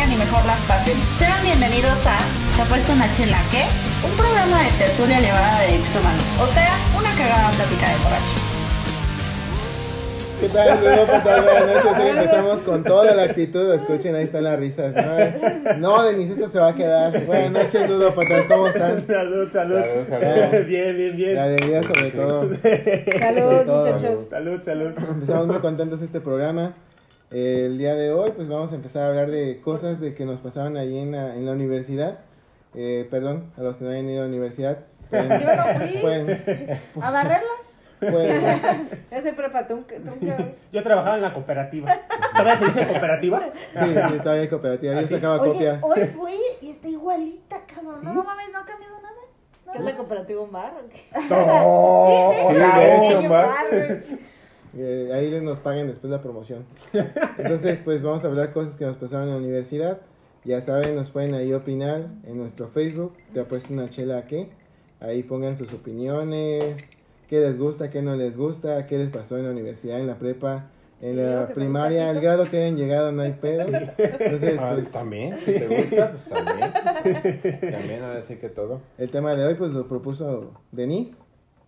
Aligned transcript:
tengan 0.00 0.12
y 0.12 0.16
mejor 0.16 0.44
las 0.46 0.60
pasen. 0.62 0.96
Sean 1.18 1.42
bienvenidos 1.42 2.06
a 2.06 2.18
Te 2.56 2.62
apuesto 2.62 2.92
una 2.92 3.12
chela, 3.14 3.38
¿qué? 3.50 3.64
Un 4.06 4.16
programa 4.16 4.62
de 4.62 4.70
tertulia 4.84 5.18
elevada 5.18 5.60
de 5.62 5.76
ipsomanos. 5.76 6.24
O 6.40 6.46
sea, 6.46 6.76
una 6.98 7.10
cagada 7.10 7.50
plática 7.50 7.88
de 7.88 7.96
borrachos. 8.04 8.50
¿Qué 10.40 10.48
tal, 10.48 10.80
ludópatas? 10.80 11.44
Buenas 11.44 11.84
noches. 11.84 12.06
Empezamos 12.06 12.60
con 12.62 12.84
toda 12.84 13.14
la 13.14 13.24
actitud. 13.24 13.74
Escuchen, 13.74 14.14
ahí 14.14 14.24
están 14.24 14.44
las 14.44 14.58
risas. 14.58 14.94
No, 14.94 15.76
no 15.76 16.02
Denise, 16.04 16.32
esto 16.32 16.48
se 16.48 16.58
va 16.58 16.68
a 16.68 16.74
quedar. 16.74 17.24
Buenas 17.26 17.50
noches, 17.50 17.90
ludópatas. 17.90 18.46
¿Cómo 18.46 18.68
están? 18.68 19.06
Salud, 19.06 19.52
salud. 19.52 19.82
Salud, 19.82 20.08
salud. 20.08 20.66
bien, 20.66 20.96
bien, 20.96 21.16
bien. 21.16 21.34
La 21.34 21.44
alegría 21.44 21.82
sobre 21.82 22.10
todo. 22.12 22.48
Salud, 23.18 23.66
todo. 23.66 23.86
muchachos. 23.86 24.26
Salud, 24.30 24.62
salud. 24.62 24.92
Empezamos 24.96 25.46
muy 25.46 25.58
contentos 25.58 26.00
este 26.00 26.20
programa. 26.20 26.72
El 27.30 27.78
día 27.78 27.94
de 27.94 28.12
hoy, 28.12 28.32
pues 28.34 28.48
vamos 28.48 28.72
a 28.72 28.74
empezar 28.74 29.04
a 29.04 29.08
hablar 29.08 29.30
de 29.30 29.60
cosas 29.60 30.00
de 30.00 30.14
que 30.14 30.24
nos 30.24 30.40
pasaban 30.40 30.76
ahí 30.76 30.98
en 30.98 31.12
la, 31.12 31.36
en 31.36 31.46
la 31.46 31.52
universidad. 31.52 32.18
Eh, 32.74 33.06
perdón, 33.10 33.52
a 33.56 33.62
los 33.62 33.76
que 33.76 33.84
no 33.84 33.90
hayan 33.90 34.08
ido 34.08 34.20
a 34.20 34.24
la 34.24 34.28
universidad. 34.28 34.78
Pueden, 35.10 35.28
Yo 35.40 35.54
no 35.54 35.64
fui. 35.80 35.98
pueden, 36.00 36.80
¿A 37.00 37.10
barrerla? 37.10 37.48
pueden- 38.00 38.88
Yo 39.12 39.22
soy 39.22 39.32
prepa. 39.32 39.66
Yo 40.72 40.82
trabajaba 40.82 41.16
en 41.16 41.22
la 41.22 41.32
cooperativa. 41.32 41.98
¿Todavía 42.32 42.56
se 42.56 42.64
dice 42.66 42.86
cooperativa? 42.88 43.42
Sí, 43.74 43.94
sí, 44.12 44.18
todavía 44.18 44.42
hay 44.42 44.48
cooperativa. 44.48 44.92
Yo 44.94 44.98
¿Ah, 44.98 45.02
sí? 45.04 45.14
sacaba 45.14 45.40
Oye, 45.40 45.52
copias. 45.52 45.82
hoy 45.82 46.00
fui 46.16 46.38
y 46.62 46.70
está 46.70 46.88
igualita, 46.88 47.60
cabrón. 47.72 48.00
No, 48.04 48.12
no 48.12 48.24
mames, 48.24 48.46
no 48.52 48.58
ha 48.58 48.64
cambiado 48.64 48.96
nada. 49.02 49.14
¿Qué 49.72 49.78
es 49.78 49.84
la 49.84 49.96
cooperativa 49.96 50.40
un 50.42 50.50
bar? 50.50 50.72
Sí, 51.12 52.54
de 52.54 52.96
hecho, 52.96 53.28
bar. 53.30 53.54
Eh, 54.76 55.10
ahí 55.12 55.30
nos 55.40 55.58
pagan 55.58 55.88
después 55.88 56.10
la 56.10 56.22
promoción. 56.22 56.64
Entonces, 57.38 57.80
pues 57.84 58.02
vamos 58.02 58.22
a 58.24 58.28
hablar 58.28 58.52
cosas 58.52 58.76
que 58.76 58.84
nos 58.84 58.96
pasaron 58.96 59.28
en 59.28 59.34
la 59.34 59.40
universidad. 59.40 60.00
Ya 60.44 60.60
saben, 60.62 60.94
nos 60.94 61.10
pueden 61.10 61.34
ahí 61.34 61.52
opinar 61.52 62.06
en 62.26 62.38
nuestro 62.38 62.68
Facebook. 62.68 63.12
Te 63.34 63.40
apuesto 63.40 63.72
una 63.72 63.90
chela 63.90 64.18
a 64.18 64.26
qué. 64.26 64.48
Ahí 65.00 65.22
pongan 65.22 65.56
sus 65.56 65.72
opiniones. 65.72 66.76
¿Qué 67.28 67.40
les 67.40 67.58
gusta? 67.58 67.90
¿Qué 67.90 68.02
no 68.02 68.16
les 68.16 68.36
gusta? 68.36 68.86
¿Qué 68.86 68.98
les 68.98 69.10
pasó 69.10 69.36
en 69.38 69.44
la 69.44 69.50
universidad, 69.50 70.00
en 70.00 70.06
la 70.06 70.18
prepa? 70.18 70.66
En 71.00 71.14
Sí, 71.14 71.20
la 71.22 71.48
primaria, 71.54 72.10
el 72.10 72.20
grado 72.20 72.44
que 72.50 72.58
hayan 72.58 72.76
llegado, 72.76 73.10
no 73.12 73.22
hay 73.22 73.32
pedo. 73.32 73.66
Entonces, 73.96 74.58
Ah, 74.60 74.72
pues 74.74 74.90
también, 74.90 75.38
si 75.38 75.52
te 75.52 75.66
gusta, 75.66 76.12
pues 76.12 76.44
también. 76.44 76.72
También, 77.72 78.02
a 78.02 78.14
decir 78.14 78.38
que 78.38 78.50
todo. 78.50 78.82
el 78.98 79.10
tema 79.10 79.34
de 79.34 79.46
hoy, 79.46 79.54
pues 79.54 79.70
lo 79.70 79.86
propuso 79.88 80.52
Denise. 80.72 81.16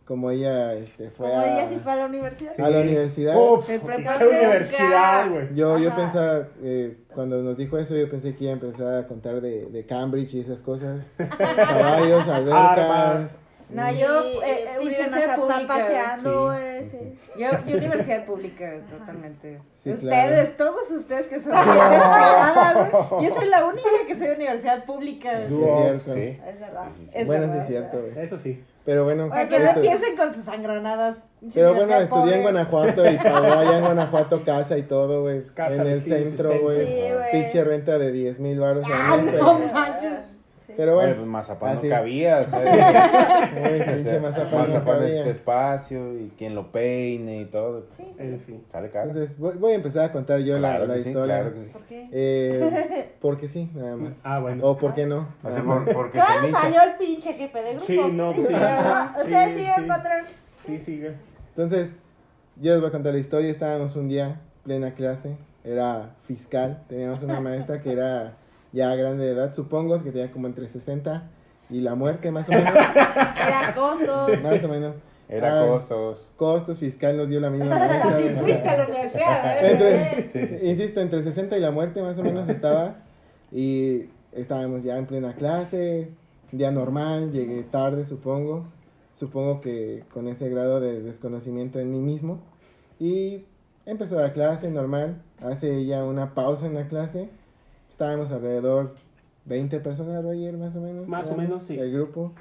Como 0.04 0.30
ella 0.30 0.74
este, 0.74 1.10
fue 1.10 1.28
Como 1.28 1.40
a, 1.40 1.46
ella 1.46 1.66
sí 1.66 1.78
fue 1.82 1.92
a 1.92 1.96
la 1.96 2.06
universidad. 2.06 2.60
a 2.60 2.70
la 2.70 2.80
universidad. 2.80 3.36
Uf, 3.36 3.70
El 3.70 3.80
universidad, 3.80 5.30
güey. 5.30 5.54
Yo, 5.54 5.78
yo 5.78 5.94
pensaba, 5.94 6.48
eh, 6.62 6.96
cuando 7.14 7.40
nos 7.42 7.56
dijo 7.56 7.78
eso, 7.78 7.94
yo 7.94 8.10
pensé 8.10 8.34
que 8.34 8.44
iba 8.44 8.52
a 8.52 8.56
empezar 8.56 8.94
a 8.96 9.06
contar 9.06 9.40
de, 9.40 9.66
de 9.66 9.86
Cambridge 9.86 10.34
y 10.34 10.40
esas 10.40 10.60
cosas. 10.60 11.04
Caballos, 11.16 12.26
albercas. 12.28 13.38
No, 13.74 13.90
yo, 13.92 14.24
Y, 14.24 14.36
eh, 14.36 14.40
eh, 14.44 14.64
eh, 14.74 14.78
universidad 14.80 15.36
pública. 15.36 15.66
paseando, 15.66 16.44
güey. 16.46 16.90
sí. 16.90 17.18
Yo, 17.38 17.48
yo 17.66 17.76
universidad 17.78 18.24
pública, 18.26 18.72
totalmente. 18.90 19.58
Sí, 19.82 19.90
ustedes, 19.92 20.50
claro. 20.50 20.72
todos 20.74 20.90
ustedes 20.90 21.26
que 21.26 21.40
son 21.40 21.52
güey. 21.52 23.24
Yo 23.28 23.34
soy 23.34 23.48
la 23.48 23.64
única 23.64 23.88
que 24.06 24.14
soy 24.14 24.28
universidad 24.28 24.84
pública. 24.84 25.30
Sí, 25.48 25.54
es 25.54 26.02
cierto. 26.02 26.12
Sí. 26.12 26.40
Es 26.46 26.60
verdad. 26.60 26.84
Sí, 26.96 27.00
sí, 27.00 27.06
sí. 27.06 27.10
Es 27.18 27.26
bueno, 27.26 27.42
sí 27.44 27.48
verdad. 27.48 27.62
es 27.62 27.66
cierto, 27.68 28.00
güey. 28.00 28.24
Eso 28.24 28.38
sí. 28.38 28.64
Pero 28.84 29.04
bueno, 29.04 29.28
Para 29.28 29.48
que 29.48 29.58
no 29.60 29.64
esto- 29.66 29.80
empiecen 29.80 30.16
con 30.16 30.34
sus 30.34 30.44
sangranadas. 30.44 31.22
pero 31.54 31.72
bueno, 31.74 31.94
estudié 32.00 32.34
en 32.36 32.42
pobre. 32.42 32.42
Guanajuato 32.42 33.10
y 33.10 33.16
pagó 33.16 33.46
allá 33.60 33.78
en 33.78 33.84
Guanajuato 33.84 34.44
casa 34.44 34.76
y 34.76 34.82
todo, 34.82 35.22
güey. 35.22 35.40
Casa, 35.54 35.76
En 35.76 35.86
el 35.86 36.02
centro, 36.02 36.60
güey. 36.60 36.86
Sí. 36.86 37.02
Pinche 37.32 37.64
renta 37.64 37.96
de 37.98 38.10
10 38.12 38.40
mil 38.40 38.58
baros 38.60 38.84
Ah, 38.92 39.16
no 39.16 39.58
manches. 39.72 40.28
Pero 40.76 40.92
Oye, 40.96 41.06
bueno, 41.06 41.16
pues 41.16 41.28
mazapán 41.28 41.76
así. 41.76 41.88
no 41.88 41.94
cabía, 41.94 42.40
o 42.40 42.46
sea, 42.46 43.50
Muy 43.52 43.60
o 43.80 43.84
pinche 43.84 44.02
sea, 44.04 44.20
mazapán 44.20 44.60
mazapán 44.60 45.04
este 45.04 45.30
espacio 45.30 46.18
y 46.18 46.32
quien 46.38 46.54
lo 46.54 46.72
peine 46.72 47.40
y 47.42 47.44
todo. 47.46 47.86
En 48.18 48.40
fin. 48.40 48.62
Sale 48.72 48.90
caro. 48.90 49.10
Entonces, 49.10 49.38
voy, 49.38 49.56
voy 49.58 49.72
a 49.72 49.74
empezar 49.76 50.04
a 50.06 50.12
contar 50.12 50.40
yo 50.40 50.58
la, 50.58 50.70
Claro 50.76 50.86
la 50.86 50.94
sí, 50.98 51.08
historia. 51.08 51.34
claro 51.40 51.54
que 51.54 51.60
sí. 51.64 51.70
¿Por 51.72 51.82
qué? 51.82 52.08
Eh, 52.12 53.12
porque 53.20 53.48
sí, 53.48 53.70
nada 53.74 53.96
más. 53.96 54.12
Ah, 54.24 54.38
bueno. 54.40 54.66
O 54.66 54.76
por 54.78 54.94
qué 54.94 55.06
no. 55.06 55.28
Nada 55.42 55.62
por- 55.62 55.92
porque 55.92 56.18
Claro, 56.18 56.50
salió 56.50 56.82
el 56.82 56.94
pinche 56.98 57.32
jefe 57.34 57.62
de 57.62 57.70
grupo. 57.72 57.86
Sí, 57.86 58.00
no, 58.12 58.32
sí. 58.34 58.46
Ah, 58.54 59.12
Sí, 59.16 59.22
Ustedes 59.22 59.56
siguen, 59.56 59.74
sí. 59.76 59.88
patrón. 59.88 60.24
Sí, 60.66 60.78
sigue. 60.78 61.12
Entonces, 61.50 61.90
yo 62.56 62.72
les 62.72 62.80
voy 62.80 62.88
a 62.88 62.92
contar 62.92 63.12
la 63.14 63.20
historia. 63.20 63.50
Estábamos 63.50 63.96
un 63.96 64.08
día, 64.08 64.40
plena 64.64 64.94
clase, 64.94 65.36
era 65.64 66.10
fiscal. 66.26 66.82
Teníamos 66.88 67.22
una 67.22 67.40
maestra 67.40 67.80
que 67.82 67.92
era 67.92 68.34
ya 68.72 68.94
grande 68.94 69.24
de 69.26 69.32
edad, 69.32 69.52
supongo, 69.52 70.02
que 70.02 70.10
tenía 70.12 70.30
como 70.30 70.46
entre 70.46 70.68
60 70.68 71.24
y 71.70 71.80
la 71.80 71.94
muerte, 71.94 72.30
más 72.30 72.48
o 72.48 72.52
menos. 72.52 72.72
Era 72.74 73.72
costos. 73.74 74.42
más 74.42 74.64
o 74.64 74.68
menos. 74.68 74.94
Era 75.28 75.62
Ah, 75.62 75.66
costos. 75.66 76.30
Costos 76.36 76.78
fiscal 76.78 77.16
nos 77.16 77.28
dio 77.28 77.40
la 77.40 77.48
misma 77.50 77.76
maestra. 77.78 78.16
Sí, 78.18 78.28
fuiste 78.34 78.68
a 78.68 78.76
la 78.78 78.84
universidad. 78.86 79.64
entre, 79.64 80.28
Sí, 80.30 80.46
sí. 80.46 80.58
Insisto, 80.66 81.00
entre 81.00 81.22
60 81.22 81.56
y 81.56 81.60
la 81.60 81.70
muerte 81.70 82.02
más 82.02 82.18
o 82.18 82.22
menos 82.22 82.48
estaba. 82.48 82.96
Y 83.50 84.06
estábamos 84.32 84.82
ya 84.82 84.98
en 84.98 85.06
plena 85.06 85.34
clase, 85.34 86.08
día 86.50 86.70
normal, 86.70 87.30
llegué 87.32 87.62
tarde 87.62 88.04
supongo. 88.04 88.64
Supongo 89.14 89.60
que 89.60 90.02
con 90.12 90.26
ese 90.28 90.48
grado 90.48 90.80
de 90.80 91.00
desconocimiento 91.00 91.78
en 91.78 91.90
mí 91.92 91.98
mismo. 92.00 92.40
Y 92.98 93.44
empezó 93.86 94.20
la 94.20 94.32
clase 94.32 94.68
normal, 94.70 95.22
hace 95.42 95.84
ya 95.86 96.02
una 96.04 96.34
pausa 96.34 96.66
en 96.66 96.74
la 96.74 96.88
clase. 96.88 97.28
Estábamos 98.02 98.32
alrededor 98.32 98.96
20 99.44 99.78
personas, 99.78 100.24
Roger, 100.24 100.58
más 100.58 100.74
o 100.74 100.80
menos. 100.80 101.06
Más 101.06 101.28
o 101.28 101.36
menos, 101.36 101.62
sí. 101.62 101.78
El 101.78 101.92
grupo. 101.92 102.32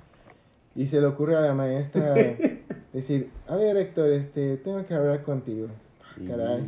Y 0.74 0.88
se 0.88 1.00
le 1.00 1.06
ocurre 1.06 1.36
a 1.36 1.42
la 1.42 1.54
maestra 1.54 2.16
decir, 2.94 3.30
a 3.48 3.56
ver 3.58 3.78
Héctor, 3.78 4.10
este, 4.10 4.58
tengo 4.58 4.84
que 4.88 4.96
hablar 4.96 5.22
contigo. 5.22 5.68
Caray. 6.28 6.64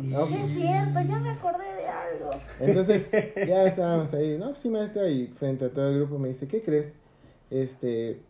No, 0.00 0.26
es 0.26 0.54
cierto, 0.54 1.00
ya 1.08 1.18
me 1.18 1.30
acordé 1.30 1.64
de 1.74 1.88
algo. 1.88 2.30
entonces, 2.60 3.10
ya 3.48 3.64
estábamos 3.64 4.14
ahí, 4.14 4.38
no, 4.38 4.50
pues 4.50 4.60
sí, 4.60 4.68
maestra, 4.68 5.08
y 5.08 5.26
frente 5.26 5.64
a 5.64 5.70
todo 5.70 5.88
el 5.88 5.96
grupo 5.96 6.16
me 6.16 6.28
dice, 6.28 6.46
¿qué 6.46 6.62
crees? 6.62 6.92
Este, 7.50 8.20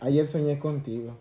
ayer 0.00 0.26
soñé 0.26 0.58
contigo. 0.58 1.16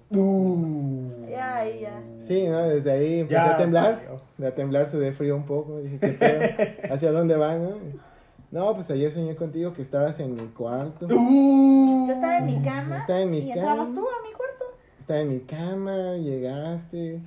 Ya, 1.30 1.58
ahí, 1.58 1.82
ya. 1.82 2.02
Sí, 2.18 2.48
¿no? 2.48 2.68
Desde 2.68 2.92
ahí 2.92 3.20
empecé 3.20 3.36
Ya, 3.36 3.54
a 3.54 3.58
temblar, 3.58 4.02
a 4.44 4.52
temblar 4.52 4.88
sudé 4.88 5.12
frío 5.12 5.36
un 5.36 5.46
poco, 5.46 5.82
dije, 5.82 6.00
¿qué 6.00 6.08
pedo? 6.08 6.94
¿Hacia 6.96 7.12
dónde 7.12 7.36
van, 7.36 7.62
no? 7.62 8.09
No, 8.52 8.74
pues 8.74 8.90
ayer 8.90 9.12
soñé 9.14 9.36
contigo 9.36 9.74
que 9.74 9.82
estabas 9.84 10.20
en 10.20 10.36
mi 10.36 10.48
cuarto, 10.48 11.08
Yo 11.08 12.08
estaba 12.14 12.38
en 12.40 12.46
mi 12.48 12.62
cama. 12.62 12.98
Estaba 13.00 13.20
en 13.22 13.30
mi 13.32 13.40
y 13.40 13.52
entrabas 13.52 13.88
cama. 13.88 13.96
tú 14.02 14.08
a 14.08 14.28
mi 14.28 14.34
cuarto. 14.34 14.66
estaba 15.00 15.20
en 15.20 15.30
mi 15.30 15.40
cama, 15.42 16.14
llegaste 16.16 17.20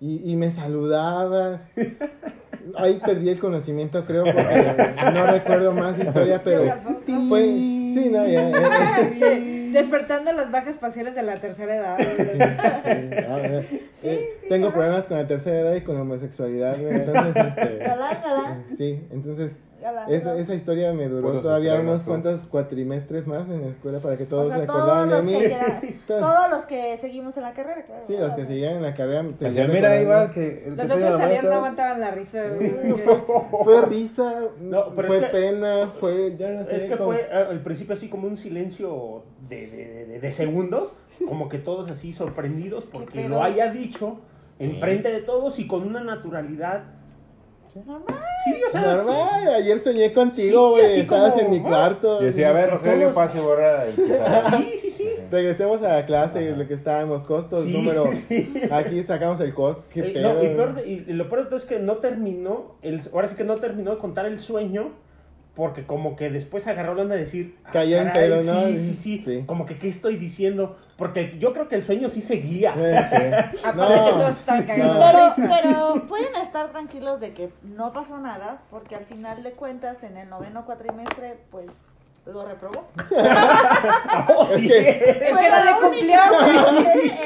y, 0.00 0.32
y 0.32 0.36
me 0.36 0.50
saludabas. 0.50 1.60
Ahí 2.76 3.00
perdí 3.04 3.28
el 3.28 3.38
conocimiento, 3.38 4.04
creo, 4.06 4.24
porque 4.24 4.74
no 5.12 5.26
recuerdo 5.26 5.72
más 5.72 5.98
historia, 5.98 6.40
pero 6.42 6.64
fue... 7.28 7.42
Sí, 7.44 8.08
no, 8.10 8.26
ya... 8.26 8.50
ya- 8.50 9.10
Sí, 9.12 9.70
Despertando 9.70 10.32
las 10.32 10.50
bajas 10.50 10.76
pasiones 10.78 11.14
de 11.14 11.22
la 11.22 11.34
tercera 11.36 11.74
edad. 11.76 11.98
Sí, 11.98 12.32
sí, 12.32 12.40
a 12.40 13.36
ver, 13.36 13.66
eh, 14.02 14.38
tengo 14.48 14.72
problemas 14.72 15.06
con 15.06 15.18
la 15.18 15.26
tercera 15.26 15.60
edad 15.60 15.74
y 15.74 15.80
con 15.82 15.96
la 15.96 16.02
homosexualidad, 16.02 16.76
entonces, 16.80 17.44
este, 17.44 17.78
galán. 17.78 18.64
sí, 18.76 19.00
entonces, 19.10 19.52
esa, 20.08 20.36
esa 20.36 20.54
historia 20.54 20.92
me 20.92 21.08
duró 21.08 21.40
todavía 21.40 21.74
unos 21.80 22.02
cuantos 22.02 22.40
cuatrimestres 22.48 23.26
más 23.26 23.48
en 23.48 23.60
la 23.62 23.68
escuela 23.68 23.98
para 23.98 24.16
que 24.16 24.24
todos 24.24 24.46
o 24.46 24.48
sea, 24.48 24.58
se 24.60 24.66
todos 24.66 24.80
acordaran 24.88 25.26
de 25.26 25.32
mí. 25.32 25.38
que 25.38 25.48
queda- 25.48 25.80
Todos- 26.06 26.50
los 26.50 26.66
que 26.66 26.96
seguimos 26.98 27.36
en 27.36 27.42
la 27.42 27.52
carrera, 27.52 27.82
claro. 27.84 28.02
Sí, 28.06 28.16
los 28.16 28.32
que 28.34 28.46
seguían 28.46 28.76
en 28.76 28.82
la 28.82 28.94
carrera. 28.94 29.24
se 29.38 29.48
mira, 29.68 29.90
ahí 29.90 30.04
va 30.04 30.22
el 30.22 30.28
recordando. 30.28 30.34
que. 30.34 30.46
El 30.68 30.76
que 30.76 30.82
Los 30.82 30.88
la 30.88 30.96
salían 30.96 31.18
no 31.18 31.26
maestra". 31.28 31.56
aguantaban 31.56 32.00
la 32.00 32.10
risa. 32.10 32.42
Fue 33.64 33.82
risa, 33.86 34.34
No, 34.60 34.94
pero 34.94 35.08
fue 35.08 35.16
es 35.18 35.24
que- 35.24 35.30
pena, 35.30 35.92
fue, 36.00 36.36
ya 36.36 36.50
no 36.50 36.64
sé. 36.64 36.76
Es 36.76 36.82
que 36.84 36.96
como- 36.96 37.12
fue 37.12 37.20
eh, 37.22 37.32
al 37.50 37.60
principio 37.60 37.94
así 37.94 38.08
como 38.08 38.26
un 38.28 38.36
silencio 38.36 39.22
de, 39.48 39.66
de, 39.66 40.06
de- 40.06 40.20
de 40.20 40.32
segundos, 40.32 40.94
como 41.26 41.48
que 41.48 41.58
todos 41.58 41.90
así 41.90 42.12
sorprendidos 42.12 42.84
porque 42.92 43.28
lo 43.28 43.42
haya 43.42 43.70
dicho 43.70 44.18
Sí. 44.58 44.66
enfrente 44.66 45.08
de 45.10 45.20
todos 45.20 45.58
y 45.58 45.66
con 45.66 45.82
una 45.84 46.04
naturalidad. 46.04 46.84
Normal. 47.74 48.04
Sí, 48.44 48.60
o 48.68 48.70
sea, 48.70 48.80
Normal, 48.96 49.48
ayer 49.54 49.78
soñé 49.80 50.12
contigo, 50.12 50.68
Sí, 50.68 50.72
güey, 50.80 50.86
así 50.92 51.00
estabas 51.00 51.30
como, 51.32 51.44
en 51.44 51.50
mi 51.50 51.58
¿no? 51.60 51.68
cuarto. 51.68 52.22
Y 52.22 52.26
decía, 52.26 52.50
a 52.50 52.52
ver, 52.52 52.70
Rogelio, 52.70 53.10
todos- 53.10 53.14
pase 53.14 53.38
y 53.38 53.40
borra 53.40 53.86
el 53.86 53.92
pizarrón. 53.94 54.62
sí, 54.70 54.76
sí, 54.76 54.90
sí. 54.90 55.08
Regresemos 55.30 55.82
a 55.82 55.88
la 55.96 56.06
clase, 56.06 56.54
lo 56.56 56.68
que 56.68 56.74
estábamos, 56.74 57.24
costos, 57.24 57.64
Sí, 57.64 57.72
número. 57.72 58.04
sí. 58.12 58.52
Aquí 58.70 59.02
sacamos 59.02 59.40
el 59.40 59.54
costo, 59.54 59.82
qué 59.92 60.00
Eh, 60.00 60.12
pedo. 60.12 60.34
no, 60.34 60.42
y, 60.44 60.48
peor 60.48 60.82
y 60.86 61.00
lo 61.14 61.28
peor 61.28 61.42
de 61.42 61.46
todo 61.46 61.56
es 61.58 61.64
que 61.64 61.78
no 61.80 61.96
terminó, 61.96 62.76
el, 62.82 63.00
ahora 63.12 63.28
sí 63.28 63.34
que 63.36 63.44
no 63.44 63.56
terminó 63.56 63.90
de 63.92 63.98
contar 63.98 64.26
el 64.26 64.38
sueño 64.38 64.92
porque 65.54 65.84
como 65.86 66.16
que 66.16 66.30
después 66.30 66.66
agarró 66.66 66.94
la 66.94 67.02
onda 67.02 67.14
de 67.14 67.20
decir... 67.20 67.56
ah, 67.64 67.70
Cayó 67.72 67.98
en 67.98 68.08
caray, 68.08 68.28
pedo, 68.30 68.42
¿no? 68.42 68.66
Sí, 68.68 68.76
sí, 68.76 68.94
sí, 68.94 69.22
Sí. 69.24 69.44
Como 69.46 69.66
que, 69.66 69.78
¿qué 69.78 69.88
estoy 69.88 70.16
diciendo? 70.16 70.76
Porque 70.96 71.36
yo 71.38 71.52
creo 71.52 71.68
que 71.68 71.76
el 71.76 71.84
sueño 71.84 72.08
sí 72.08 72.22
seguía. 72.22 72.74
Eh, 72.76 73.34
Aparte 73.64 73.94
No. 73.94 74.04
que 74.04 74.10
todos 74.12 74.30
están 74.36 74.62
cagando 74.64 74.94
No. 74.94 75.00
Pero, 75.00 75.48
pero 75.62 76.06
pueden 76.08 76.34
estar 76.36 76.70
tranquilos 76.70 77.20
de 77.20 77.32
que 77.34 77.50
no 77.62 77.92
pasó 77.92 78.18
nada, 78.18 78.62
porque 78.70 78.96
al 78.96 79.04
final 79.04 79.42
de 79.44 79.52
cuentas, 79.52 80.02
en 80.02 80.16
el 80.16 80.28
noveno 80.28 80.64
cuatrimestre, 80.66 81.36
pues 81.50 81.66
lo 82.26 82.44
reprobó. 82.46 82.88
Oh, 84.36 84.46
sí. 84.56 84.72
Es 84.72 85.36
que 85.36 85.50
no 85.50 85.64
le 85.64 85.72
cumplió. 85.80 86.20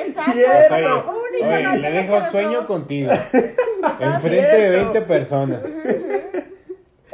Exacto, 0.06 1.14
Oye, 1.30 1.56
oye, 1.68 1.78
le 1.78 1.90
dejo 1.92 2.30
sueño 2.30 2.66
contigo. 2.66 3.12
Enfrente 4.00 4.56
de 4.56 4.70
cierto. 4.70 4.92
20 4.92 5.00
personas. 5.02 5.62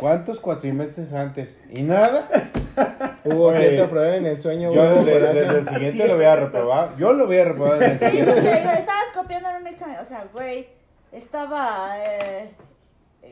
¿Cuántos 0.04 0.38
cuatrimestres 0.38 1.14
antes? 1.14 1.58
¿Y 1.70 1.80
nada? 1.82 2.28
Hubo 3.24 3.46
Oye, 3.46 3.70
cierto 3.70 3.88
problema 3.88 4.16
en 4.16 4.26
el 4.26 4.38
sueño. 4.38 4.70
Yo 4.70 4.82
hubo 4.82 5.02
desde, 5.02 5.32
desde 5.32 5.58
el 5.60 5.66
siguiente 5.66 6.06
lo 6.08 6.16
voy 6.16 6.26
a 6.26 6.36
reprobar. 6.36 6.94
Yo 6.98 7.14
lo 7.14 7.24
voy 7.24 7.38
a 7.38 7.44
reprobar 7.46 7.82
el 7.82 7.98
Sí, 7.98 8.04
siguiente. 8.10 8.52
estabas 8.52 9.10
copiando 9.14 9.48
en 9.48 9.56
un 9.62 9.66
examen, 9.66 9.98
o 9.98 10.04
sea, 10.04 10.26
güey, 10.34 10.68
estaba, 11.10 11.94
eh, 12.04 12.54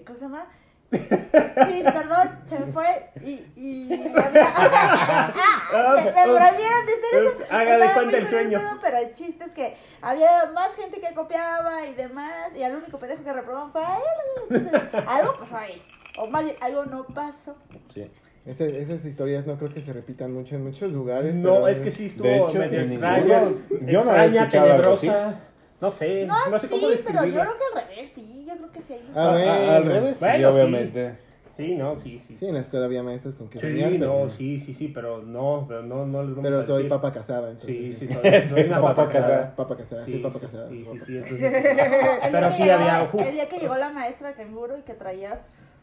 ¿cómo 0.07 0.19
se 0.19 0.25
llama? 0.25 0.47
Sí, 0.93 1.83
perdón, 1.85 2.39
se 2.49 2.59
me 2.59 2.73
fue 2.73 3.11
y, 3.23 3.33
y 3.55 3.89
ah, 4.17 5.31
me, 5.97 6.05
me 6.05 6.11
prohibieron 6.11 6.87
de 6.87 6.93
hacer 6.95 7.25
eso. 7.35 7.95
Cuenta 7.95 8.17
el 8.17 8.29
sueño. 8.29 8.59
pedo, 8.59 8.79
pero 8.81 8.97
el 8.97 9.13
chiste 9.13 9.45
es 9.45 9.53
que 9.53 9.77
había 10.01 10.51
más 10.55 10.75
gente 10.75 11.03
que 11.03 11.13
copiaba 11.13 11.85
y 11.85 11.93
demás, 11.93 12.51
y 12.57 12.63
al 12.63 12.77
único 12.77 12.99
pendejo 12.99 13.23
que 13.25 13.33
reprobaban 13.35 13.73
fue 13.73 13.85
a 13.85 13.97
él. 13.99 14.03
Entonces, 14.49 15.05
algo 15.07 15.37
pasó 15.37 15.59
ahí, 15.59 15.83
o 16.19 16.27
más 16.27 16.45
bien, 16.45 16.57
algo 16.61 16.85
no 16.87 17.05
pasó. 17.07 17.57
Sí. 17.95 18.07
Ese- 18.45 18.81
esas 18.83 19.05
historias 19.05 19.47
no 19.47 19.57
creo 19.57 19.73
que 19.73 19.81
se 19.81 19.93
repitan 19.93 20.33
mucho 20.33 20.57
en 20.57 20.65
muchos 20.65 20.91
lugares. 20.93 21.35
No, 21.35 21.55
pero- 21.55 21.69
es 21.69 21.79
que 21.79 21.91
sí 21.93 22.07
estuvo 22.07 22.27
De 22.27 22.37
hecho, 22.39 22.59
medio 22.59 22.81
extraña. 22.81 23.41
ninguno- 23.45 23.87
yo 23.91 23.99
extraña, 24.01 24.49
tenebrosa. 24.49 25.41
No 25.81 25.91
sé, 25.91 26.27
No, 26.27 26.49
no 26.51 26.59
sé 26.59 26.69
cómo 26.69 26.89
sí, 26.89 27.03
pero 27.05 27.25
yo 27.25 27.41
creo 27.41 27.53
que 27.59 27.79
al 27.81 27.87
revés, 27.89 28.11
sí, 28.15 28.45
yo 28.49 28.57
creo 28.57 28.71
que 28.73 28.81
sí 28.81 28.93
hay 28.95 29.01
mucho. 29.03 29.21
Ah, 29.21 29.31
bueno. 29.33 29.51
A- 29.51 29.77
al 29.77 29.85
revés, 29.85 30.17
sí, 30.17 30.25
Bueno, 30.25 30.39
sí. 30.39 30.55
obviamente. 30.55 31.15
Sí, 31.57 31.75
no, 31.77 31.97
sí, 31.97 32.19
sí. 32.19 32.27
Sí, 32.29 32.37
Sí, 32.39 32.47
en 32.47 32.55
la 32.55 32.61
escuela 32.61 32.87
había 32.87 33.03
maestros 33.03 33.35
con 33.35 33.49
que 33.49 33.61
sí 33.61 33.67
soñar, 33.67 33.91
pero, 33.91 34.07
no, 34.25 34.29
sí, 34.31 34.59
sí, 34.61 34.75
sí, 34.75 34.89
pero 34.89 35.23
no, 35.23 35.67
pero 35.69 35.83
no, 35.83 36.07
no 36.07 36.23
les 36.23 36.31
vamos 36.31 36.43
pero 36.45 36.59
a 36.61 36.65
soy 36.65 36.77
decir. 36.85 36.89
papa 36.89 37.13
casada. 37.13 37.51
Entonces, 37.51 37.67
Sí, 37.77 37.93
sí, 37.93 38.09
sí. 38.09 38.15
soy, 38.15 38.49
soy 38.49 38.63
una 38.69 38.77
Papa 38.81 38.89
papa 38.95 39.07
casada. 39.07 39.27
casada. 39.29 39.57
Papa 39.57 39.77
casada, 39.77 40.05
Sí, 40.07 40.13
soy 40.13 40.21
papa 40.23 40.39
sí, 40.39 40.47
casada. 40.47 40.69
sí, 40.69 40.77
sí, 40.77 40.83
sí, 40.85 40.89
casada. 40.89 41.19
entonces- 41.19 41.43
El 41.53 41.53
día 41.53 42.31
Pero 42.33 42.47
que 42.49 42.53
sí 42.55 42.63
llegó- 42.63 42.75
había... 42.75 43.11
El 43.29 43.35
día 43.35 43.49
que 43.49 43.59
llegó 43.59 43.77
la 43.77 43.91
maestra 43.91 44.33
canguro 44.35 44.79
y 44.79 44.83
que 44.83 44.95
traía 44.95 45.41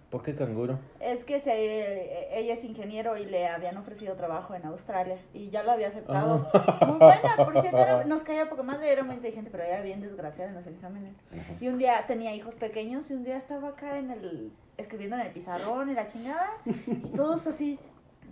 ¿Por 0.09 0.23
qué 0.23 0.33
canguro? 0.35 0.79
Es 0.99 1.23
que 1.23 1.39
se, 1.39 2.37
ella 2.39 2.53
es 2.55 2.63
ingeniero 2.63 3.15
y 3.17 3.25
le 3.25 3.47
habían 3.47 3.77
ofrecido 3.77 4.15
trabajo 4.15 4.55
en 4.55 4.65
Australia 4.65 5.17
y 5.35 5.51
ya 5.51 5.61
lo 5.61 5.71
había 5.71 5.89
aceptado. 5.89 6.49
Muy 6.87 6.97
buena, 6.97 7.35
por 7.35 7.61
cierto, 7.61 7.77
era- 7.77 8.03
nos 8.05 8.23
caía 8.23 8.49
poca 8.49 8.63
madre, 8.63 8.91
era 8.91 9.03
muy 9.03 9.15
inteligente, 9.15 9.49
pero 9.51 9.63
era 9.63 9.81
bien 9.81 10.01
desgraciada 10.01 10.49
en 10.49 10.55
los 10.55 10.65
exámenes. 10.65 11.13
Y 11.61 11.67
un 11.67 11.77
día 11.77 12.05
tenía 12.07 12.33
hijos 12.33 12.55
pequeños 12.55 13.09
y 13.11 13.13
un 13.13 13.23
día 13.23 13.37
estaba 13.37 13.69
acá 13.69 13.99
en 13.99 14.09
el, 14.09 14.51
escribiendo 14.77 15.15
en 15.15 15.27
el 15.27 15.31
pizarrón 15.31 15.91
y 15.91 15.93
la 15.93 16.07
chingada 16.07 16.49
y 16.65 16.95
todos 17.15 17.45
así 17.45 17.77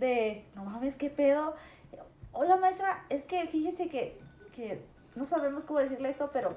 de, 0.00 0.44
no 0.56 0.64
mames, 0.64 0.96
qué 0.96 1.10
pedo. 1.10 1.54
Oiga, 2.32 2.56
maestra, 2.56 3.04
es 3.08 3.24
que 3.24 3.46
fíjese 3.46 3.88
que, 3.88 4.18
que 4.52 4.80
no 5.14 5.24
sabemos 5.26 5.62
cómo 5.64 5.78
decirle 5.78 6.10
esto, 6.10 6.30
pero 6.32 6.56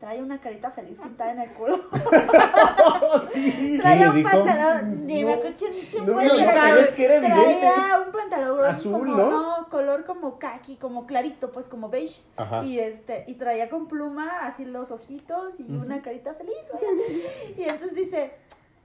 trae 0.00 0.22
una 0.22 0.40
carita 0.40 0.70
feliz 0.70 0.98
pintada 1.00 1.32
en 1.32 1.40
el 1.40 1.50
culo. 1.52 1.84
sí. 3.32 3.78
Traía 3.80 4.10
un 4.10 4.16
dijo? 4.16 4.30
pantalón. 4.30 5.06
Ni 5.06 5.22
me 5.24 5.30
No, 5.32 5.36
acuerdo 5.38 5.56
quién, 5.58 5.72
quién 5.90 6.06
no, 6.06 6.12
fue 6.14 6.24
no, 6.24 6.38
sabes 6.52 6.90
que 6.92 7.04
era 7.04 7.16
evidente. 7.16 7.42
Traía 7.42 8.02
un 8.06 8.12
pantalón 8.12 8.64
Azul, 8.64 8.92
como, 8.92 9.14
¿no? 9.16 9.68
color 9.70 10.04
como 10.06 10.38
kaki, 10.38 10.76
como 10.76 11.06
clarito, 11.06 11.52
pues 11.52 11.68
como 11.68 11.90
beige. 11.90 12.22
Ajá. 12.36 12.64
Y 12.64 12.78
este, 12.78 13.24
y 13.26 13.34
traía 13.34 13.68
con 13.68 13.88
pluma 13.88 14.46
así 14.46 14.64
los 14.64 14.90
ojitos 14.90 15.52
y 15.58 15.70
una 15.70 16.00
carita 16.02 16.34
feliz. 16.34 16.56
Y 17.58 17.62
entonces 17.64 17.94
dice, 17.94 18.32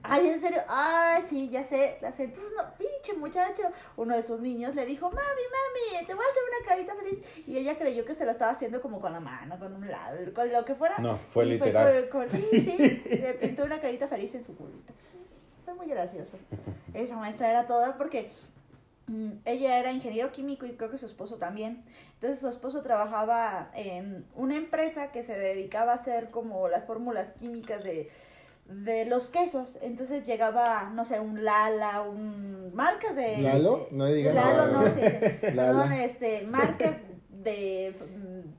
ay, 0.08 0.28
en 0.28 0.40
serio, 0.40 0.62
ay, 0.68 1.22
sí, 1.28 1.48
ya 1.50 1.64
sé, 1.64 1.98
la 2.00 2.12
sé. 2.12 2.24
Entonces, 2.24 2.52
no, 2.56 2.62
pinche 2.78 3.14
muchacho, 3.18 3.62
uno 3.96 4.14
de 4.16 4.22
sus 4.22 4.40
niños 4.40 4.74
le 4.74 4.86
dijo, 4.86 5.06
mami, 5.06 5.18
mami, 5.20 6.06
te 6.06 6.14
voy 6.14 6.24
a 6.24 6.28
hacer 6.28 6.42
una 6.58 6.68
carita 6.68 6.94
feliz. 6.94 7.46
Y 7.46 7.56
ella 7.58 7.76
creyó 7.78 8.04
que 8.04 8.14
se 8.14 8.24
la 8.24 8.32
estaba 8.32 8.52
haciendo 8.52 8.80
como 8.80 9.00
con 9.00 9.12
la 9.12 9.20
mano, 9.20 9.58
con 9.58 9.72
un 9.74 9.88
lado, 9.90 10.18
con 10.34 10.52
lo 10.52 10.64
que 10.64 10.74
fuera. 10.74 10.98
No, 10.98 11.18
fue 11.32 11.46
Y 11.46 11.50
literal. 11.50 12.08
con- 12.10 12.20
con- 12.22 12.28
sí, 12.28 12.46
sí, 12.50 13.02
le 13.16 13.34
pintó 13.40 13.64
una 13.64 13.80
carita 13.80 14.08
feliz 14.08 14.34
en 14.34 14.44
su 14.44 14.56
culito. 14.56 14.92
Fue 15.64 15.74
muy 15.74 15.86
gracioso. 15.86 16.36
Esa 16.94 17.16
maestra 17.16 17.50
era 17.50 17.66
toda 17.66 17.96
porque 17.96 18.30
mm, 19.08 19.30
ella 19.44 19.78
era 19.78 19.92
ingeniero 19.92 20.30
químico 20.32 20.64
y 20.66 20.76
creo 20.76 20.90
que 20.90 20.98
su 20.98 21.06
esposo 21.06 21.38
también. 21.38 21.84
Entonces 22.14 22.38
su 22.38 22.48
esposo 22.48 22.82
trabajaba 22.82 23.70
en 23.74 24.24
una 24.36 24.56
empresa 24.56 25.10
que 25.12 25.22
se 25.22 25.36
dedicaba 25.36 25.92
a 25.92 25.96
hacer 25.96 26.30
como 26.30 26.68
las 26.68 26.84
fórmulas 26.84 27.32
químicas 27.32 27.82
de, 27.84 28.10
de 28.68 29.04
los 29.06 29.26
quesos. 29.26 29.78
Entonces 29.80 30.24
llegaba, 30.26 30.90
no 30.94 31.04
sé, 31.04 31.20
un 31.20 31.44
Lala, 31.44 32.02
un 32.02 32.74
marcas 32.74 33.14
de... 33.16 33.38
¿Lalo? 33.38 33.86
No 33.90 34.06
digas 34.06 34.34
Lalo, 34.34 34.66
no, 34.68 34.86
sí. 34.94 35.00
Perdón, 35.40 35.92
este, 35.92 36.42
marcas 36.42 36.96
de, 37.28 37.94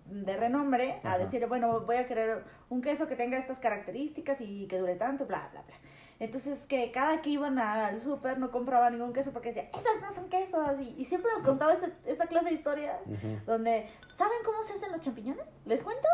de 0.05 0.37
renombre 0.37 0.99
a 1.03 1.09
Ajá. 1.09 1.17
decir, 1.19 1.45
bueno, 1.47 1.81
voy 1.81 1.97
a 1.97 2.05
querer 2.07 2.43
un 2.69 2.81
queso 2.81 3.07
que 3.07 3.15
tenga 3.15 3.37
estas 3.37 3.59
características 3.59 4.39
y 4.41 4.67
que 4.67 4.77
dure 4.77 4.95
tanto, 4.95 5.25
bla, 5.25 5.49
bla, 5.51 5.61
bla. 5.63 5.75
Entonces, 6.19 6.57
que 6.67 6.91
cada 6.91 7.21
que 7.21 7.29
iban 7.29 7.59
al 7.59 8.01
súper 8.01 8.39
no 8.39 8.49
compraba 8.49 8.89
ningún 8.89 9.13
queso 9.13 9.31
porque 9.33 9.49
decía, 9.49 9.69
esos 9.71 10.01
no 10.01 10.11
son 10.11 10.29
quesos. 10.29 10.79
Y, 10.79 10.95
y 10.97 11.05
siempre 11.05 11.31
nos 11.33 11.43
contaba 11.43 11.73
ese- 11.73 11.91
esa 12.07 12.25
clase 12.25 12.49
de 12.49 12.55
historias 12.55 12.97
Ujú. 13.05 13.39
donde, 13.45 13.85
¿saben 14.17 14.37
cómo 14.43 14.63
se 14.63 14.73
hacen 14.73 14.91
los 14.91 15.01
champiñones? 15.01 15.45
¿Les 15.65 15.83
cuento? 15.83 16.07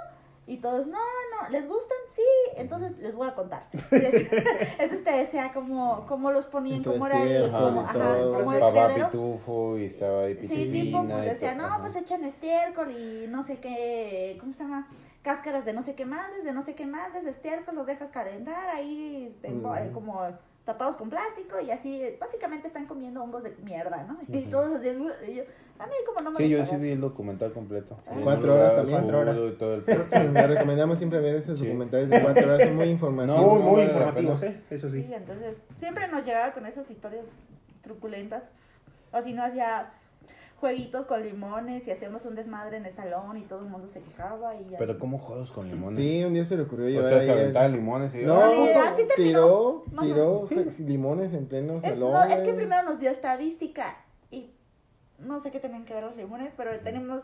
Y 0.45 0.57
todos, 0.57 0.85
no, 0.87 0.97
no, 0.97 1.49
¿les 1.49 1.67
gustan? 1.67 1.97
Sí, 2.15 2.21
entonces 2.57 2.97
les 2.99 3.15
voy 3.15 3.27
a 3.27 3.33
contar. 3.33 3.67
Entonces 3.91 5.03
te 5.03 5.11
decía 5.11 5.51
cómo, 5.53 6.05
cómo 6.07 6.31
los 6.31 6.45
ponían, 6.45 6.77
Entre 6.77 6.91
cómo 6.91 7.07
era 7.07 7.23
el, 7.23 7.49
cómo, 7.49 7.81
y 7.81 7.83
ajá, 7.85 7.93
todo. 7.93 8.33
cómo 8.39 8.53
Estaba 8.53 8.95
pitufo 8.95 9.77
y 9.77 9.85
estaba 9.85 10.23
ahí 10.23 10.35
Sí, 10.45 10.69
tipo, 10.71 11.03
pues 11.05 11.25
decía, 11.25 11.55
no, 11.55 11.79
pues 11.79 11.95
echan 11.95 12.25
estiércol 12.25 12.91
y 12.91 13.27
no 13.27 13.43
sé 13.43 13.57
qué, 13.59 14.37
¿cómo 14.39 14.53
se 14.53 14.63
llama? 14.63 14.87
Cáscaras 15.21 15.63
de 15.63 15.71
no 15.71 15.81
sé 15.81 15.95
qué 15.95 16.05
madres, 16.05 16.43
de 16.43 16.51
no 16.51 16.61
sé 16.61 16.75
qué 16.75 16.85
madres, 16.85 17.25
estiércol, 17.25 17.75
los 17.75 17.87
dejas 17.87 18.11
calentar 18.11 18.67
ahí, 18.67 19.33
eh, 19.43 19.91
como 19.93 20.27
tapados 20.65 20.95
con 20.95 21.09
plástico 21.09 21.59
y 21.59 21.71
así, 21.71 22.01
básicamente 22.19 22.67
están 22.67 22.85
comiendo 22.85 23.21
hongos 23.21 23.43
de 23.43 23.53
mierda, 23.63 24.03
¿no? 24.03 24.17
Y 24.29 24.39
Ujú. 24.43 24.49
todos 24.49 24.71
así, 24.79 24.87
y 25.27 25.35
yo, 25.35 25.43
a 25.79 25.85
mí 25.87 25.93
como 26.05 26.21
no 26.21 26.31
me 26.31 26.37
Sí, 26.37 26.49
yo 26.49 26.59
gusta 26.59 26.75
sí 26.75 26.81
vi 26.81 26.91
el 26.91 27.01
documental 27.01 27.51
completo. 27.51 27.97
Ah. 28.07 28.11
Sí, 28.15 28.19
Cuatro 28.23 28.55
horas 28.55 28.75
también. 28.77 28.99
Cuatro 29.01 29.19
horas. 29.19 29.37
y 29.37 29.51
todo 29.57 29.73
el. 29.75 30.33
Le 30.33 30.47
recomendamos 30.47 30.97
siempre 30.97 31.19
ver 31.19 31.35
esos 31.35 31.59
Sí. 31.59 31.65
documentales 31.65 32.09
de 32.09 32.21
cuatro 32.21 32.43
horas, 32.45 32.61
son 32.63 32.75
muy 32.77 32.87
informativos. 32.89 33.41
No, 33.41 33.47
Muy, 33.55 33.63
muy 33.63 33.81
informativos. 33.83 34.43
¿eh? 34.43 34.61
Eso 34.69 34.89
sí. 34.89 35.03
Sí, 35.03 35.13
entonces 35.13 35.57
siempre 35.75 36.07
nos 36.07 36.25
llegaba 36.25 36.53
con 36.53 36.65
esas 36.65 36.89
historias 36.89 37.25
truculentas. 37.81 38.43
O 39.11 39.21
si 39.21 39.33
no, 39.33 39.43
hacía 39.43 39.91
jueguitos 40.63 41.05
con 41.05 41.21
limones 41.21 41.85
y 41.89 41.91
hacíamos 41.91 42.23
un 42.25 42.35
desmadre 42.35 42.77
en 42.77 42.85
el 42.85 42.93
salón 42.93 43.35
y 43.37 43.41
todo 43.41 43.59
el 43.59 43.65
mundo 43.65 43.89
se 43.89 43.99
quejaba 44.01 44.55
y 44.55 44.69
ya. 44.69 44.77
Pero 44.77 44.97
¿cómo 44.97 45.17
juegos 45.19 45.51
con 45.51 45.67
limones? 45.69 45.99
Sí, 45.99 46.23
un 46.23 46.33
día 46.33 46.45
se 46.45 46.55
le 46.55 46.63
ocurrió 46.63 46.85
o 46.85 46.89
llevar 46.89 47.09
sea, 47.09 47.19
ahí 47.19 47.25
se 47.25 47.31
el- 47.33 47.39
aventaban 47.39 47.71
limones 47.73 48.15
y... 48.15 48.19
No, 48.19 48.35
Órale, 48.37 48.73
así 48.75 49.03
terminó, 49.05 49.83
tiró, 49.91 50.39
o 50.39 50.47
tiró 50.47 50.63
limones 50.79 51.33
en 51.33 51.47
pleno 51.47 51.81
Es, 51.83 51.95
salón. 51.95 52.13
no, 52.13 52.23
es 52.23 52.39
que 52.39 52.53
primero 52.53 52.83
nos 52.83 52.97
dio 53.01 53.09
estadística 53.11 53.97
y 54.31 54.51
no 55.19 55.37
sé 55.39 55.51
qué 55.51 55.59
tenían 55.59 55.83
que 55.83 55.93
ver 55.95 56.03
los 56.05 56.15
limones, 56.15 56.53
pero 56.55 56.71
tenemos, 56.79 57.23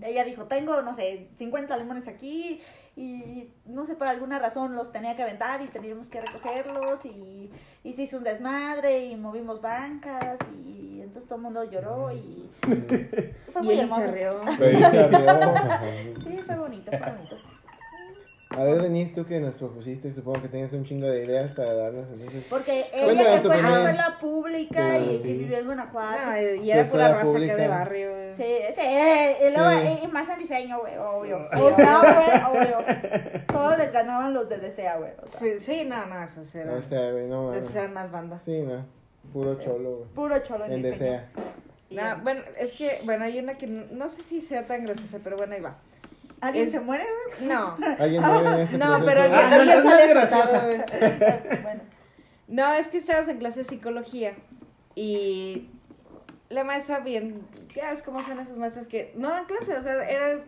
ella 0.00 0.22
dijo, 0.22 0.44
tengo, 0.44 0.80
no 0.82 0.94
sé, 0.94 1.26
50 1.38 1.76
limones 1.78 2.06
aquí 2.06 2.60
y 2.94 3.48
no 3.66 3.86
sé, 3.86 3.96
por 3.96 4.06
alguna 4.06 4.38
razón 4.38 4.76
los 4.76 4.92
tenía 4.92 5.16
que 5.16 5.22
aventar 5.24 5.62
y 5.62 5.66
teníamos 5.66 6.06
que 6.06 6.20
recogerlos 6.20 7.04
y, 7.06 7.50
y 7.82 7.92
se 7.94 8.02
hizo 8.02 8.18
un 8.18 8.22
desmadre 8.24 9.06
y 9.06 9.16
movimos 9.16 9.60
bancas 9.60 10.38
y 10.64 10.91
entonces 11.02 11.28
todo 11.28 11.36
el 11.36 11.42
mundo 11.42 11.64
lloró 11.64 12.10
y 12.12 12.50
fue 13.52 13.62
muy 13.62 13.78
hermoso. 13.78 14.00
se 14.02 14.10
rió. 14.12 14.40
Se. 14.58 16.14
Sí, 16.22 16.38
fue 16.46 16.56
bonito, 16.56 16.90
fue 16.90 17.00
bonito. 17.12 17.36
A 18.54 18.64
ver, 18.64 18.82
Denise, 18.82 19.14
tú 19.14 19.24
que 19.24 19.40
nos 19.40 19.54
propusiste, 19.54 20.12
supongo 20.12 20.42
que 20.42 20.48
tienes 20.48 20.70
un 20.74 20.84
chingo 20.84 21.06
de 21.06 21.24
ideas 21.24 21.52
para 21.52 21.72
darnos. 21.72 22.04
Entonces, 22.12 22.46
Porque 22.50 22.84
ella 22.92 23.40
que 23.40 23.48
fue 23.48 23.56
en 23.56 23.62
la 23.62 23.68
escuela 23.78 24.18
pública 24.20 24.98
y 24.98 25.16
Sí. 25.16 25.22
que 25.22 25.32
vivió 25.32 25.56
en 25.58 25.64
Guanajuato. 25.64 26.26
No, 26.26 26.38
y 26.62 26.70
era 26.70 26.84
pura 26.84 27.12
raza 27.14 27.24
pública. 27.24 27.56
de 27.56 27.68
barrio. 27.68 28.10
Sí, 28.28 28.44
sí, 28.74 28.82
y 28.82 29.56
luego 29.56 29.70
Sí. 29.80 30.00
y- 30.04 30.06
más 30.08 30.28
en 30.28 30.38
diseño, 30.38 30.80
güey, 30.80 30.98
obvio. 30.98 31.38
Sí, 31.50 31.60
o 31.62 31.74
sea, 31.74 31.98
güey, 32.50 32.62
obvio. 32.66 32.76
Todos 33.46 33.78
les 33.78 33.90
ganaban 33.90 34.34
los 34.34 34.46
de 34.50 34.58
Desea, 34.58 34.98
güey. 34.98 35.12
O 35.22 35.26
sea, 35.26 35.40
Sí, 35.40 35.58
sí, 35.58 35.84
no, 35.86 36.04
no, 36.04 36.22
eso 36.22 36.42
era. 36.58 36.74
o 36.74 36.82
sea, 36.82 37.10
güey, 37.10 37.26
no 37.28 37.54
eran 37.54 37.94
más 37.94 38.10
bandas. 38.12 38.42
Sí, 38.44 38.60
no. 38.60 38.84
Puro 39.32 39.58
cholo, 39.60 39.90
güey. 39.96 40.08
Puro 40.14 40.38
cholo 40.40 40.64
en, 40.66 40.82
diseño. 40.82 41.20
No, 41.90 42.16
bueno, 42.22 42.40
es 42.58 42.76
que, 42.78 42.98
bueno, 43.04 43.24
hay 43.24 43.38
una 43.38 43.54
que 43.58 43.66
no, 43.66 43.84
no 43.90 44.08
sé 44.08 44.22
si 44.22 44.40
sea 44.40 44.66
tan 44.66 44.84
graciosa, 44.84 45.18
pero 45.22 45.36
bueno, 45.36 45.54
ahí 45.54 45.60
va. 45.60 45.76
¿Alguien 46.40 46.66
es- 46.66 46.72
se 46.72 46.80
muere, 46.80 47.04
güey? 47.36 47.46
No, 47.48 47.76
¿Alguien 47.98 48.22
muere 48.22 48.48
en 48.54 48.60
este 48.60 48.78
no, 48.78 48.86
proceso? 48.86 49.06
pero 49.06 49.22
alguien, 49.22 49.40
Ah, 49.40 49.48
no, 49.50 49.56
alguien 49.60 49.76
no, 49.76 49.82
sale 49.82 50.12
asustado, 50.12 50.66
güey. 50.66 50.78
bueno. 51.62 51.80
No, 52.48 52.74
es 52.74 52.88
que 52.88 52.98
estabas 52.98 53.28
en 53.28 53.38
clase 53.38 53.60
de 53.60 53.64
psicología 53.64 54.34
Y 54.94 55.68
la 56.50 56.64
maestra, 56.64 56.98
bien, 57.00 57.40
ya 57.74 57.92
es 57.92 58.02
como 58.02 58.22
son 58.22 58.38
esas 58.40 58.56
maestras 58.58 58.86
que 58.86 59.12
no 59.16 59.30
dan 59.30 59.46
clase, 59.46 59.74
o 59.74 59.80
sea, 59.82 59.94
era. 60.08 60.40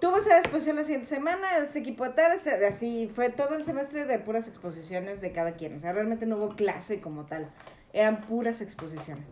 Tuvo 0.00 0.18
esa 0.18 0.38
exposición 0.38 0.76
la 0.76 0.84
siguiente 0.84 1.08
semana, 1.08 1.56
este 1.58 1.80
equipo 1.80 2.04
de 2.04 2.10
tal, 2.10 2.32
este- 2.32 2.64
así 2.66 3.10
fue 3.14 3.30
todo 3.30 3.56
el 3.56 3.64
semestre 3.64 4.04
de 4.04 4.18
puras 4.20 4.46
exposiciones 4.46 5.20
de 5.20 5.32
cada 5.32 5.52
quien. 5.52 5.74
O 5.74 5.80
sea, 5.80 5.92
realmente 5.92 6.24
no 6.26 6.36
hubo 6.36 6.50
clase 6.54 7.00
como 7.00 7.24
tal, 7.24 7.48
eran 7.92 8.22
puras 8.22 8.60
exposiciones. 8.60 9.24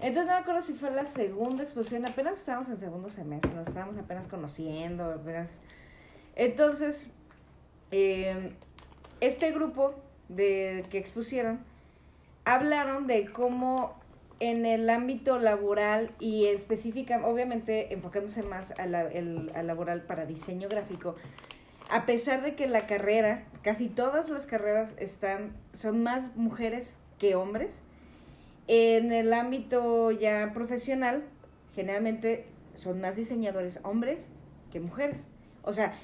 Entonces 0.00 0.26
no 0.26 0.32
me 0.32 0.40
acuerdo 0.40 0.62
si 0.62 0.74
fue 0.74 0.90
la 0.90 1.06
segunda 1.06 1.62
exposición, 1.62 2.06
apenas 2.06 2.38
estábamos 2.38 2.68
en 2.68 2.78
segundo 2.78 3.10
semestre, 3.10 3.52
nos 3.54 3.66
estábamos 3.66 3.96
apenas 3.96 4.26
conociendo. 4.26 5.20
Entonces, 6.36 7.08
eh, 7.90 8.52
este 9.20 9.50
grupo 9.52 9.94
de 10.28 10.84
que 10.90 10.98
expusieron 10.98 11.60
hablaron 12.44 13.06
de 13.06 13.26
cómo 13.26 13.94
en 14.40 14.66
el 14.66 14.90
ámbito 14.90 15.38
laboral 15.38 16.10
y 16.18 16.46
específica, 16.46 17.24
obviamente 17.24 17.94
enfocándose 17.94 18.42
más 18.42 18.72
a 18.72 18.82
al 18.82 19.66
laboral 19.66 20.02
para 20.02 20.26
diseño 20.26 20.68
gráfico, 20.68 21.16
a 21.90 22.06
pesar 22.06 22.42
de 22.42 22.54
que 22.54 22.66
la 22.66 22.86
carrera, 22.86 23.44
casi 23.62 23.88
todas 23.88 24.28
las 24.28 24.46
carreras 24.46 24.94
están, 24.98 25.52
son 25.72 26.02
más 26.02 26.34
mujeres 26.36 26.96
que 27.24 27.34
hombres, 27.34 27.80
en 28.66 29.10
el 29.10 29.32
ámbito 29.32 30.10
ya 30.10 30.52
profesional, 30.52 31.24
generalmente 31.74 32.44
son 32.74 33.00
más 33.00 33.16
diseñadores 33.16 33.80
hombres 33.82 34.30
que 34.70 34.78
mujeres. 34.78 35.26
O 35.62 35.72
sea, 35.72 35.94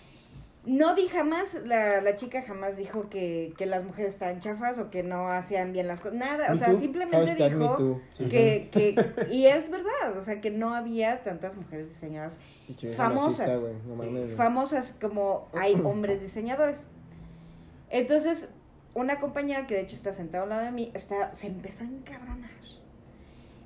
no 0.64 0.94
di 0.94 1.08
jamás, 1.08 1.60
la, 1.66 2.00
la 2.00 2.16
chica 2.16 2.40
jamás 2.40 2.78
dijo 2.78 3.10
que, 3.10 3.52
que 3.58 3.66
las 3.66 3.84
mujeres 3.84 4.14
estaban 4.14 4.40
chafas 4.40 4.78
o 4.78 4.90
que 4.90 5.02
no 5.02 5.30
hacían 5.30 5.74
bien 5.74 5.88
las 5.88 6.00
cosas. 6.00 6.18
Nada, 6.18 6.52
o 6.52 6.56
sea, 6.56 6.74
simplemente 6.74 7.34
dijo 7.34 8.00
que, 8.16 8.70
que, 8.72 9.26
y 9.30 9.44
es 9.44 9.70
verdad, 9.70 10.16
o 10.16 10.22
sea, 10.22 10.40
que 10.40 10.50
no 10.50 10.74
había 10.74 11.22
tantas 11.22 11.54
mujeres 11.56 11.90
diseñadoras 11.90 12.38
famosas. 12.96 13.62
machista, 13.86 14.06
no 14.06 14.36
famosas 14.36 14.96
como 14.98 15.48
hay 15.52 15.74
hombres 15.74 16.22
diseñadores. 16.22 16.86
Entonces, 17.90 18.48
una 18.94 19.20
compañera 19.20 19.66
que 19.66 19.74
de 19.74 19.82
hecho 19.82 19.94
está 19.94 20.12
sentada 20.12 20.42
a 20.42 20.44
un 20.44 20.50
lado 20.50 20.62
de 20.64 20.72
mí, 20.72 20.90
está, 20.94 21.34
se 21.34 21.46
empezó 21.46 21.84
a 21.84 21.86
encabronar. 21.86 22.50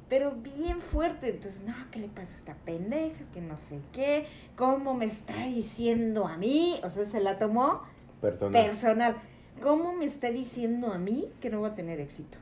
Pero 0.09 0.33
bien 0.33 0.81
fuerte. 0.81 1.31
Entonces, 1.31 1.62
no, 1.62 1.75
¿qué 1.90 1.99
le 1.99 2.09
pasa 2.09 2.33
a 2.35 2.37
esta 2.37 2.54
pendeja? 2.64 3.25
Que 3.33 3.40
no 3.40 3.59
sé 3.59 3.81
qué. 3.93 4.26
¿Cómo 4.54 4.95
me 4.95 5.07
está 5.07 5.47
diciendo 5.47 6.26
a 6.26 6.37
mí? 6.37 6.78
O 6.85 6.90
sea, 6.90 7.04
se 7.04 7.21
la 7.21 7.38
tomó 7.38 7.83
Personal. 8.21 8.52
personal. 8.52 9.16
¿Cómo 9.62 9.93
me 9.95 10.04
está 10.04 10.31
diciendo 10.31 10.93
a 10.93 10.99
mí 10.99 11.31
que 11.40 11.49
no 11.49 11.61
voy 11.61 11.71
a 11.71 11.75
tener 11.75 12.00
éxito? 12.00 12.38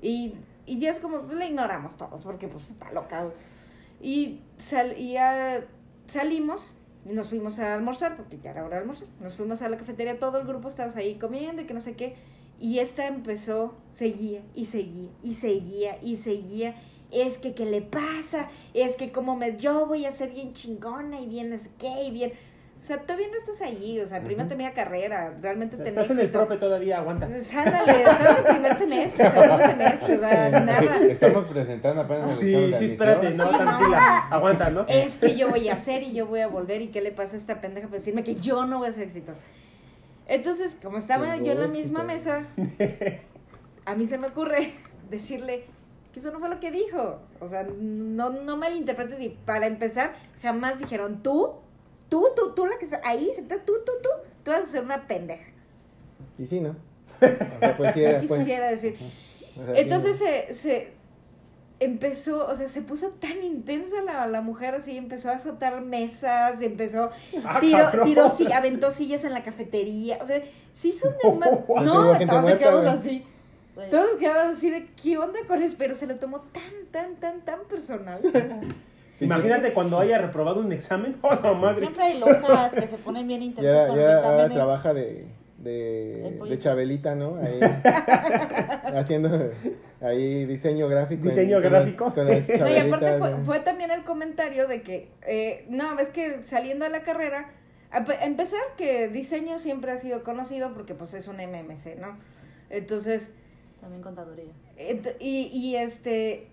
Y, 0.00 0.34
y 0.64 0.78
ya 0.78 0.90
es 0.90 1.00
como, 1.00 1.22
pues, 1.22 1.36
la 1.36 1.46
ignoramos 1.46 1.96
todos, 1.96 2.22
porque 2.22 2.46
pues 2.46 2.70
está 2.70 2.92
loca. 2.92 3.26
Y, 4.00 4.40
sal, 4.58 4.96
y 4.98 5.14
ya 5.14 5.64
salimos 6.06 6.72
nos 7.04 7.28
fuimos 7.28 7.58
a 7.58 7.74
almorzar, 7.74 8.16
porque 8.16 8.38
ya 8.38 8.50
era 8.50 8.64
hora 8.64 8.76
de 8.76 8.82
almorzar. 8.82 9.08
Nos 9.20 9.34
fuimos 9.34 9.62
a 9.62 9.68
la 9.68 9.76
cafetería, 9.76 10.18
todo 10.18 10.38
el 10.38 10.46
grupo 10.46 10.68
estábamos 10.68 10.96
ahí 10.96 11.16
comiendo 11.16 11.62
y 11.62 11.66
que 11.66 11.74
no 11.74 11.80
sé 11.80 11.94
qué. 11.94 12.16
Y 12.60 12.78
esta 12.78 13.06
empezó, 13.06 13.74
seguía 13.92 14.42
y 14.54 14.66
seguía 14.66 15.10
y 15.22 15.34
seguía 15.34 15.98
y 16.02 16.16
seguía. 16.16 16.74
Es 17.10 17.38
que, 17.38 17.54
¿qué 17.54 17.66
le 17.66 17.82
pasa? 17.82 18.48
Es 18.72 18.96
que 18.96 19.12
como 19.12 19.36
me, 19.36 19.56
yo 19.56 19.86
voy 19.86 20.04
a 20.06 20.12
ser 20.12 20.32
bien 20.32 20.52
chingona 20.52 21.20
y 21.20 21.26
bien, 21.26 21.50
no 21.50 21.58
sé 21.58 21.70
qué, 21.78 22.04
y 22.04 22.10
bien... 22.10 22.32
O 22.84 22.86
sea, 22.86 22.98
todavía 22.98 23.28
no 23.28 23.38
estás 23.38 23.62
allí, 23.66 23.98
o 23.98 24.06
sea, 24.06 24.20
primero 24.20 24.46
tenía 24.46 24.74
carrera, 24.74 25.32
realmente 25.40 25.76
O 25.76 25.78
sea, 25.78 25.86
tenía 25.86 26.02
estás 26.02 26.14
en 26.14 26.20
el 26.20 26.26
éxito. 26.26 26.44
profe 26.46 26.60
todavía, 26.60 26.98
aguanta. 26.98 27.26
Pues, 27.28 27.54
ándale, 27.54 28.02
estaba 28.02 28.36
en 28.38 28.44
primer 28.44 28.74
semestre, 28.74 29.30
segundo 29.30 29.58
semestre, 29.58 30.16
o 30.16 30.20
sea, 30.20 30.50
nada. 30.60 30.96
Estamos 30.98 31.44
presentando 31.46 32.02
apenas 32.02 32.30
el 32.32 32.36
Sí, 32.36 32.74
sí, 32.78 32.84
espérate, 32.92 33.30
no, 33.30 33.46
Sí, 33.46 33.52
no. 33.52 33.58
tranquila, 33.58 34.18
aguanta, 34.30 34.68
¿no? 34.68 34.84
Es 34.86 35.16
que 35.16 35.34
yo 35.34 35.48
voy 35.48 35.66
a 35.70 35.72
hacer 35.72 36.02
y 36.02 36.12
yo 36.12 36.26
voy 36.26 36.40
a 36.40 36.46
volver 36.46 36.82
y 36.82 36.88
qué 36.88 37.00
le 37.00 37.10
pasa 37.10 37.36
a 37.36 37.38
esta 37.38 37.62
pendeja 37.62 37.86
para 37.86 38.00
decirme 38.00 38.22
que 38.22 38.34
yo 38.34 38.66
no 38.66 38.80
voy 38.80 38.88
a 38.88 38.92
ser 38.92 39.04
exitosa. 39.04 39.40
Entonces, 40.28 40.76
como 40.82 40.98
estaba 40.98 41.24
Tengo 41.32 41.46
yo 41.46 41.52
en 41.52 41.58
la 41.60 41.64
éxito. 41.64 41.80
misma 41.86 42.02
mesa, 42.02 42.42
a 43.86 43.94
mí 43.94 44.06
se 44.06 44.18
me 44.18 44.26
ocurre 44.26 44.72
decirle 45.08 45.64
que 46.12 46.20
eso 46.20 46.30
no 46.32 46.38
fue 46.38 46.50
lo 46.50 46.60
que 46.60 46.70
dijo. 46.70 47.20
O 47.40 47.48
sea, 47.48 47.66
no, 47.78 48.28
no 48.28 48.58
malinterpretes 48.58 49.20
y 49.22 49.30
para 49.30 49.66
empezar, 49.66 50.12
jamás 50.42 50.78
dijeron 50.78 51.22
tú, 51.22 51.52
tú, 52.14 52.28
tú, 52.36 52.52
tú 52.54 52.64
la 52.64 52.78
que 52.78 52.84
está 52.84 53.00
ahí, 53.02 53.28
sentada, 53.34 53.60
tú, 53.64 53.72
tú, 53.84 53.90
tú, 54.00 54.08
tú 54.44 54.52
vas 54.52 54.60
a 54.60 54.66
ser 54.66 54.84
una 54.84 55.04
pendeja. 55.08 55.50
Y 56.38 56.46
sí, 56.46 56.60
¿no? 56.60 56.76
Pues 57.76 57.92
sí 57.92 58.04
era, 58.04 58.20
pues. 58.20 58.40
Quisiera 58.40 58.70
decir. 58.70 58.94
o 58.94 59.64
sea, 59.64 59.74
sí, 59.74 59.80
Entonces 59.80 60.20
¿no? 60.20 60.26
se, 60.26 60.54
se 60.54 60.92
empezó, 61.80 62.46
o 62.46 62.54
sea, 62.54 62.68
se 62.68 62.82
puso 62.82 63.08
tan 63.08 63.42
intensa 63.42 64.00
la, 64.02 64.28
la 64.28 64.42
mujer 64.42 64.76
así, 64.76 64.96
empezó 64.96 65.28
a 65.28 65.32
azotar 65.32 65.80
mesas, 65.80 66.62
empezó, 66.62 67.10
Ah, 67.44 67.58
tiró, 67.58 67.90
tiró, 68.04 68.28
sí, 68.28 68.52
aventó 68.52 68.92
sillas 68.92 69.24
en 69.24 69.32
la 69.32 69.42
cafetería, 69.42 70.18
o 70.22 70.26
sea, 70.26 70.40
sí 70.76 70.92
son 70.92 71.14
desmadre. 71.22 71.64
Hubo 71.66 71.80
No, 71.80 72.16
todos 72.16 72.42
muerta, 72.42 72.58
quedamos 72.58 72.86
así. 72.86 73.26
Todos 73.90 74.10
quedamos 74.20 74.56
así 74.56 74.70
de, 74.70 74.86
¿qué 75.02 75.18
onda 75.18 75.40
con 75.48 75.60
eso? 75.60 75.74
Pero 75.76 75.96
se 75.96 76.06
lo 76.06 76.14
tomó 76.14 76.42
tan, 76.52 76.86
tan, 76.92 77.16
tan, 77.16 77.40
tan 77.40 77.64
personal. 77.64 78.20
Imagínate 79.20 79.72
cuando 79.72 79.98
haya 79.98 80.18
reprobado 80.18 80.60
un 80.60 80.72
examen. 80.72 81.16
¡Oh, 81.22 81.34
la 81.34 81.52
madre! 81.52 81.76
Siempre 81.76 82.02
hay 82.04 82.18
locas 82.18 82.72
que 82.74 82.86
se 82.86 82.96
ponen 82.98 83.26
bien 83.28 83.42
intensas 83.42 83.86
con 83.88 83.96
los 83.96 84.12
exámenes. 84.12 84.52
trabaja 84.52 84.94
de, 84.94 85.26
El 85.64 86.48
de, 86.48 86.58
Chabelita, 86.58 87.14
¿no? 87.14 87.36
Ahí, 87.36 87.60
haciendo 88.96 89.50
ahí 90.00 90.44
diseño 90.46 90.88
gráfico. 90.88 91.22
Diseño 91.24 91.62
con 91.62 91.72
las- 91.72 91.72
gráfico. 91.72 92.12
Con 92.14 92.26
las 92.28 92.48
No, 92.60 92.68
y 92.68 92.76
aparte 92.76 93.18
fue, 93.44 93.60
también 93.60 93.90
el 93.90 94.04
comentario 94.04 94.66
de 94.68 94.82
que, 94.82 95.08
eh, 95.26 95.64
no, 95.68 95.94
ves 95.96 96.08
que 96.10 96.42
saliendo 96.44 96.84
de 96.84 96.90
la 96.90 97.02
carrera, 97.02 97.50
a 97.90 98.04
pe- 98.04 98.24
empezar 98.24 98.60
que 98.76 99.08
diseño 99.08 99.58
siempre 99.58 99.92
ha 99.92 99.98
sido 99.98 100.24
conocido 100.24 100.72
porque 100.74 100.94
pues 100.94 101.14
es 101.14 101.28
un 101.28 101.36
MMC, 101.36 101.96
¿no? 102.00 102.18
Entonces, 102.70 103.32
También 103.80 104.02
contaduría. 104.02 104.52
Y, 105.20 105.46
y 105.52 105.76
este 105.76 106.48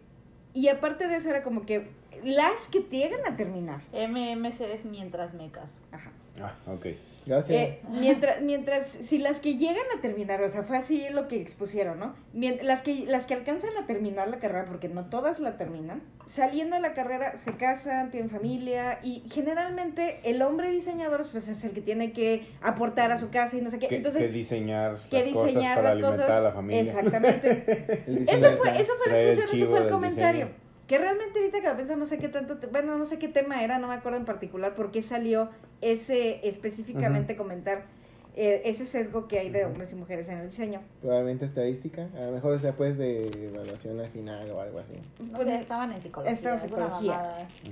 y 0.54 0.68
aparte 0.68 1.08
de 1.08 1.16
eso 1.16 1.30
era 1.30 1.42
como 1.44 1.66
que 1.66 1.88
las 2.24 2.68
que 2.68 2.80
llegan 2.90 3.22
a 3.28 3.36
terminar 3.36 3.82
MMC 3.94 4.62
es 4.62 4.86
mientras 4.86 5.34
me 5.34 5.50
caso. 5.52 5.78
ajá, 5.92 6.12
Ah, 6.42 6.56
ok. 6.68 6.88
Gracias. 7.24 7.56
eh, 7.56 7.82
mientras 7.88 8.42
mientras 8.42 8.88
si 8.88 9.20
las 9.20 9.40
que 9.40 9.56
llegan 9.56 9.86
a 9.96 10.02
terminar 10.02 10.42
o 10.42 10.48
sea 10.50 10.64
fue 10.64 10.78
así 10.78 11.06
lo 11.12 11.28
que 11.28 11.40
expusieron 11.40 12.00
no 12.00 12.16
las 12.64 12.82
que 12.82 13.06
las 13.06 13.28
que 13.28 13.36
alcanzan 13.36 13.78
a 13.78 13.86
terminar 13.86 14.28
la 14.28 14.40
carrera 14.40 14.66
porque 14.66 14.90
no 14.90 15.06
todas 15.06 15.40
la 15.40 15.56
terminan 15.56 16.02
saliendo 16.28 16.76
de 16.78 16.82
la 16.82 16.94
carrera 16.94 17.38
se 17.38 17.52
casan 17.58 18.10
tienen 18.10 18.32
familia 18.32 18.98
y 19.04 19.22
generalmente 19.30 20.20
el 20.24 20.42
hombre 20.42 20.72
diseñador 20.72 21.28
pues 21.32 21.48
es 21.48 21.64
el 21.64 21.74
que 21.74 21.82
tiene 21.82 22.12
que 22.12 22.48
aportar 22.64 23.12
a 23.12 23.18
su 23.18 23.30
casa 23.30 23.56
y 23.56 23.62
no 23.62 23.70
sé 23.70 23.78
qué 23.78 23.88
Que, 23.88 23.98
entonces 23.98 24.20
que 24.26 24.32
diseñar 24.32 24.98
que 25.12 25.20
las 25.24 25.34
cosas 25.34 25.46
diseñar 25.48 25.76
para 25.76 25.90
las 25.90 25.92
alimentar 25.98 26.20
cosas 26.22 26.38
a 26.38 26.42
la 26.42 26.52
familia. 26.54 26.82
exactamente 26.82 28.04
Eso 28.30 28.52
fue, 28.54 28.82
eso 28.82 28.94
fue 28.98 29.12
la 29.12 29.22
exposición, 29.22 29.62
eso 29.62 29.70
fue 29.70 29.80
el 29.84 29.90
comentario. 29.90 30.46
diseño. 30.48 30.71
Que 30.92 30.98
realmente 30.98 31.40
ahorita 31.40 31.62
que 31.62 31.70
lo 31.70 31.76
pienso, 31.78 31.96
no 31.96 32.06
sé 32.06 32.18
qué 32.18 32.28
tanto, 32.28 32.58
bueno, 32.70 32.98
no 32.98 33.06
sé 33.06 33.18
qué 33.18 33.30
tema 33.30 33.64
era, 33.64 33.80
no 33.80 33.88
me 33.88 33.94
acuerdo 33.94 34.18
en 34.18 34.26
particular 34.26 34.76
por 34.76 34.92
qué 34.92 35.02
salió 35.02 35.50
ese 35.80 36.46
específicamente 36.46 37.38
comentar 37.38 37.86
eh, 38.36 38.62
ese 38.66 38.86
sesgo 38.86 39.28
que 39.28 39.40
hay 39.40 39.50
de 39.50 39.66
hombres 39.66 39.92
y 39.92 39.96
mujeres 39.96 40.30
en 40.30 40.38
el 40.38 40.48
diseño. 40.50 40.80
Probablemente 41.02 41.46
estadística. 41.46 42.08
A 42.18 42.22
lo 42.28 42.32
mejor 42.32 42.60
sea 42.60 42.72
pues 42.74 42.98
de 42.98 43.28
evaluación 43.52 44.00
al 44.00 44.08
final 44.08 44.50
o 44.52 44.62
algo 44.62 44.80
así. 44.80 44.94
O 45.22 45.36
Pues, 45.36 45.48
sea, 45.50 45.60
estaban 45.60 45.92
en 45.92 46.02
psicología. 46.02 46.32
estaban 46.34 46.60
en 46.60 46.64
psicología. 46.70 47.22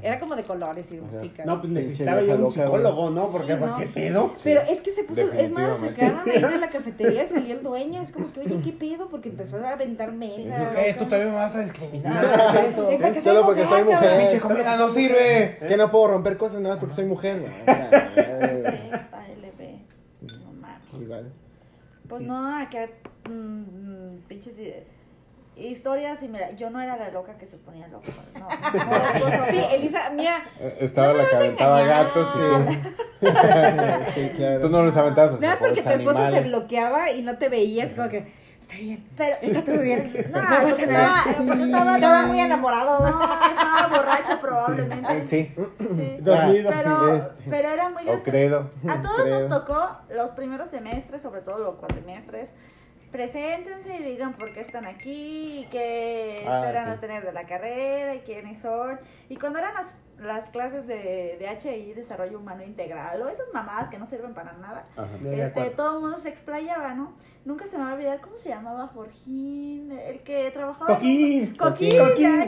Era 0.03 0.19
como 0.19 0.35
de 0.35 0.43
colores 0.43 0.91
y 0.91 0.97
de 0.97 1.01
Ajá. 1.05 1.11
música. 1.15 1.45
No, 1.45 1.59
pues 1.61 1.71
necesitaba 1.73 2.21
yo 2.21 2.35
un 2.35 2.41
loca, 2.41 2.53
psicólogo, 2.63 3.09
¿no? 3.09 3.27
Porque, 3.31 3.55
Sí, 3.55 3.61
¿no? 3.63 3.77
¿qué 3.77 3.85
pedo? 3.87 4.33
Pero 4.43 4.61
es 4.61 4.81
que 4.81 4.91
se 4.91 5.03
puso, 5.05 5.21
es 5.31 5.51
más, 5.51 5.69
definitivamente. 5.81 5.95
sacaron 5.95 6.29
ahí 6.45 6.51
de 6.53 6.57
la 6.59 6.69
cafetería, 6.71 7.25
salió 7.27 7.55
el 7.55 7.63
dueño, 7.63 8.01
es 8.01 8.11
como 8.11 8.33
que, 8.33 8.41
oye, 8.41 8.59
¿qué 8.63 8.71
pedo? 8.73 9.07
Porque 9.09 9.29
empezó 9.29 9.57
a 9.65 9.71
aventar 9.71 10.11
mesas. 10.11 10.75
¿Qué? 10.75 10.93
¿Tú 10.93 11.05
también 11.05 11.29
me 11.29 11.35
vas 11.37 11.55
a 11.55 11.61
discriminar? 11.63 12.25
Porque 13.01 13.21
Solo 13.21 13.45
porque 13.45 13.63
soy 13.65 13.83
mujer, 13.83 13.95
mujer. 13.97 14.19
¡Pinche 14.19 14.39
comida 14.39 14.75
no 14.77 14.89
sirve! 14.89 15.57
Que 15.67 15.77
no 15.77 15.89
puedo 15.91 16.07
romper 16.07 16.37
cosas 16.37 16.59
nada 16.61 16.75
más 16.75 16.79
porque 16.79 16.95
soy 16.95 17.05
mujer. 17.05 17.29
No, 17.69 17.73
o 17.73 18.61
sea, 18.61 19.09
Z, 19.09 19.27
LB. 19.37 19.61
No 20.21 20.51
mames. 20.53 20.88
Igual. 20.99 21.31
Pues 22.07 22.21
no, 22.21 22.57
acá 22.57 22.87
mm, 23.29 23.31
mm, 23.33 24.17
pinches 24.27 24.57
i- 24.59 24.73
historias 25.55 26.23
y 26.23 26.27
mira, 26.27 26.51
yo 26.51 26.69
no 26.69 26.81
era 26.81 26.95
la 26.97 27.09
loca 27.11 27.37
que 27.37 27.45
se 27.45 27.57
ponía 27.57 27.87
loca. 27.87 28.11
No. 28.39 28.47
Sí, 29.49 29.59
Elisa, 29.71 30.09
mira, 30.11 30.43
Eh, 30.59 30.77
Estaba 30.81 31.13
la 31.13 31.29
que 31.29 31.35
aventaba 31.35 31.81
gatos 31.83 32.29
y... 32.35 32.73
Sí, 34.15 34.29
claro. 34.35 34.61
Tú 34.61 34.69
no 34.69 34.83
los 34.83 34.95
aventabas. 34.95 35.31
pues, 35.31 35.41
Nada 35.41 35.53
más 35.53 35.59
porque 35.59 35.81
tu 35.83 35.89
esposo 35.89 36.29
se 36.29 36.41
bloqueaba 36.41 37.11
y 37.11 37.21
no 37.21 37.37
te 37.37 37.49
veías, 37.49 37.93
como 37.93 38.09
que, 38.09 38.31
está 38.69 38.75
bien, 38.77 39.09
Pero 39.17 39.35
está 39.41 39.63
todo 39.65 39.79
bien. 39.81 40.13
No, 40.29 40.33
pasa 40.41 40.61
porque 40.63 40.87
nada. 40.87 41.19
estaba, 41.25 41.45
porque 41.47 41.63
estaba, 41.63 41.95
Estaba 41.95 42.25
muy 42.27 42.39
enamorado. 42.39 42.99
No, 43.09 43.21
estaba 43.49 43.87
borracho 43.87 44.39
probablemente. 44.41 45.27
Sí, 45.27 45.53
Sí. 45.95 46.17
Dormido. 46.21 46.69
Pero, 46.71 47.15
Este. 47.15 47.49
pero 47.49 47.69
era 47.69 47.89
muy 47.89 48.03
o 48.03 48.05
gracioso. 48.05 48.23
credo. 48.31 48.71
A 48.87 49.01
todos 49.01 49.27
nos 49.27 49.49
tocó 49.49 49.89
los 50.13 50.29
primeros 50.31 50.69
semestres, 50.69 51.21
sobre 51.21 51.41
todo 51.41 51.57
los 51.59 51.75
cuatrimestres, 51.75 52.53
preséntense 53.11 53.95
y 53.97 54.03
digan 54.03 54.33
por 54.33 54.53
qué 54.53 54.61
están 54.61 54.85
aquí 54.85 55.61
y 55.61 55.67
qué 55.71 56.45
Ah, 56.47 56.59
esperan 56.59 56.85
sí. 56.85 56.91
obtener 56.93 57.25
de 57.25 57.31
la 57.33 57.43
carrera 57.45 58.15
y 58.15 58.19
quiénes 58.19 58.59
son. 58.59 58.99
Y 59.29 59.37
cuando 59.37 59.59
eran 59.59 59.73
las, 59.73 59.95
las 60.21 60.49
clases 60.49 60.85
de, 60.87 61.37
de 61.39 61.47
HI, 61.61 61.93
Desarrollo 61.93 62.39
Humano 62.39 62.63
Integral, 62.63 63.21
o 63.21 63.29
esas 63.29 63.47
mamadas 63.53 63.89
que 63.89 63.97
no 63.97 64.05
sirven 64.05 64.33
para 64.33 64.53
nada, 64.53 64.85
Ajá. 64.97 65.07
Este, 65.31 65.69
todo 65.71 65.95
el 65.97 66.01
mundo 66.01 66.17
se 66.17 66.29
explayaba, 66.29 66.93
¿no? 66.93 67.13
Nunca 67.45 67.67
se 67.67 67.77
me 67.77 67.85
va 67.85 67.91
a 67.91 67.93
olvidar 67.93 68.19
cómo 68.21 68.37
se 68.37 68.49
llamaba 68.49 68.87
Jorgín, 68.87 69.91
el 69.91 70.19
que 70.23 70.51
trabajaba. 70.51 70.95
Coquín. 70.95 71.55
Coquín, 71.55 71.91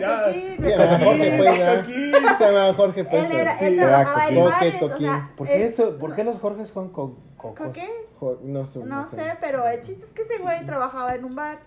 ah. 0.06 0.24
Coquín. 0.26 0.58
Se 0.62 0.70
llama 0.78 1.00
Jorge, 1.00 1.38
pues, 1.38 1.58
ya. 1.58 1.80
Coquín. 1.82 2.12
Se 2.38 2.44
llama 2.52 2.74
Jorge, 2.74 3.04
pues. 3.06 3.24
Él 3.26 3.32
era, 3.32 3.58
sí. 3.58 3.66
él 3.66 3.78
trabajaba 3.78 4.28
en 4.28 4.46
bares, 4.46 4.76
Coquín. 4.76 5.10
o 5.10 5.12
sea, 5.14 5.30
¿Por 5.38 5.48
qué, 5.48 5.64
es- 5.66 5.74
eso, 5.74 5.98
¿Por 5.98 6.16
qué 6.16 6.24
los 6.24 6.40
Jorges 6.40 6.70
son 6.70 6.90
co 6.90 7.18
cocos? 7.38 7.68
¿Coquín? 7.68 7.90
Jo- 8.20 8.40
No, 8.44 8.66
sé, 8.66 8.80
No 8.80 9.06
sé, 9.06 9.34
pero 9.40 9.68
el 9.68 9.82
chiste 9.82 10.06
es 10.06 10.12
que 10.12 10.22
ese 10.24 10.38
güey 10.40 10.66
trabajaba 10.66 11.16
en 11.16 11.24
un 11.26 11.36
bar. 11.36 11.60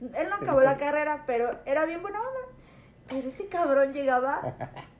Él 0.00 0.28
no 0.28 0.36
acabó 0.36 0.60
la 0.60 0.76
carrera, 0.76 1.22
pero 1.26 1.58
era 1.64 1.84
bien 1.86 2.02
buena 2.02 2.18
onda. 2.18 2.40
Pero 3.08 3.28
ese 3.28 3.46
cabrón 3.46 3.92
llegaba 3.92 4.40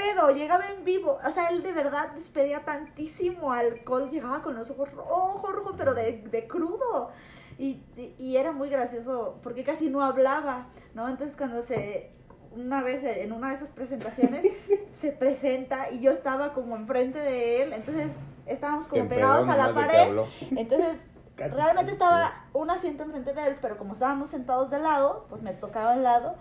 pedo, 0.00 0.30
llegaba 0.30 0.64
en 0.70 0.84
vivo. 0.84 1.18
O 1.26 1.30
sea, 1.30 1.48
él 1.48 1.62
de 1.62 1.72
verdad 1.72 2.10
despedía 2.14 2.64
tantísimo 2.64 3.52
alcohol. 3.52 4.08
Llegaba 4.10 4.42
con 4.42 4.54
los 4.54 4.70
ojos 4.70 4.90
rojos, 4.92 5.52
rojos, 5.52 5.74
pero 5.76 5.94
de, 5.94 6.22
de 6.30 6.46
crudo. 6.46 7.10
Y, 7.58 7.82
y- 7.96 8.14
y 8.18 8.36
era 8.36 8.52
muy 8.52 8.68
gracioso 8.70 9.38
porque 9.42 9.64
casi 9.64 9.88
no 9.90 10.02
hablaba, 10.02 10.66
¿no? 10.94 11.08
Entonces 11.08 11.36
cuando 11.36 11.62
se... 11.62 12.10
Una 12.52 12.82
vez 12.82 13.04
en 13.04 13.30
una 13.32 13.50
de 13.50 13.54
esas 13.54 13.68
presentaciones 13.68 14.44
se 14.92 15.12
presenta 15.12 15.92
y 15.92 16.00
yo 16.00 16.10
estaba 16.10 16.52
como 16.52 16.74
enfrente 16.74 17.20
de 17.20 17.62
él, 17.62 17.72
entonces 17.72 18.10
estábamos 18.44 18.88
como 18.88 19.02
pegados 19.08 19.46
a 19.52 19.56
la 19.56 19.66
pared 19.86 19.98
entonces, 20.56 20.96
realmente 21.36 21.92
estaba 21.92 22.32
un 22.52 22.70
asiento 22.70 23.04
enfrente 23.04 23.34
de 23.34 23.46
él, 23.46 23.56
pero 23.62 23.78
como 23.78 23.92
estábamos 23.92 24.30
sentados 24.30 24.68
de 24.68 24.80
lado, 24.80 25.26
pues 25.28 25.42
me 25.42 25.52
tocaba 25.52 25.92
al 25.92 26.02
lado. 26.02 26.34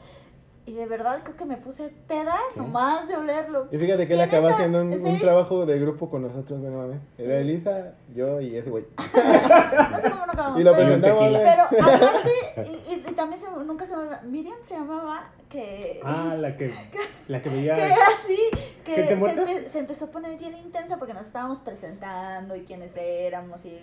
Y 0.70 0.74
de 0.74 0.86
verdad 0.86 1.22
creo 1.24 1.36
que 1.36 1.46
me 1.46 1.58
puse 1.58 1.90
peda 2.08 2.38
Sí. 2.54 2.60
nomás 2.60 3.08
de 3.08 3.18
olerlo. 3.18 3.68
Y 3.72 3.78
fíjate 3.80 4.08
que 4.08 4.14
él 4.14 4.20
Y 4.20 4.24
esa- 4.36 4.50
haciendo 4.52 4.82
un, 4.82 4.94
un 4.94 5.18
trabajo 5.20 5.66
de 5.66 5.80
grupo 5.80 6.12
con 6.12 6.22
nosotros, 6.22 6.60
no 6.60 6.70
mames. 6.70 7.00
Era 7.18 7.40
Elisa, 7.40 7.94
yo 8.14 8.40
y 8.40 8.56
ese 8.56 8.70
güey. 8.70 8.86
No 8.98 10.02
sé 10.02 10.10
cómo 10.12 10.26
no 10.28 10.32
acabamos. 10.32 10.60
Y 10.62 10.64
lo 10.64 10.72
pero, 10.76 10.86
presentamos. 10.86 11.24
pero 11.44 11.64
aparte, 11.64 12.32
y, 12.68 12.94
y- 12.94 13.04
y 13.10 13.14
también 13.14 13.42
se, 13.42 13.50
nunca 13.50 13.86
se 13.88 13.96
me 13.98 14.22
Miriam 14.30 14.58
se 14.68 14.76
llamaba, 14.76 15.32
que... 15.50 16.00
Ah, 16.04 16.36
la 16.38 16.56
que, 16.56 16.72
la 17.28 17.42
que 17.42 17.50
que 17.50 17.56
veía. 17.56 17.76
era 17.88 17.96
así, 17.96 18.38
que 18.86 18.94
¿Gente 18.94 19.10
se, 19.10 19.16
muerta? 19.16 19.42
empe- 19.46 19.64
se 19.66 19.80
empezó 19.80 20.06
a 20.06 20.12
poner 20.12 20.38
bien 20.38 20.56
intensa 20.56 20.98
porque 20.98 21.16
nos 21.16 21.26
estábamos 21.26 21.58
presentando 21.60 22.56
y 22.56 22.62
quiénes 22.62 22.96
éramos 22.96 23.66
y 23.66 23.76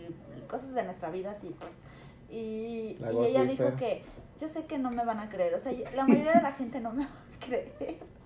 cosas 0.49 0.73
de 0.73 0.85
nuestra 0.85 1.11
vida 1.11 1.33
así. 1.33 1.53
Y, 2.31 2.97
La 3.01 3.11
y 3.11 3.15
Ghost 3.15 3.31
ella 3.31 3.43
dijo 3.45 3.65
que 3.77 4.03
yo 4.41 4.49
sé 4.49 4.65
que 4.67 4.79
no 4.79 4.91
me 4.91 5.05
van 5.05 5.21
a 5.21 5.29
creer, 5.29 5.55
o 5.55 5.59
sea, 5.59 5.73
la 5.95 6.07
mayoría 6.07 6.33
de 6.33 6.43
la 6.43 6.53
gente 6.53 6.81
no 6.81 6.93
me 6.93 7.05
va 7.05 7.11
a 7.11 7.45
creer. 7.47 7.99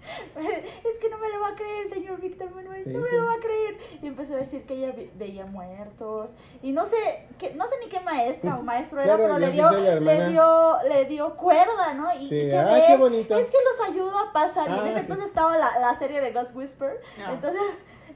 Es 0.89 0.99
que 0.99 1.11
no 1.11 1.19
me 1.19 1.29
lo 1.29 1.41
va 1.41 1.49
a 1.49 1.55
creer, 1.55 1.87
señor 1.91 2.19
Víctor 2.23 2.51
Manuel, 2.55 2.83
Sí, 2.85 2.89
no 2.91 3.01
me 3.01 3.09
sí. 3.11 3.17
lo 3.17 3.27
va 3.27 3.35
a 3.35 3.39
creer. 3.39 3.77
Y 4.03 4.07
empezó 4.07 4.33
a 4.33 4.37
decir 4.39 4.65
que 4.65 4.73
ella 4.75 4.93
ve- 4.97 5.11
veía 5.17 5.45
muertos. 5.45 6.35
Y 6.63 6.73
no 6.73 6.87
sé, 6.87 7.27
que, 7.39 7.53
no 7.55 7.67
sé 7.67 7.75
ni 7.81 7.89
qué 7.91 8.01
maestra 8.01 8.57
o 8.57 8.63
maestro 8.63 8.99
era, 9.03 9.17
Claro, 9.17 9.23
pero 9.25 9.39
le 9.39 9.51
dio, 9.51 9.71
le 10.01 10.29
dio, 10.31 10.79
le 10.89 11.05
dio 11.05 11.37
cuerda, 11.37 11.93
¿no? 11.93 12.11
Y, 12.19 12.29
Sí, 12.31 12.35
y 12.35 12.49
que 12.49 12.57
ah, 12.57 12.75
de 12.75 12.87
qué 12.87 12.97
bonito. 12.97 13.39
Es 13.39 13.51
que 13.51 13.59
los 13.63 13.89
ayudó 13.91 14.19
a 14.19 14.33
pasar. 14.33 14.71
Y 14.71 14.73
en 14.73 14.79
Ah, 14.81 14.85
ese 14.89 14.95
sí. 14.95 15.01
entonces 15.03 15.27
estaba 15.27 15.59
la, 15.59 15.79
la 15.79 15.95
serie 15.97 16.23
de 16.23 16.33
Ghost 16.33 16.57
Whisper. 16.57 16.99
Entonces 17.29 17.61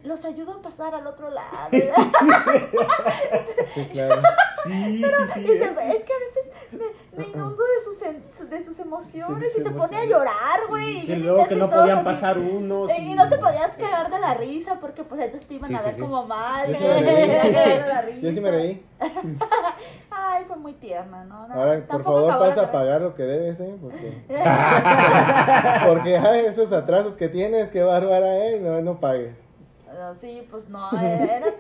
los 0.05 0.25
ayudó 0.25 0.53
a 0.53 0.63
pasar 0.63 0.95
al 0.95 1.07
otro 1.07 1.29
lado. 1.31 1.69
Sí, 3.75 3.87
claro. 3.93 4.23
Sí, 4.65 5.05
sí, 5.05 5.11
sí. 5.35 5.41
Y 5.41 5.47
se- 5.47 5.65
es 5.65 6.03
que 6.05 6.13
a 6.15 6.19
veces 6.19 6.51
me, 6.73 6.85
me 7.19 7.27
inundo 7.29 7.63
de 8.49 8.65
sus, 8.65 8.79
emociones 8.79 9.53
Sí, 9.53 9.61
y 9.61 9.63
se 9.63 9.71
pone 9.71 9.97
a 9.97 10.05
llorar, 10.05 10.61
güey. 10.69 10.99
y 10.99 11.01
Que 11.01 11.15
bien 11.15 11.23
luego 11.27 11.47
que 11.49 11.55
y 11.55 11.59
no 11.59 11.69
podían 11.69 11.99
así. 11.99 12.05
pasar 12.05 12.39
unos. 12.39 12.91
Eh, 12.91 12.97
Y 13.01 13.15
no 13.15 13.29
te 13.29 13.39
podías 13.39 13.73
cagar 13.73 14.11
de 14.11 14.19
la 14.19 14.35
risa 14.35 14.79
porque 14.81 15.03
pues 15.03 15.21
entonces 15.21 15.47
te 15.49 15.55
iban 15.55 15.71
Sí, 15.71 15.77
a 15.77 15.83
ver 15.83 15.95
sí. 15.95 16.01
como 16.01 16.25
mal. 16.27 16.67
Yo 16.67 18.31
sí 18.31 18.35
me 18.37 18.41
me 18.41 18.51
reí. 18.51 18.87
Ay, 20.11 20.45
fue 20.47 20.57
muy 20.57 20.73
tierna, 20.75 21.25
¿no? 21.25 21.49
No, 21.49 21.55
Ahora, 21.55 21.87
por 21.87 22.05
favor, 22.05 22.39
pasa 22.39 22.63
a 22.63 22.73
pagar 22.73 23.01
lo 23.01 23.15
que 23.15 23.23
debes, 23.25 23.61
¿eh? 23.61 23.77
Porque, 23.81 24.25
porque 25.89 26.17
ay, 26.17 26.47
esos 26.47 26.73
atrasos 26.73 27.15
que 27.15 27.29
tienes, 27.29 27.69
qué 27.71 27.83
bárbara, 27.83 28.47
¿eh? 28.47 28.61
No, 28.61 28.81
no 28.81 29.01
pagues. 29.01 29.37
No, 29.93 30.15
sí, 30.17 30.47
pues 30.51 30.69
no, 30.69 30.91
era, 31.01 31.37
era 31.37 31.57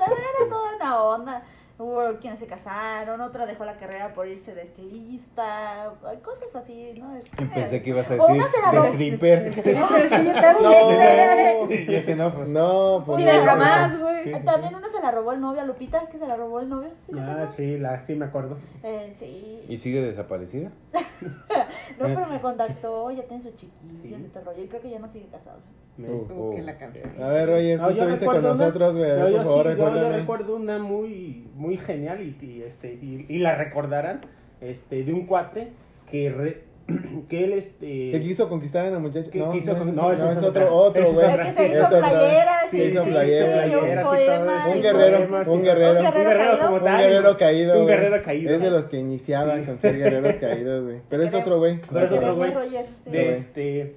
toda 0.50 0.76
una 0.76 1.02
onda. 1.02 1.42
Hubo 1.76 2.18
quienes 2.20 2.38
se 2.38 2.46
casaron, 2.46 3.20
otra 3.20 3.46
dejó 3.46 3.64
la 3.64 3.74
carrera 3.76 4.14
por 4.14 4.28
irse 4.28 4.54
de 4.54 4.62
estilista, 4.62 5.92
cosas 6.24 6.54
así, 6.54 6.92
¿no? 6.96 7.16
Es 7.16 7.24
que- 7.24 7.46
Pensé 7.46 7.82
que 7.82 7.90
ibas 7.90 8.08
a 8.08 8.14
decir 8.14 8.30
una 8.30 8.46
se 8.46 8.60
la 8.62 8.70
de 8.70 8.88
stripper. 8.90 9.52
Pero 9.64 10.08
sí, 10.08 10.24
yo 10.24 10.32
también. 10.34 10.54
No, 11.64 11.66
dije, 11.66 12.14
no, 12.14 12.32
pues. 12.34 12.48
no, 12.48 13.02
pues 13.04 13.16
Sí, 13.18 13.24
no. 13.24 13.32
de 13.32 13.38
jamás, 13.40 13.98
güey. 14.00 14.22
Sí, 14.22 14.32
sí, 14.34 14.38
sí. 14.40 14.46
También 14.46 14.74
una 14.76 14.88
se 14.88 15.00
la 15.00 15.10
robó 15.10 15.32
el 15.32 15.40
novio 15.40 15.62
a 15.62 15.64
Lupita, 15.64 16.06
que 16.06 16.18
se 16.18 16.26
la 16.28 16.36
robó 16.36 16.60
el 16.60 16.68
novio. 16.68 16.90
¿Sí 17.06 17.12
se 17.12 17.18
Ah, 17.20 17.48
sí, 17.56 17.78
la, 17.78 18.04
sí 18.04 18.14
me 18.14 18.26
acuerdo. 18.26 18.56
Eh, 18.84 19.12
sí. 19.18 19.64
¿Y 19.68 19.78
sigue 19.78 20.00
desaparecida? 20.00 20.70
No, 21.98 22.06
pero 22.06 22.26
me 22.26 22.40
contactó, 22.40 23.10
ya 23.10 23.22
tiene 23.24 23.42
su 23.42 23.50
chiquillo, 23.52 24.16
Sí. 24.18 24.24
ese 24.26 24.40
rollo. 24.42 24.62
Y 24.62 24.68
creo 24.68 24.80
que 24.82 24.90
ya 24.90 24.98
no 24.98 25.08
sigue 25.08 25.26
casado. 25.26 25.58
Me- 25.96 26.08
Uh. 26.10 26.26
Como 26.26 26.54
que 26.56 26.62
la 26.62 26.76
canción. 26.76 27.10
A 27.22 27.28
ver, 27.28 27.48
Roger, 27.48 27.78
No, 27.80 27.88
tú 27.88 27.94
yo 27.94 28.00
estuviste 28.02 28.26
con 28.26 28.42
nosotros, 28.42 28.96
güey. 28.96 29.10
a 29.10 29.14
ver, 29.14 29.22
No, 29.22 29.28
yo 29.30 29.36
por 29.38 29.44
favor, 29.46 29.72
sí, 29.72 29.78
yo- 29.78 29.94
yo, 29.96 30.08
recuerdo 30.12 30.56
una 30.56 30.78
muy, 30.78 31.44
muy 31.54 31.76
genial 31.76 32.20
y, 32.20 32.36
y, 32.44 32.62
este, 32.62 32.94
y, 32.94 33.26
y 33.28 33.38
la 33.38 33.54
recordarán, 33.54 34.22
este, 34.60 35.04
de 35.04 35.12
un 35.12 35.26
cuate 35.26 35.68
que, 36.10 36.30
re- 36.30 36.62
que 37.28 37.44
él, 37.44 37.52
este... 37.54 38.10
Que 38.10 38.20
quiso 38.22 38.48
conquistar 38.48 38.86
a 38.86 38.90
la 38.90 38.98
muchacha. 38.98 39.30
que 39.30 39.38
no, 39.38 39.52
quiso 39.52 39.72
no, 39.72 39.78
con- 39.78 39.94
no, 39.94 40.02
no, 40.02 40.12
esa 40.12 40.32
es 40.32 40.38
otro, 40.42 40.74
otro, 40.74 41.12
güey. 41.12 41.36
Que 41.38 41.52
se 41.52 41.68
hizo 41.68 41.88
playeras 41.88 42.70
Sí, 42.70 42.82
hizo 42.82 43.04
sí, 43.04 43.10
playeras. 43.10 43.68
sí, 43.70 43.74
un 43.76 44.02
poema. 44.02 44.66
Un 44.68 44.82
guerrero, 44.82 45.18
poemas. 45.18 45.46
un 45.48 45.62
guerrero. 45.62 46.00
Un 46.00 46.04
guerrero 46.04 46.38
caído. 46.38 46.72
Un 46.74 46.82
guerrero 46.84 47.36
caído. 47.38 47.80
Un 47.80 47.86
guerrero 47.86 48.22
caído. 48.22 48.54
Es 48.54 48.60
de 48.60 48.70
los 48.70 48.86
que 48.86 48.96
iniciaban 48.98 49.60
Sí. 49.60 49.66
con 49.66 49.78
ser 49.78 49.96
guerreros 49.96 50.34
caídos, 50.40 50.84
güey. 50.84 50.96
Pero 51.08 51.22
es 51.22 51.32
otro, 51.34 51.58
güey. 51.58 51.78
Pero 51.90 52.04
es 52.06 52.10
Que 52.10 52.18
otro 52.18 52.28
tenía 52.30 52.32
güey. 52.52 52.52
Roger, 52.52 52.86
sí. 53.04 53.10
de 53.10 53.30
este 53.32 53.94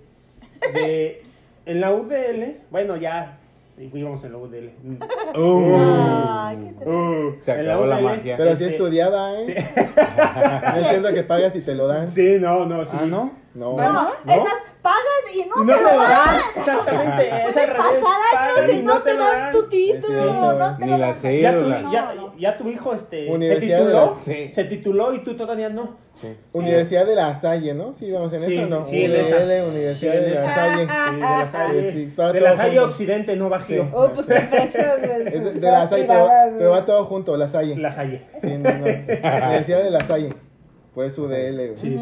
de 0.73 1.21
en 1.67 1.82
la 1.82 1.93
UDL 1.93 2.58
bueno 2.71 2.97
ya 2.97 3.38
íbamos 3.77 4.23
en 4.23 4.32
la 4.32 4.38
UDL 4.39 4.69
Ay, 5.36 6.58
qué 6.58 6.63
triste. 6.73 6.89
Uh, 6.89 7.36
Se 7.41 7.51
acabó 7.51 7.86
la 7.86 7.97
UDL, 7.97 8.03
magia. 8.03 8.38
Pero 8.38 8.56
sí 8.56 8.63
este, 8.63 8.75
estudiaba, 8.75 9.34
¿eh? 9.39 9.45
sí. 9.45 9.53
No 10.73 10.77
es 10.77 10.88
cierto 10.88 11.13
que 11.13 11.23
pagas 11.23 11.56
y 11.56 11.62
te 11.62 11.75
lo 11.75 11.88
dan. 11.88 12.12
sí 12.12 12.38
no 12.39 12.65
no 12.65 12.86
sí 12.86 12.97
Ah, 12.99 13.06
¿no? 13.06 13.32
No. 13.53 13.75
No, 13.75 13.75
¿No? 13.75 14.10
es 14.34 14.39
más, 14.39 14.45
pagas 14.45 14.63
y 15.35 15.45
no, 15.49 15.63
no 15.63 15.75
te 15.75 15.81
lo 15.81 15.91
lo 15.93 15.97
dan. 16.01 16.09
dan 16.09 16.39
exactamente 16.55 17.27
es 17.27 17.45
al 17.45 17.53
Puede 17.53 17.65
revés, 17.65 17.79
pasar 18.03 18.57
años 18.59 18.73
y 18.73 18.83
no 18.83 19.01
te 19.01 19.17
dan 19.17 19.51
tu 19.51 19.63
título. 19.69 20.53
No 20.53 20.77
te 20.77 20.85
Ni 20.85 20.91
la 20.91 20.97
dan. 20.97 21.15
sé. 21.15 21.41
ya 21.41 21.51
tu, 21.53 21.57
Cédula. 21.59 22.33
ya, 22.37 22.57
tu 22.57 22.69
hijo 22.69 22.93
este 22.93 23.27
se 23.27 23.55
tituló 23.57 24.15
la- 24.17 24.21
Sí. 24.21 24.51
se 24.53 24.63
tituló 24.65 25.13
y 25.13 25.19
tú 25.19 25.35
todavía 25.35 25.69
no 25.69 26.07
Sí. 26.15 26.35
Universidad 26.51 27.05
de 27.05 27.13
La 27.13 27.35
Salle, 27.35 27.75
¿no? 27.75 27.93
Sí, 27.93 28.11
vamos 28.11 28.33
en 28.33 28.41
Sí, 28.41 28.53
eso, 28.57 28.65
¿no? 28.65 28.81
sí, 28.83 29.05
UDL, 29.07 29.15
esa. 29.19 29.67
Universidad 29.69 30.13
de 30.13 30.29
La. 30.31 30.55
Salle. 30.55 30.87
Sí, 30.87 31.15
de 31.15 31.21
la 31.21 31.47
Salle 31.51 31.91
Sí, 31.91 32.05
de 32.33 32.41
la 32.41 32.55
Salle 32.55 32.69
junto. 32.79 32.85
Occidente 32.85 33.35
no 33.35 33.49
Bajío 33.49 33.83
Sí. 33.83 33.89
Oh, 33.93 34.09
pues 34.09 34.25
qué 34.25 34.33
precioso, 34.51 34.89
güey. 34.97 35.27
Es 35.27 35.33
sus 35.33 35.43
de, 35.53 35.59
de 35.59 35.71
La 35.71 35.87
Salle, 35.87 36.05
pero, 36.07 36.27
pero 36.57 36.71
va 36.71 36.85
todo 36.85 37.05
junto, 37.05 37.37
La 37.37 37.47
Salle. 37.47 37.75
La 37.77 37.91
Salle 37.91 38.23
Sí, 38.41 38.47
no, 38.57 38.67
no. 38.73 38.85
Universidad 38.87 39.83
de 39.83 39.91
La 39.91 39.99
Salle. 40.01 40.33
Eso 41.03 41.23
UDL, 41.23 41.55
güey. 41.55 41.75
sí 41.75 41.95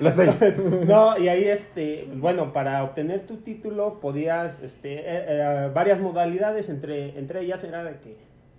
Los 0.00 0.18
hay. 0.18 0.28
Hay. 0.28 0.56
No, 0.86 1.18
y 1.18 1.28
ahí, 1.28 1.48
este, 1.48 2.08
bueno, 2.14 2.52
para 2.52 2.84
obtener 2.84 3.26
tu 3.26 3.38
título 3.38 4.00
podías, 4.00 4.62
este, 4.62 5.00
eh, 5.00 5.02
eh, 5.06 5.70
varias 5.74 6.00
modalidades, 6.00 6.68
entre, 6.68 7.18
entre 7.18 7.40
ellas 7.40 7.64
era 7.64 7.82
de 7.82 7.98
que 7.98 8.16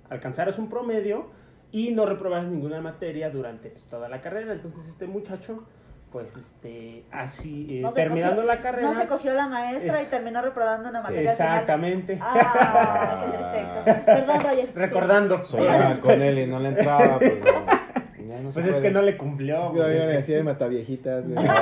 alcanzaras 0.09 0.59
un 0.59 0.69
promedio 0.69 1.27
y 1.71 1.91
no 1.91 2.05
reprobaras 2.05 2.47
ninguna 2.47 2.81
materia 2.81 3.29
durante 3.29 3.69
pues, 3.69 3.85
toda 3.85 4.09
la 4.09 4.21
carrera. 4.21 4.53
Entonces 4.53 4.87
este 4.87 5.05
muchacho, 5.07 5.63
pues, 6.11 6.35
este, 6.35 7.03
así, 7.11 7.67
eh, 7.69 7.81
No 7.81 7.91
terminando 7.91 8.41
cogió- 8.41 8.47
la 8.47 8.61
carrera. 8.61 8.87
No 8.91 8.93
se 8.99 9.07
cogió 9.07 9.33
la 9.33 9.47
maestra 9.47 9.99
Es- 10.01 10.07
y 10.07 10.09
terminó 10.09 10.41
reprobando 10.41 10.89
una 10.89 11.01
materia. 11.01 11.31
Exactamente. 11.31 12.17
Ah, 12.21 13.25
qué 13.31 13.37
triste. 13.37 14.01
Perdón, 14.05 14.41
Roger. 14.41 14.65
Sí. 14.65 14.71
Recordando. 14.75 15.45
Soñaba 15.45 15.95
con 16.01 16.21
él 16.21 16.39
y 16.39 16.47
no 16.47 16.59
le 16.59 16.69
entraba, 16.69 17.19
pues 17.19 17.39
no. 17.39 17.98
Ya 18.29 18.39
no 18.41 18.51
se 18.51 18.59
Pues 18.59 18.65
es 18.67 18.71
puede. 18.73 18.83
que 18.83 18.91
no 18.93 19.01
le 19.01 19.17
cumplió. 19.17 19.73
Yo 19.75 19.83
a 19.83 19.87
decir 19.87 20.35
de 20.35 20.43
mataviejitas, 20.43 21.27
güey. 21.27 21.47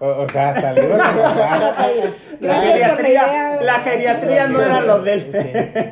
O, 0.00 0.06
o 0.24 0.28
sea, 0.28 0.52
trabajar. 0.54 2.12
La 2.40 2.40
Gracias 2.40 2.40
por 2.40 2.48
la 2.48 2.54
geriatría, 2.60 3.54
güey. 3.54 3.66
la 3.66 3.78
geriatría 3.80 4.46
no 4.48 4.60
era 4.60 4.80
lo 4.80 5.00
de 5.02 5.12
él. 5.12 5.30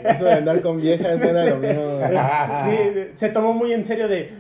Eso 0.05 0.25
de 0.25 0.33
andar 0.33 0.61
con 0.63 0.81
viejas 0.81 1.17
no 1.19 1.25
era 1.27 1.45
lo 1.45 1.57
mío, 1.59 1.99
güey. 1.99 2.19
Sí, 2.65 3.11
se 3.15 3.29
tomó 3.29 3.53
muy 3.53 3.73
en 3.73 3.85
serio 3.85 4.09
de 4.09 4.33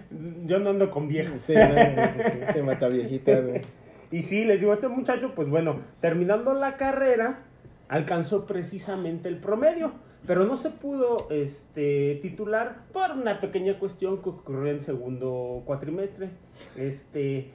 yo 0.44 0.58
no 0.58 0.70
ando 0.70 0.90
con 0.90 1.06
viejas. 1.06 1.40
Sí, 1.42 1.54
no, 1.54 2.52
de 2.52 2.62
mataviejitas, 2.64 3.46
güey. 3.46 3.60
Y 4.10 4.22
sí, 4.22 4.44
les 4.44 4.58
digo, 4.58 4.72
este 4.72 4.88
muchacho, 4.88 5.32
pues 5.36 5.48
bueno, 5.48 5.82
terminando 6.00 6.52
la 6.54 6.76
carrera, 6.76 7.42
alcanzó 7.88 8.44
precisamente 8.46 9.28
el 9.28 9.36
promedio. 9.36 9.92
Pero 10.26 10.44
no 10.44 10.56
se 10.56 10.70
pudo 10.70 11.28
este, 11.30 12.18
titular 12.22 12.84
por 12.92 13.12
una 13.12 13.40
pequeña 13.40 13.78
cuestión 13.78 14.22
que 14.22 14.28
ocurrió 14.30 14.70
en 14.70 14.80
segundo 14.80 15.62
cuatrimestre. 15.64 16.30
Este, 16.76 17.50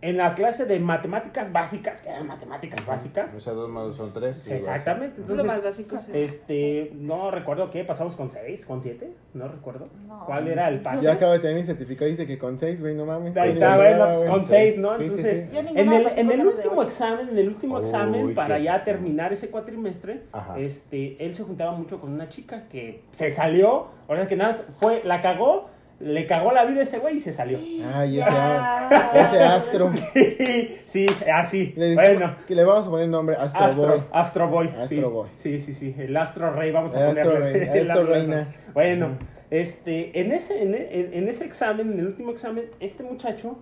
en 0.00 0.16
la 0.16 0.34
clase 0.34 0.64
de 0.64 0.78
matemáticas 0.78 1.50
básicas, 1.52 2.00
que 2.00 2.08
eran 2.08 2.26
matemáticas 2.26 2.86
básicas, 2.86 3.34
O 3.34 3.40
sea, 3.40 3.52
dos 3.52 3.68
más 3.68 3.84
dos 3.86 3.96
son 3.96 4.12
tres. 4.14 4.38
sí, 4.38 4.52
exactamente. 4.52 5.20
Es 5.20 5.28
lo 5.28 5.44
más 5.44 5.56
Entonces, 5.56 5.88
básico. 5.88 5.98
sí. 6.06 6.12
este, 6.14 6.92
no 6.94 7.30
recuerdo 7.32 7.70
qué, 7.72 7.82
pasamos 7.84 8.14
con 8.14 8.28
seis, 8.30 8.64
con 8.64 8.80
siete, 8.80 9.12
no 9.34 9.48
recuerdo. 9.48 9.88
No. 10.06 10.24
¿Cuál 10.24 10.46
era 10.48 10.68
el 10.68 10.80
paso? 10.82 11.02
Yo 11.02 11.10
acabo 11.10 11.32
de 11.32 11.40
tener 11.40 11.56
mi 11.56 11.64
certificado 11.64 12.06
y 12.08 12.12
dice 12.12 12.26
que 12.26 12.38
con 12.38 12.58
6, 12.58 12.80
güey, 12.80 12.94
no 12.94 13.06
mames. 13.06 13.36
Ahí 13.36 13.48
Con 13.48 13.56
está, 13.56 13.76
seis, 13.76 13.96
bueno, 13.98 14.12
pues 14.14 14.30
con 14.30 14.44
seis, 14.44 14.78
¿no? 14.78 14.96
Sí, 14.96 14.98
sí, 14.98 15.04
Entonces, 15.08 15.48
en 15.52 15.92
el, 15.92 16.06
en 16.06 16.30
el 16.30 16.46
último 16.46 16.82
examen, 16.82 17.28
en 17.30 17.38
el 17.38 17.48
último 17.48 17.76
Uy, 17.76 17.80
examen, 17.82 18.34
para 18.34 18.58
ya 18.60 18.84
terminar 18.84 19.32
ese 19.32 19.50
cuatrimestre, 19.50 20.22
Ajá. 20.32 20.58
este, 20.58 21.16
él 21.24 21.34
se 21.34 21.42
juntaba 21.42 21.72
mucho 21.72 22.00
con 22.00 22.12
una 22.12 22.28
chica 22.28 22.68
que 22.70 23.02
se 23.10 23.32
salió, 23.32 23.88
ahora 24.08 24.28
que 24.28 24.36
nada, 24.36 24.54
fue, 24.78 25.02
la 25.04 25.20
cagó, 25.22 25.70
le 26.00 26.26
cagó 26.26 26.52
la 26.52 26.64
vida 26.64 26.80
a 26.80 26.82
ese 26.84 26.98
güey 27.00 27.16
y 27.16 27.20
se 27.20 27.32
salió. 27.32 27.58
Ay, 27.94 28.20
ese, 28.20 28.30
Ya. 28.30 29.10
ese 29.14 29.38
astro. 29.42 29.90
sí, 30.84 31.06
así, 31.32 31.72
Le, 31.76 31.94
bueno. 31.94 32.36
que 32.46 32.54
le 32.54 32.64
vamos 32.64 32.86
a 32.86 32.90
poner 32.90 33.08
nombre 33.08 33.34
Astro, 33.36 33.60
Boy. 33.60 33.68
Astro, 33.72 34.08
Astro 34.12 34.48
Boy. 34.48 34.66
Astro 34.68 34.86
sí. 34.86 35.00
Boy. 35.00 35.28
Sí, 35.34 35.58
sí, 35.58 35.72
sí. 35.72 35.94
El 35.98 36.16
Astro 36.16 36.52
Rey, 36.52 36.70
vamos 36.70 36.94
a 36.94 37.00
El 37.00 37.06
Astro 37.18 37.32
ponerle 37.32 37.52
Rey, 37.66 37.78
el 37.80 37.90
Astro 37.90 38.04
Astro 38.04 38.14
Reina. 38.18 38.54
Bueno, 38.74 39.18
este, 39.50 40.20
en 40.20 40.32
ese, 40.32 40.62
en, 40.62 40.74
en- 40.74 41.14
en 41.14 41.28
ese 41.28 41.44
examen, 41.44 41.92
en 41.92 41.98
el 41.98 42.06
último 42.06 42.30
examen, 42.30 42.66
este 42.80 43.02
muchacho 43.02 43.58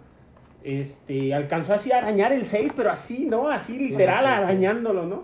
este, 0.64 1.32
alcanzó 1.32 1.74
así 1.74 1.92
a 1.92 1.98
arañar 1.98 2.32
el 2.32 2.44
6, 2.46 2.72
pero 2.76 2.90
así, 2.90 3.24
¿no? 3.26 3.48
Así 3.48 3.78
literal 3.78 4.24
sí, 4.24 4.30
sí. 4.30 4.34
arañándolo, 4.42 5.06
¿no? 5.06 5.22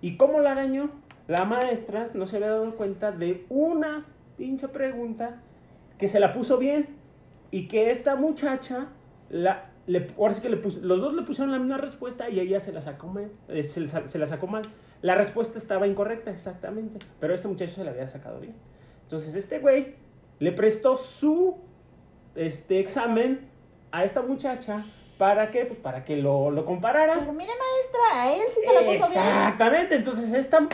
¿Y 0.00 0.16
cómo 0.16 0.40
lo 0.40 0.48
arañó? 0.48 0.90
La 1.26 1.44
maestra 1.44 2.06
no 2.14 2.26
se 2.26 2.36
había 2.36 2.50
dado 2.50 2.74
cuenta 2.76 3.10
de 3.10 3.44
una 3.48 4.04
pinche 4.36 4.68
pregunta 4.68 5.40
que 5.98 6.08
se 6.08 6.20
la 6.20 6.32
puso 6.32 6.58
bien 6.58 6.88
y 7.50 7.68
que 7.68 7.90
esta 7.90 8.16
muchacha, 8.16 8.88
la, 9.30 9.70
le, 9.86 10.08
ahora 10.18 10.34
sí 10.34 10.42
que 10.42 10.48
le 10.48 10.56
puso- 10.56 10.80
los 10.80 11.00
dos 11.00 11.14
le 11.14 11.22
pusieron 11.22 11.52
la 11.52 11.58
misma 11.58 11.76
respuesta 11.78 12.28
y 12.28 12.40
ella 12.40 12.60
se 12.60 12.72
la 12.72 12.80
sacó 12.80 13.06
mal. 13.08 13.30
eh, 13.48 13.62
se, 13.62 13.80
la- 13.80 14.06
se 14.06 14.18
la 14.18 14.26
sacó 14.26 14.46
mal. 14.46 14.62
La 15.02 15.14
respuesta 15.14 15.58
estaba 15.58 15.86
incorrecta, 15.86 16.30
exactamente, 16.30 17.04
pero 17.20 17.34
este 17.34 17.46
muchacho 17.48 17.72
se 17.74 17.84
la 17.84 17.90
había 17.90 18.08
sacado 18.08 18.40
bien. 18.40 18.54
Entonces 19.02 19.34
este 19.34 19.58
güey 19.58 19.94
le 20.40 20.50
prestó 20.52 20.96
su 20.96 21.56
este 22.34 22.80
examen 22.80 23.48
a 23.92 24.02
esta 24.04 24.22
muchacha 24.22 24.84
para 25.18 25.50
que 25.50 25.64
pues 25.66 25.78
para 25.78 26.04
que 26.04 26.16
lo, 26.16 26.50
lo 26.50 26.64
comparara. 26.64 27.18
Pero 27.20 27.32
mire, 27.32 27.52
maestra, 27.52 28.22
a 28.22 28.34
él 28.34 28.42
sí 28.54 28.60
se 28.66 28.72
la 28.74 28.80
puso 28.80 29.10
bien. 29.10 29.22
Exactamente, 29.26 29.94
entonces 29.94 30.32
esta, 30.34 30.66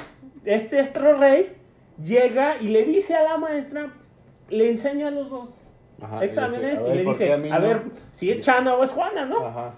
este 0.45 0.79
Astro 0.81 1.19
Rey 1.19 1.55
llega 2.03 2.57
y 2.63 2.69
le 2.69 2.85
dice 2.85 3.15
a 3.15 3.23
la 3.25 3.37
maestra, 3.37 3.93
le 4.51 4.71
enseña 4.71 5.09
a 5.09 5.11
los 5.11 5.31
dos 5.31 5.49
Ajá, 6.03 6.25
exámenes 6.25 6.79
a 6.79 6.83
y 6.83 6.85
ver, 6.85 6.97
le 6.97 7.05
¿por 7.05 7.13
dice, 7.15 7.33
a 7.33 7.37
no? 7.37 7.61
ver, 7.61 7.83
si 8.13 8.31
es 8.31 8.41
Chana 8.41 8.75
o 8.75 8.85
es 8.85 8.91
Juana, 8.91 9.25
¿no? 9.27 9.47
Ajá. 9.47 9.73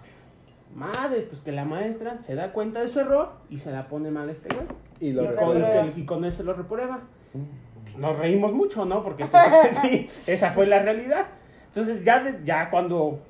Madre, 0.75 1.21
pues 1.29 1.41
que 1.43 1.53
la 1.53 1.65
maestra 1.65 2.19
se 2.21 2.35
da 2.35 2.53
cuenta 2.53 2.81
de 2.81 2.89
su 2.89 3.01
error 3.01 3.31
y 3.51 3.59
se 3.59 3.71
la 3.71 3.89
pone 3.89 4.11
mal 4.11 4.29
a 4.29 4.33
este 4.33 4.55
güey. 4.55 4.67
Y 5.01 5.13
lo 5.13 5.23
Y 5.23 5.25
Y 5.25 5.29
reprueba. 5.29 5.81
con, 5.83 5.93
y 6.01 6.05
con 6.07 6.25
eso 6.25 6.43
lo 6.45 6.55
reprueba. 6.55 7.01
Pues 7.33 7.97
nos 7.99 8.19
reímos 8.19 8.53
mucho, 8.53 8.85
¿no? 8.87 9.03
Porque 9.03 9.25
pues, 9.31 9.77
sí, 9.83 10.07
esa 10.27 10.51
fue 10.53 10.67
la 10.67 10.79
realidad. 10.79 11.27
Entonces 11.69 12.03
ya, 12.05 12.21
de- 12.23 12.41
ya 12.45 12.71
cuando, 12.71 13.21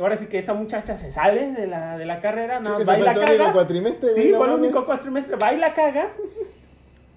ahora 0.00 0.16
sí 0.16 0.26
que 0.26 0.38
esta 0.38 0.54
muchacha 0.54 0.96
se 0.96 1.10
sale 1.10 1.52
de 1.52 1.66
la, 1.66 1.98
de 1.98 2.06
la 2.06 2.20
carrera, 2.20 2.60
nada 2.60 2.78
más 2.78 2.86
que 2.86 2.92
va 2.92 2.98
y 2.98 3.02
la 3.02 3.14
caga. 3.14 3.52
cuatrimestre, 3.52 4.12
güey, 4.12 4.22
Sí, 4.26 4.30
no 4.32 4.38
fue 4.38 4.46
el 4.48 4.52
único 4.54 4.86
cuatrimestre, 4.86 5.36
va 5.36 5.52
y 5.52 5.58
la 5.58 5.74
caga. 5.74 6.08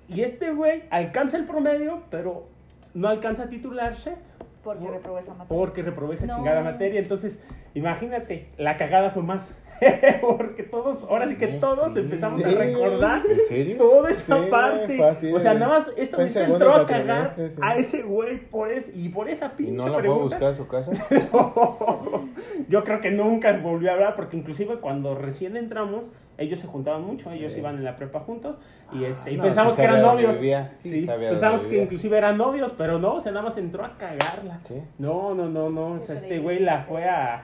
Y 0.10 0.22
este 0.24 0.52
güey 0.52 0.84
alcanza 0.89 1.38
el 1.38 1.46
promedio, 1.46 2.02
pero 2.10 2.48
no 2.93 3.08
alcanza 3.08 3.43
a 3.43 3.49
titularse 3.49 4.15
Porque 4.63 4.88
reprobó 4.89 5.19
esa 5.19 5.34
materia. 5.34 5.58
porque 5.58 5.82
reprobé 5.84 6.15
esa 6.15 6.25
No. 6.25 6.36
chingada 6.36 6.62
materia. 6.62 6.99
Entonces, 6.99 7.41
imagínate, 7.73 8.49
la 8.58 8.78
cagada 8.78 9.12
fue 9.12 9.23
más. 9.23 9.56
porque 10.22 10.63
todos, 10.63 11.04
ahora 11.04 11.28
sí 11.28 11.36
que 11.36 11.48
todos 11.48 11.96
empezamos 11.96 12.44
a 12.44 12.48
recordar 12.50 13.22
¿En 13.30 13.38
serio? 13.48 13.78
toda 13.78 14.10
esa 14.12 14.44
Sí, 14.44 14.50
parte. 14.50 15.34
o 15.34 15.39
sea, 15.39 15.54
nada 15.54 15.68
más 15.68 15.92
esta 15.98 16.18
vez 16.18 16.36
entró 16.36 16.76
a 16.76 16.86
cagar 16.86 17.34
sí. 17.36 17.44
a 17.62 17.76
ese 17.78 18.02
güey 18.04 18.38
por 18.50 18.72
es, 18.72 18.92
y 18.96 19.10
por 19.10 19.30
esa 19.30 19.48
¿Y 19.48 19.50
pinche 19.58 19.74
no 19.76 19.89
la 19.89 19.98
pregunta. 20.00 20.24
buscar 20.38 20.50
a 20.50 20.56
su 20.56 20.68
casa? 20.68 20.92
Yo 22.68 22.84
creo 22.84 23.02
que 23.02 23.12
nunca 23.12 23.54
volvió 23.58 23.92
a 23.92 23.94
hablar 23.94 24.15
porque 24.15 24.38
inclusive 24.38 24.76
cuando 24.80 25.15
recién 25.15 25.56
entramos, 25.58 26.04
ellos 26.38 26.60
se 26.60 26.68
juntaban 26.68 27.04
mucho, 27.04 27.32
ellos 27.32 27.54
Sí. 27.54 27.60
iban 27.60 27.76
en 27.78 27.84
la 27.84 27.96
prepa 27.96 28.20
juntos 28.22 28.58
y 28.94 29.04
este 29.06 29.32
y 29.34 29.38
no, 29.38 29.44
pensamos 29.44 29.76
sí 29.76 29.82
que 29.82 29.88
eran 29.88 30.02
novios. 30.02 30.38
sí 30.82 31.08
pensamos 31.20 31.65
que 31.65 31.82
inclusive 31.84 32.18
eran 32.18 32.38
novios, 32.38 32.74
pero 32.78 33.00
no, 33.00 33.15
o 33.15 33.22
sea, 33.22 33.32
nada 33.32 33.46
más 33.46 33.58
entró 33.58 33.84
a 33.86 33.98
cagarla. 33.98 34.60
No, 34.98 35.34
no, 35.34 35.48
no, 35.50 35.70
no, 35.70 35.94
o 35.94 36.00
sea, 36.00 36.15
este 36.15 36.39
güey 36.39 36.60
la 36.60 36.84
fue 36.84 37.06
a 37.06 37.44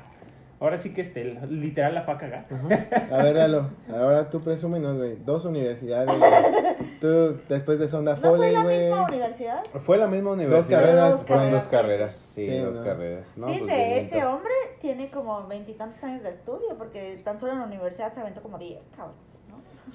ahora 0.60 0.78
sí 0.78 0.94
que 0.94 1.02
este 1.02 1.24
literal 1.50 1.94
la 1.96 2.04
fue 2.04 2.14
a 2.14 2.18
cagar. 2.18 2.46
A 3.12 3.18
ver, 3.24 3.36
Lalo, 3.36 3.70
ahora 3.94 4.30
tú 4.30 4.42
presúmenos, 4.42 4.98
güey. 4.98 5.16
Dos 5.26 5.46
universidades, 5.46 6.08
güey. 6.18 6.32
Tú, 7.02 7.38
después 7.50 7.80
de 7.80 7.88
Sonda 7.88 8.16
¿No 8.16 8.22
fue 8.22 8.30
Foley, 8.32 8.54
la 8.54 8.64
güey. 8.64 8.80
misma 8.88 9.06
universidad? 9.06 9.64
Fue 9.84 9.98
la 9.98 10.08
misma 10.08 10.32
universidad. 10.32 10.80
carreras, 10.82 11.12
Dos 11.12 11.22
Fueron 11.22 11.44
carreras. 11.46 11.64
dos 11.64 11.72
carreras. 11.72 12.26
Sí, 12.34 12.46
Sí, 12.48 12.58
dos 12.60 12.76
¿no? 12.76 12.84
carreras. 12.84 13.28
No, 13.38 13.48
Dice, 13.48 13.60
pues, 13.60 13.76
bien, 13.76 13.92
este 14.00 14.26
hombre 14.26 14.54
tiene 14.82 15.10
como 15.12 15.48
veintitantos 15.48 16.04
años 16.04 16.24
de 16.24 16.30
estudio, 16.30 16.78
porque 16.78 17.20
tan 17.24 17.40
solo 17.40 17.54
en 17.54 17.60
la 17.60 17.66
universidad 17.66 18.14
se 18.14 18.20
aventó 18.22 18.42
como 18.42 18.58
10, 18.58 18.80
cabrón. 18.96 19.16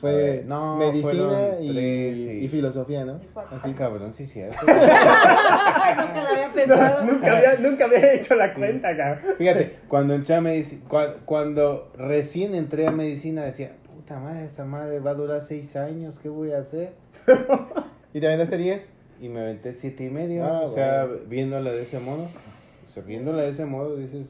Fue 0.01 0.45
No, 0.47 0.77
medicina 0.77 1.57
y, 1.61 1.73
tres, 1.73 2.17
sí. 2.17 2.31
y 2.45 2.49
filosofía, 2.49 3.05
¿no? 3.05 3.21
¿Y 3.23 3.27
cuál? 3.27 3.47
Ay, 3.63 3.73
cabrón, 3.75 4.15
sí, 4.15 4.25
cierto. 4.27 4.57
Nunca 4.67 6.23
lo 6.23 6.29
había 6.29 6.51
pensado. 6.53 7.05
nunca, 7.05 7.37
había, 7.37 7.57
nunca 7.59 7.85
había 7.85 8.13
hecho 8.15 8.35
la 8.35 8.55
cuenta, 8.55 8.97
cabrón. 8.97 9.35
Fíjate, 9.37 9.77
cuando 9.89 10.15
entré 10.15 10.35
a 10.37 10.41
medicina, 10.41 10.83
cuando 11.27 11.91
recién 11.97 12.55
entré 12.55 12.87
a 12.87 12.91
medicina 12.93 13.45
decía, 13.45 13.73
puta 13.95 14.19
madre, 14.19 14.45
esta 14.47 14.65
madre 14.65 15.01
va 15.01 15.11
a 15.11 15.15
durar 15.15 15.43
seis 15.43 15.77
años, 15.77 16.19
¿qué 16.19 16.29
voy 16.29 16.53
a 16.53 16.59
hacer? 16.61 16.93
¿Y 18.15 18.21
te 18.21 18.27
aventaste 18.27 18.57
10? 18.57 18.83
Y 19.21 19.29
me 19.29 19.41
aventé 19.41 19.75
siete 19.75 20.05
y 20.05 20.11
medio, 20.11 20.45
Ah, 20.47 20.63
o 20.63 20.71
sea, 20.71 21.05
bueno. 21.05 21.21
viéndola 21.29 21.73
de 21.73 21.83
ese 21.83 22.01
modo, 22.01 22.25
o 22.25 22.91
sea, 22.93 23.03
viéndola 23.03 23.43
de 23.43 23.51
ese 23.51 23.67
modo 23.67 23.97
dices, 23.97 24.29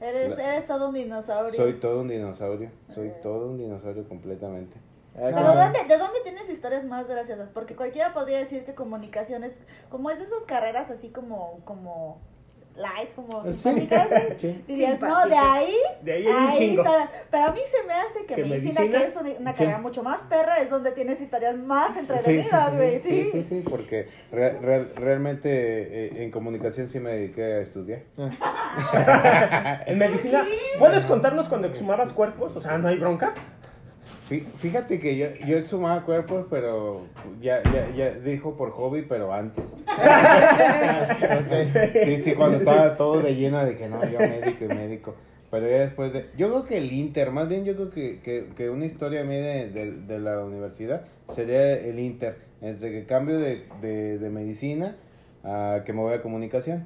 Eres, 0.00 0.38
eres 0.38 0.66
todo 0.66 0.88
un 0.90 0.94
dinosaurio. 0.94 1.54
soy 1.54 1.72
todo 1.80 2.02
un 2.02 2.08
dinosaurio, 2.08 2.68
soy 2.94 3.10
todo 3.22 3.48
un 3.48 3.58
dinosaurio 3.58 4.06
completamente. 4.08 4.76
Ah, 5.16 5.20
Pero. 5.34 5.54
¿dónde, 5.54 5.84
¿de 5.88 5.98
dónde 5.98 6.20
tienes 6.22 6.48
historias 6.48 6.84
más 6.84 7.08
graciosas? 7.08 7.48
Porque 7.48 7.74
cualquiera 7.74 8.12
podría 8.14 8.38
decir 8.38 8.64
que 8.64 8.74
comunicaciones, 8.74 9.58
como 9.88 10.10
es 10.10 10.18
de 10.18 10.24
esas 10.24 10.44
carreras 10.44 10.90
así 10.90 11.08
como, 11.08 11.60
como 11.64 12.20
light, 12.76 13.12
como 13.16 13.42
simpáticas, 13.52 14.08
Sí. 14.36 14.62
dirías, 14.68 15.00
no, 15.00 15.26
de 15.26 15.34
ahí, 15.36 15.74
De 16.02 16.12
ahí 16.12 16.76
está. 16.76 17.10
Pero 17.28 17.44
a 17.46 17.50
mí 17.50 17.58
se 17.66 17.84
me 17.88 17.92
hace 17.94 18.20
que, 18.26 18.36
¿Que 18.36 18.44
medicina, 18.44 18.80
medicina? 18.82 18.98
que 19.00 19.04
es 19.06 19.16
una, 19.16 19.30
una 19.40 19.52
Sí. 19.52 19.58
carrera 19.58 19.78
mucho 19.78 20.04
más 20.04 20.22
perra, 20.22 20.58
es 20.58 20.70
donde 20.70 20.92
tienes 20.92 21.20
historias 21.20 21.56
más 21.56 21.88
Sí, 21.88 21.92
sí, 21.94 21.98
entretenidas, 21.98 22.70
sí, 22.70 22.76
güey, 22.76 23.00
sí, 23.00 23.28
sí, 23.32 23.46
sí, 23.48 23.64
porque 23.68 24.08
re- 24.30 24.60
re- 24.60 24.92
realmente 24.94 25.48
eh, 25.50 26.22
en 26.22 26.30
comunicación 26.30 26.88
sí 26.88 27.00
me 27.00 27.10
dediqué 27.10 27.42
a 27.42 27.58
estudiar. 27.62 28.02
En 29.86 29.98
medicina, 29.98 30.44
¿puedes 30.78 31.04
contarnos 31.06 31.48
cuando 31.48 31.66
exhumabas 31.68 32.12
cuerpos? 32.12 32.54
O 32.54 32.60
sea, 32.60 32.78
no 32.78 32.86
hay 32.88 32.98
bronca. 32.98 33.34
Fí- 34.28 34.44
Fíjate 34.58 34.98
que 35.00 35.16
yo, 35.16 35.26
yo 35.46 35.56
exhumaba 35.58 36.04
cuerpos, 36.04 36.46
pero 36.50 37.02
ya, 37.40 37.62
ya, 37.72 37.88
ya 37.96 38.10
dijo 38.10 38.56
por 38.56 38.70
hobby, 38.72 39.02
pero 39.08 39.32
antes. 39.32 39.64
Sí, 42.04 42.18
sí, 42.22 42.34
cuando 42.34 42.58
estaba 42.58 42.96
todo 42.96 43.20
de 43.22 43.34
lleno 43.34 43.64
de 43.64 43.76
que 43.76 43.88
no, 43.88 44.06
yo 44.08 44.18
médico 44.20 44.64
y 44.64 44.68
médico. 44.68 45.14
Pero 45.50 45.66
ya 45.68 45.78
después 45.78 46.12
de... 46.12 46.26
Yo 46.36 46.48
creo 46.50 46.64
que 46.66 46.76
el 46.76 46.92
Inter, 46.92 47.30
más 47.30 47.48
bien 47.48 47.64
yo 47.64 47.74
creo 47.74 47.90
que, 47.90 48.20
que, 48.20 48.48
que 48.54 48.68
una 48.68 48.84
historia 48.84 49.24
mía 49.24 49.40
de, 49.40 49.70
de, 49.70 49.92
de 49.92 50.18
la 50.18 50.44
universidad 50.44 51.02
sería 51.34 51.72
el 51.72 51.98
Inter. 51.98 52.36
Entre 52.60 52.90
que 52.90 53.06
cambio 53.06 53.38
de, 53.38 53.64
de, 53.80 54.18
de 54.18 54.30
medicina 54.30 54.96
a 55.44 55.82
que 55.86 55.92
me 55.94 56.00
voy 56.00 56.12
a 56.14 56.20
comunicación. 56.22 56.84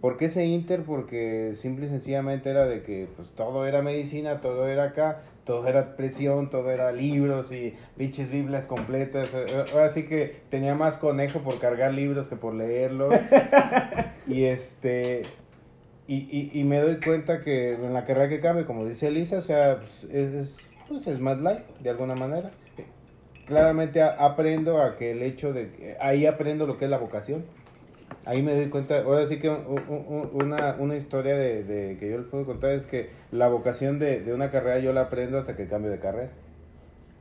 ¿Por 0.00 0.16
qué 0.16 0.26
ese 0.26 0.44
Inter? 0.46 0.82
Porque 0.82 1.52
simple 1.56 1.86
y 1.86 1.88
sencillamente 1.90 2.48
era 2.50 2.66
de 2.66 2.82
que 2.82 3.06
pues 3.16 3.28
todo 3.36 3.66
era 3.66 3.82
medicina, 3.82 4.40
todo 4.40 4.66
era 4.68 4.84
acá, 4.84 5.22
todo 5.44 5.66
era 5.68 5.96
presión, 5.96 6.50
todo 6.50 6.70
era 6.70 6.90
libros 6.92 7.52
y 7.52 7.74
pinches 7.96 8.30
biblias 8.30 8.66
completas. 8.66 9.32
Eh, 9.34 9.46
eh, 9.48 9.64
Ahora 9.72 9.90
sí 9.90 10.04
que 10.04 10.42
tenía 10.50 10.74
más 10.74 10.96
conejo 10.96 11.40
por 11.40 11.58
cargar 11.58 11.92
libros 11.92 12.28
que 12.28 12.36
por 12.36 12.54
leerlos. 12.54 13.14
y 14.26 14.44
este 14.44 15.22
y, 16.06 16.16
y, 16.16 16.50
y 16.60 16.64
me 16.64 16.80
doy 16.80 16.96
cuenta 17.00 17.40
que 17.40 17.74
en 17.74 17.92
la 17.94 18.04
carrera 18.04 18.28
que 18.28 18.40
cambio, 18.40 18.66
como 18.66 18.84
dice 18.86 19.08
Elisa, 19.08 19.38
o 19.38 19.42
sea, 19.42 19.80
pues, 19.80 20.12
es, 20.14 20.34
es, 20.34 20.56
pues, 20.88 21.06
es 21.06 21.18
más 21.20 21.38
light 21.38 21.64
de 21.80 21.90
alguna 21.90 22.14
manera. 22.14 22.50
Claramente 23.46 24.00
a- 24.02 24.10
aprendo 24.24 24.80
a 24.80 24.96
que 24.96 25.10
el 25.12 25.22
hecho 25.22 25.52
de 25.52 25.70
que 25.70 25.96
ahí 26.00 26.26
aprendo 26.26 26.66
lo 26.66 26.78
que 26.78 26.86
es 26.86 26.90
la 26.90 26.98
vocación. 26.98 27.44
Ahí 28.26 28.42
me 28.42 28.54
doy 28.54 28.68
cuenta, 28.70 28.98
ahora 29.00 29.26
sí 29.26 29.38
que 29.38 29.50
un- 29.50 29.66
un- 29.88 30.04
un- 30.08 30.30
una, 30.42 30.76
una 30.78 30.96
historia 30.96 31.36
de, 31.36 31.62
de 31.62 31.98
que 31.98 32.10
yo 32.10 32.18
les 32.18 32.26
puedo 32.26 32.46
contar 32.46 32.70
es 32.70 32.86
que 32.86 33.10
la 33.30 33.48
vocación 33.48 33.98
de, 33.98 34.20
de 34.20 34.32
una 34.32 34.50
carrera 34.50 34.78
yo 34.78 34.92
la 34.94 35.02
aprendo 35.02 35.38
hasta 35.38 35.56
que 35.56 35.66
cambio 35.66 35.90
de 35.90 35.98
carrera. 35.98 36.30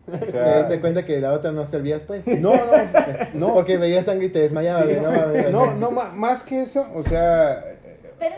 O 0.07 0.15
Te 0.31 0.57
diste 0.59 0.79
cuenta 0.81 1.05
que 1.05 1.19
la 1.19 1.33
otra 1.33 1.51
no 1.51 1.65
servías, 1.65 2.01
pues. 2.03 2.25
no, 2.27 2.53
no, 2.53 2.61
no, 3.33 3.53
Porque 3.53 3.77
veías 3.77 4.05
sangre 4.05 4.27
y 4.27 4.29
te 4.29 4.39
desmayabas, 4.39 4.87
Sí, 4.87 4.95
no, 5.51 5.51
no, 5.51 5.75
no, 5.75 5.91
más 5.91 6.43
que 6.43 6.61
eso, 6.63 6.85
o 6.93 7.03
sea, 7.03 7.63
Pero 8.19 8.35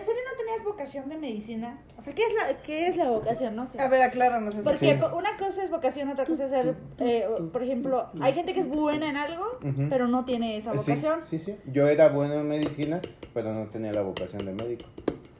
vocación 0.75 1.07
de 1.09 1.17
medicina. 1.17 1.79
O 1.97 2.01
sea, 2.01 2.13
¿qué 2.13 2.23
es 2.23 2.33
la, 2.33 2.57
qué 2.61 2.87
es 2.87 2.97
la 2.97 3.09
vocación? 3.09 3.55
No 3.55 3.65
sé. 3.65 3.79
A 3.81 3.87
ver, 3.87 4.01
acláranos 4.01 4.55
eso. 4.55 4.63
Porque 4.69 4.95
Sí. 4.99 5.05
una 5.15 5.37
cosa 5.37 5.63
es 5.63 5.71
vocación, 5.71 6.09
otra 6.09 6.25
cosa 6.25 6.45
es 6.45 6.49
ser, 6.51 6.75
eh, 6.99 7.25
por 7.51 7.63
ejemplo, 7.63 8.07
hay 8.19 8.33
gente 8.33 8.53
que 8.53 8.59
es 8.59 8.67
buena 8.67 9.09
en 9.09 9.15
algo, 9.17 9.45
pero 9.89 10.07
no 10.07 10.25
tiene 10.25 10.57
esa 10.57 10.73
vocación. 10.73 11.21
Sí, 11.29 11.39
sí, 11.39 11.55
Yo 11.71 11.87
era 11.87 12.09
bueno 12.09 12.35
en 12.35 12.47
medicina, 12.47 12.99
pero 13.33 13.53
no 13.53 13.67
tenía 13.67 13.91
la 13.93 14.01
vocación 14.01 14.45
de 14.45 14.53
médico. 14.53 14.85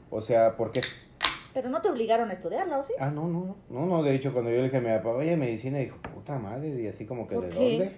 O 0.10 0.22
sea, 0.22 0.56
¿por 0.56 0.72
qué? 0.72 0.82
Pero 1.54 1.70
no 1.70 1.82
te 1.82 1.90
obligaron 1.90 2.30
a 2.30 2.34
estudiarla, 2.34 2.80
¿o 2.80 2.84
sí? 2.84 2.94
Ah, 3.00 3.10
no, 3.10 3.28
no, 3.28 3.46
no, 3.46 3.56
no, 3.70 3.86
no, 3.86 4.04
de 4.04 4.14
hecho 4.16 4.34
cuando 4.34 4.52
yo 4.52 4.58
le 4.58 4.64
dije 4.64 4.78
a 4.78 4.82
mi 4.82 4.90
papá, 4.90 5.10
oye, 5.10 5.36
medicina, 5.38 5.78
dijo, 5.80 5.98
puta 6.14 6.38
madre, 6.38 6.70
y 6.82 6.88
así 6.88 7.06
como 7.06 7.28
que, 7.28 7.36
¿Por 7.36 7.46
¿de 7.46 7.50
qué? 7.50 7.56
dónde? 7.78 7.98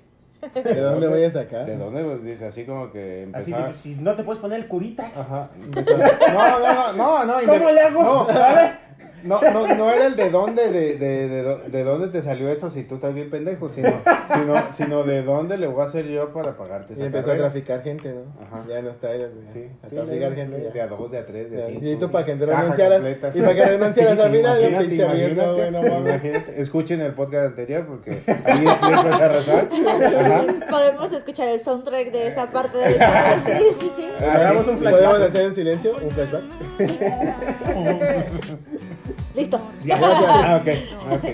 ¿De 0.53 0.81
dónde 0.81 1.07
voy 1.07 1.23
a 1.23 1.31
sacar? 1.31 1.65
¿De 1.65 1.77
dónde? 1.77 2.03
Pues, 2.03 2.23
dice, 2.23 2.45
así 2.45 2.65
como 2.65 2.91
que 2.91 3.27
Así 3.33 3.51
empezaba... 3.51 3.67
de, 3.69 3.73
si 3.73 3.95
no 3.95 4.15
te 4.15 4.23
puedes 4.23 4.41
poner 4.41 4.59
el 4.59 4.67
curita. 4.67 5.11
Ajá. 5.15 5.49
No, 5.57 6.59
no, 6.59 6.93
no, 6.93 6.93
no, 6.93 7.25
no. 7.25 7.33
¿Cómo 7.45 7.69
le 7.69 7.81
hago? 7.81 8.03
No, 8.03 8.21
A 8.29 8.53
ver. 8.53 8.86
No, 9.23 9.41
no, 9.41 9.75
no 9.75 9.91
era 9.91 10.07
el 10.07 10.15
de 10.15 10.29
dónde, 10.29 10.71
de, 10.71 10.97
de, 10.97 11.27
de, 11.27 11.43
dó- 11.43 11.63
de 11.67 11.83
dónde 11.83 12.07
te 12.09 12.21
salió 12.23 12.49
eso 12.49 12.69
si 12.71 12.83
tú 12.83 12.95
estás 12.95 13.13
bien 13.13 13.29
pendejo, 13.29 13.69
sino, 13.69 13.89
sino, 14.33 14.71
sino 14.73 15.03
de 15.03 15.21
dónde 15.23 15.57
le 15.57 15.67
voy 15.67 15.81
a 15.81 15.85
hacer 15.85 16.05
yo 16.07 16.31
para 16.33 16.55
pagarte 16.57 16.93
Y 16.97 17.01
empezó 17.03 17.31
a 17.31 17.37
traficar 17.37 17.81
gente, 17.83 18.13
¿no? 18.13 18.21
Ajá. 18.41 18.65
Ya 18.67 18.81
nos 18.81 18.97
trae. 18.99 19.27
Sí, 19.53 19.67
A 19.83 19.87
traficar 19.87 20.29
de, 20.29 20.35
gente. 20.35 20.57
de, 20.71 20.81
a 20.81 20.87
dos, 20.87 21.11
de 21.11 21.17
a 21.17 21.25
tres, 21.25 21.51
de 21.51 21.63
a 21.63 21.67
cinco. 21.67 21.85
Y 21.85 21.95
tú 21.97 22.11
para 22.11 22.25
que 22.25 22.35
te 22.35 22.45
renunciaras. 22.45 23.01
Y 23.33 23.41
para 23.41 23.55
que 23.55 23.65
renunciaras 23.65 24.15
Sí, 24.15 24.21
al 24.21 24.31
final, 24.31 24.59
imagínate, 24.59 24.87
pinche 24.87 25.07
riesgo, 25.07 25.43
imagínate, 25.43 25.69
güey, 25.69 25.71
no 25.71 25.97
imagínate. 26.09 26.61
Escuchen 26.61 27.01
el 27.01 27.13
podcast 27.13 27.45
anterior 27.47 27.85
porque 27.85 28.11
ahí 28.45 28.65
explico 28.65 29.07
esa 29.07 29.27
razón. 29.27 29.69
Ajá. 29.87 30.45
Podemos 30.69 31.11
escuchar 31.11 31.49
el 31.49 31.59
soundtrack 31.59 32.11
de 32.11 32.27
esa 32.27 32.49
parte 32.51 32.77
de 32.77 32.89
la 32.97 33.39
Sí, 33.39 33.51
sí, 33.79 33.91
sí. 33.95 34.05
Hagamos 34.23 34.67
un 34.67 34.77
¿Podemos 34.79 34.99
flashback. 34.99 35.29
hacer 35.29 35.41
en 35.45 35.55
silencio 35.55 35.91
un 36.03 36.11
flashback? 36.11 36.43
Listo. 39.35 39.59
Ah, 39.93 40.59
ok, 40.61 40.67
ok. 41.13 41.25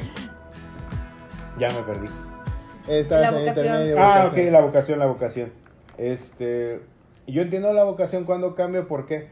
Ya 1.60 1.70
me 1.70 1.84
perdí. 1.84 2.08
La 2.88 2.96
en 3.30 3.34
vocación. 3.36 3.48
intermedio, 3.48 3.96
Ah, 4.00 4.20
ok, 4.26 4.30
vocación. 4.32 4.52
la 4.54 4.62
vocación, 4.62 5.00
la 5.00 5.06
vocación. 5.06 5.52
Este, 5.98 6.80
yo 7.28 7.42
entiendo 7.42 7.72
la 7.74 7.84
vocación 7.84 8.26
cuando 8.26 8.56
cambio, 8.56 8.88
¿por 8.88 9.06
qué? 9.06 9.28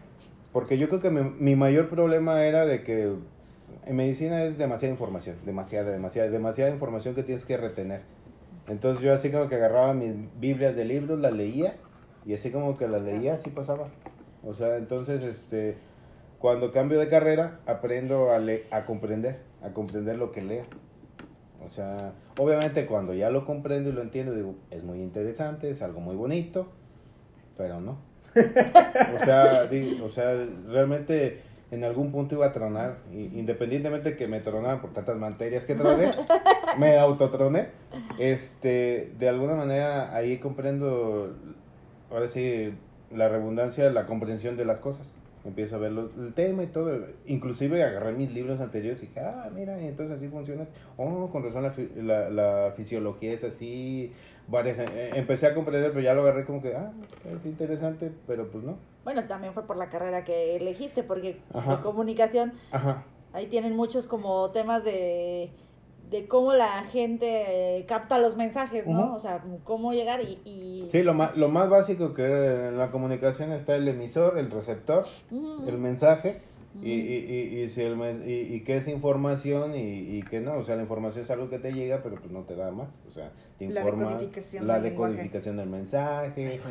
Porque 0.54 0.78
yo 0.78 0.88
creo 0.90 1.02
que 1.02 1.10
mi, 1.10 1.22
mi 1.22 1.56
mayor 1.56 1.90
problema 1.90 2.44
era 2.46 2.66
de 2.66 2.84
que 2.84 3.14
en 3.86 3.96
medicina 3.96 4.44
es 4.44 4.58
demasiada 4.58 4.92
información, 4.94 5.38
demasiada, 5.46 5.92
demasiada, 5.92 6.30
demasiada 6.30 6.72
información 6.72 7.16
que 7.16 7.24
tienes 7.24 7.46
que 7.46 7.58
retener. 7.58 8.02
Entonces 8.68 9.04
yo 9.04 9.14
así 9.14 9.32
como 9.32 9.50
que 9.50 9.56
agarraba 9.56 9.94
mis 9.94 10.14
Biblias 10.40 10.76
de 10.76 10.86
libros, 10.86 11.20
las 11.20 11.34
leía 11.34 11.76
y 12.26 12.34
así 12.34 12.52
como 12.52 12.78
que 12.78 12.88
las 12.88 13.02
leía, 13.02 13.34
así 13.36 13.50
pasaba. 13.50 13.88
O 14.46 14.54
sea, 14.54 14.78
entonces, 14.78 15.22
este, 15.24 15.78
cuando 16.42 16.72
cambio 16.72 17.00
de 17.00 17.08
carrera, 17.08 17.60
aprendo 17.68 18.32
a, 18.32 18.40
le- 18.40 18.66
a 18.72 18.86
comprender, 18.86 19.38
a 19.62 19.70
comprender 19.70 20.18
lo 20.18 20.32
que 20.32 20.42
leo. 20.42 20.64
O 21.66 21.70
sea, 21.74 22.14
obviamente 22.38 22.86
cuando 22.88 23.14
ya 23.14 23.30
lo 23.30 23.46
comprendo 23.46 23.90
y 23.92 23.94
lo 23.94 24.02
entiendo, 24.02 24.34
digo, 24.34 24.56
es 24.72 24.84
muy 24.84 25.00
interesante, 25.02 25.70
es 25.70 25.82
algo 25.84 26.00
muy 26.00 26.16
bonito, 26.16 26.68
pero 27.58 27.80
no. 27.80 27.98
O 29.22 29.24
sea, 29.24 29.66
di- 29.70 30.02
o 30.04 30.10
sea, 30.10 30.34
realmente 30.68 31.42
en 31.70 31.84
algún 31.84 32.12
punto 32.12 32.36
iba 32.36 32.48
a 32.48 32.52
tronar, 32.54 32.98
y- 33.14 33.38
independientemente 33.40 34.16
que 34.18 34.28
me 34.28 34.40
tronaban 34.40 34.82
por 34.82 34.92
tantas 34.92 35.18
materias 35.18 35.66
que 35.66 35.76
troné, 35.76 36.10
me 36.80 36.98
autotroné. 36.98 37.68
Este, 38.18 39.12
de 39.20 39.30
alguna 39.30 39.54
manera 39.56 40.16
ahí 40.16 40.40
comprendo, 40.40 41.36
ahora 42.10 42.28
sí, 42.30 42.74
la 43.12 43.30
redundancia, 43.30 43.90
la 43.92 44.08
comprensión 44.08 44.58
de 44.58 44.66
las 44.66 44.80
cosas. 44.80 45.08
Empiezo 45.44 45.76
a 45.76 45.80
ver 45.80 45.92
los- 45.92 46.16
el 46.18 46.34
tema 46.34 46.64
y 46.64 46.68
todo. 46.68 46.92
Inclusive 47.26 47.84
agarré 47.84 48.12
mis 48.14 48.32
libros 48.32 48.60
anteriores 48.62 49.02
y 49.02 49.08
dije, 49.08 49.20
ah, 49.22 49.50
mira, 49.54 49.80
entonces 49.80 50.18
así 50.18 50.28
funciona. 50.28 50.68
Oh, 50.98 51.30
con 51.32 51.44
razón 51.44 51.64
la, 51.64 51.74
la, 52.04 52.30
la 52.30 52.72
fisiología 52.76 53.34
es 53.34 53.44
así. 53.44 54.14
Varias, 54.48 54.78
eh, 54.80 55.12
empecé 55.16 55.48
a 55.48 55.56
comprender, 55.56 55.92
pero 55.92 56.02
ya 56.04 56.14
lo 56.14 56.22
agarré 56.22 56.46
como 56.46 56.62
que, 56.62 56.76
ah, 56.76 56.92
es 57.26 57.46
interesante, 57.46 58.12
pero 58.28 58.50
pues 58.52 58.64
no. 58.64 58.78
Bueno, 59.04 59.24
también 59.26 59.54
fue 59.54 59.66
por 59.66 59.78
la 59.78 59.90
carrera 59.90 60.24
que 60.24 60.56
elegiste, 60.58 61.02
porque 61.04 61.40
Ajá. 61.54 61.78
de 61.78 61.82
comunicación, 61.82 62.54
Ajá. 62.72 63.04
ahí 63.34 63.48
tienen 63.48 63.76
muchos 63.76 64.06
como 64.06 64.52
temas 64.52 64.84
de, 64.84 65.50
de 66.12 66.28
cómo 66.28 66.54
la 66.54 66.84
gente 66.84 67.86
capta 67.88 68.18
los 68.20 68.36
mensajes, 68.36 68.86
¿no? 68.86 69.16
O 69.16 69.20
sea, 69.20 69.42
cómo 69.64 69.94
llegar 69.94 70.22
y... 70.22 70.40
y... 70.44 70.88
Sí, 70.90 71.04
lo 71.04 71.14
más, 71.14 71.38
lo 71.38 71.48
más 71.48 71.70
básico 71.70 72.14
que 72.14 72.26
en 72.26 72.78
la 72.78 72.92
comunicación 72.92 73.54
está 73.54 73.76
el 73.76 73.88
emisor, 73.88 74.38
el 74.38 74.52
receptor, 74.52 75.06
el 75.32 75.78
mensaje 75.78 76.42
y, 76.82 76.92
y, 76.92 77.16
y, 77.26 77.60
y, 77.64 77.70
si 77.70 77.82
el 77.82 77.98
men- 77.98 78.24
y, 78.26 78.34
y 78.56 78.62
qué 78.64 78.78
es 78.78 78.88
información 78.88 79.76
y, 79.76 80.18
y 80.18 80.24
qué 80.24 80.40
no. 80.40 80.58
O 80.58 80.64
sea, 80.64 80.76
la 80.76 80.84
información 80.84 81.26
es 81.26 81.32
algo 81.32 81.50
que 81.50 81.60
te 81.60 81.74
llega, 81.74 82.02
pero 82.04 82.16
pues 82.16 82.32
no 82.32 82.42
te 82.44 82.56
da 82.56 82.72
más. 82.72 82.88
O 83.10 83.12
sea, 83.12 83.30
te 83.58 83.68
La 83.70 83.82
informa 83.82 84.06
decodificación 84.12 84.68
la 84.68 84.76
del 84.76 84.84
lenguaje. 84.84 85.12
decodificación 85.14 85.58
del 85.58 85.70
mensaje. 85.70 86.62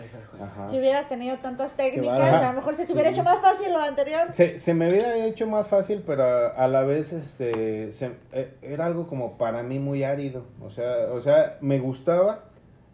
Ajá. 0.40 0.66
Si 0.68 0.78
hubieras 0.78 1.08
tenido 1.08 1.36
tantas 1.38 1.76
técnicas, 1.76 2.18
a 2.18 2.48
lo 2.48 2.52
mejor 2.54 2.74
se 2.74 2.86
te 2.86 2.92
hubiera 2.92 3.10
hecho 3.10 3.22
más 3.24 3.40
fácil 3.40 3.72
lo 3.72 3.78
anterior. 3.80 4.32
Se, 4.32 4.58
se 4.58 4.74
me 4.74 4.88
hubiera 4.90 5.16
hecho 5.26 5.46
más 5.46 5.68
fácil, 5.68 6.02
pero 6.06 6.22
a, 6.24 6.48
a 6.48 6.66
la 6.68 6.82
vez 6.82 7.12
este 7.12 7.92
se- 7.92 8.12
eh, 8.32 8.54
era 8.62 8.86
algo 8.86 9.06
como 9.06 9.36
para 9.38 9.62
mí 9.62 9.78
muy 9.78 10.02
árido. 10.04 10.44
O 10.62 10.70
sea, 10.70 11.12
o 11.12 11.20
sea, 11.20 11.58
me 11.60 11.78
gustaba. 11.78 12.44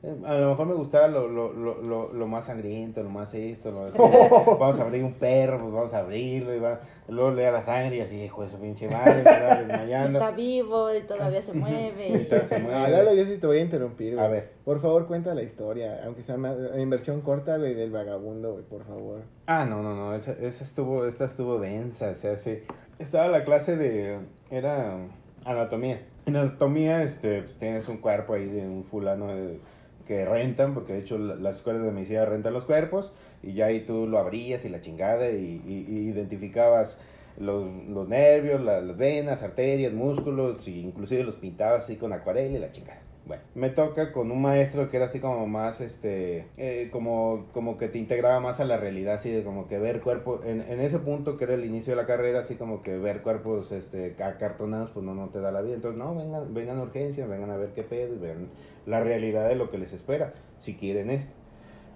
Eh, 0.07 0.16
A 0.25 0.35
lo 0.35 0.51
mejor 0.51 0.66
me 0.66 0.75
gustaba 0.75 1.09
lo, 1.09 1.29
lo, 1.29 1.53
lo, 1.53 1.83
lo, 1.83 2.12
lo 2.12 2.27
más 2.27 2.47
sangriento, 2.47 3.03
lo 3.03 3.11
más 3.11 3.35
esto, 3.35 3.71
lo 3.71 3.85
así. 3.87 3.99
Vamos 3.99 4.79
a 4.79 4.83
abrir 4.83 5.03
un 5.05 5.14
perro, 5.14 5.59
pues 5.61 5.73
vamos 5.73 5.92
a 5.95 5.99
abrirlo 5.99 6.55
y 6.55 6.59
va, 6.61 6.81
luego 7.09 7.33
lea 7.33 7.51
la 7.53 7.62
sangre 7.64 7.97
y 7.97 8.01
así, 8.01 8.23
hijo 8.23 8.42
de 8.45 8.51
su 8.51 8.57
pinche 8.59 8.88
madre, 8.88 9.23
desmayando. 9.66 10.19
Está 10.19 10.31
vivo 10.31 10.95
y 10.95 11.01
todavía 11.03 11.42
se 11.42 11.53
mueve. 11.55 12.09
Ahorita 12.11 12.45
se 12.45 12.59
mueve. 12.59 12.77
Ah, 12.79 12.88
Lalo, 12.88 13.14
yo 13.14 13.25
sí 13.25 13.38
te 13.38 13.47
voy 13.47 13.59
a 13.59 13.62
interrumpir, 13.62 14.14
güey. 14.14 14.25
A 14.25 14.29
ver. 14.29 14.51
Por 14.64 14.81
favor, 14.81 15.07
cuenta 15.07 15.35
la 15.35 15.42
historia, 15.42 16.01
aunque 16.05 16.23
sea 16.23 16.37
más, 16.37 16.57
en 16.75 16.88
versión 16.90 17.21
corta, 17.21 17.57
güey, 17.57 17.75
del 17.75 17.90
vagabundo, 17.90 18.53
güey, 18.53 18.64
por 18.64 18.85
favor. 18.85 19.21
Ah, 19.47 19.64
no, 19.64 19.83
no, 19.83 19.95
no, 19.95 20.14
esa, 20.14 20.33
esa 20.33 20.64
estuvo, 20.64 21.07
esta 21.07 21.25
estuvo 21.27 21.59
densa, 21.59 22.11
o 22.11 22.14
sea, 22.14 22.37
sí. 22.37 22.61
Estaba 22.99 23.29
la 23.29 23.45
clase 23.45 23.77
de, 23.77 24.19
era 24.51 24.97
anatomía. 25.45 26.01
En 26.27 26.35
anatomía, 26.37 27.03
este, 27.05 27.42
tienes 27.61 27.88
un 27.88 27.99
cuerpo 27.99 28.35
ahí 28.35 28.47
de 28.47 28.66
un 28.66 28.83
fulano 28.85 29.29
de- 29.29 29.59
que 30.07 30.25
rentan, 30.25 30.75
porque 30.75 30.92
de 30.95 31.01
hecho 31.01 31.19
la- 31.19 31.35
las 31.37 31.57
escuelas 31.57 31.83
de 31.85 31.90
medicina 31.90 32.25
rentan 32.25 32.53
los 32.53 32.64
cuerpos, 32.64 33.12
y 33.42 33.55
ya 33.55 33.66
ahí 33.66 33.81
tú 33.81 34.07
lo 34.07 34.19
abrías 34.19 34.64
y 34.64 34.69
la 34.69 34.81
chingada, 34.81 35.31
y, 35.31 35.61
y- 35.66 35.87
y 35.88 35.99
identificabas 36.11 36.99
los, 37.38 37.66
los 37.88 38.09
nervios, 38.09 38.61
la- 38.62 38.81
las 38.81 38.97
venas, 38.97 39.42
arterias, 39.42 39.92
músculos, 39.92 40.66
y 40.66 40.81
inclusive 40.81 41.25
los 41.25 41.37
pintabas 41.37 41.85
así 41.85 41.97
con 41.97 42.12
acuarela 42.12 42.57
y 42.57 42.61
la 42.61 42.73
chingada. 42.73 43.01
Bueno, 43.26 43.42
me 43.56 43.70
toca 43.70 44.12
con 44.12 44.30
un 44.30 44.40
maestro 44.40 44.88
que 44.88 44.98
era 44.98 45.06
así 45.06 45.18
como 45.18 45.48
más, 45.48 45.80
este, 45.80 46.46
eh, 46.56 46.90
como, 46.92 47.46
como 47.52 47.76
que 47.76 47.88
te 47.88 47.98
integraba 47.98 48.38
más 48.38 48.60
a 48.60 48.64
la 48.64 48.76
realidad, 48.76 49.14
así 49.14 49.32
de 49.32 49.42
como 49.42 49.66
que 49.66 49.80
ver 49.80 50.00
cuerpos, 50.00 50.42
en, 50.46 50.62
en 50.62 50.78
ese 50.78 51.00
punto 51.00 51.36
que 51.36 51.42
era 51.42 51.54
el 51.54 51.64
inicio 51.64 51.92
de 51.96 52.00
la 52.00 52.06
carrera, 52.06 52.40
así 52.40 52.54
como 52.54 52.84
que 52.84 52.96
ver 52.96 53.22
cuerpos, 53.22 53.72
este, 53.72 54.14
acartonados, 54.22 54.90
pues 54.92 55.04
no, 55.04 55.16
no 55.16 55.30
te 55.30 55.40
da 55.40 55.50
la 55.50 55.60
vida. 55.60 55.74
Entonces, 55.74 55.98
no, 55.98 56.14
vengan, 56.14 56.54
vengan 56.54 56.78
a 56.78 56.82
urgencia, 56.82 57.26
vengan 57.26 57.50
a 57.50 57.56
ver 57.56 57.70
qué 57.70 57.82
pedo 57.82 58.14
y 58.14 58.18
vean 58.18 58.46
la 58.86 59.00
realidad 59.00 59.48
de 59.48 59.56
lo 59.56 59.70
que 59.72 59.78
les 59.78 59.92
espera, 59.92 60.34
si 60.60 60.76
quieren 60.76 61.10
esto. 61.10 61.32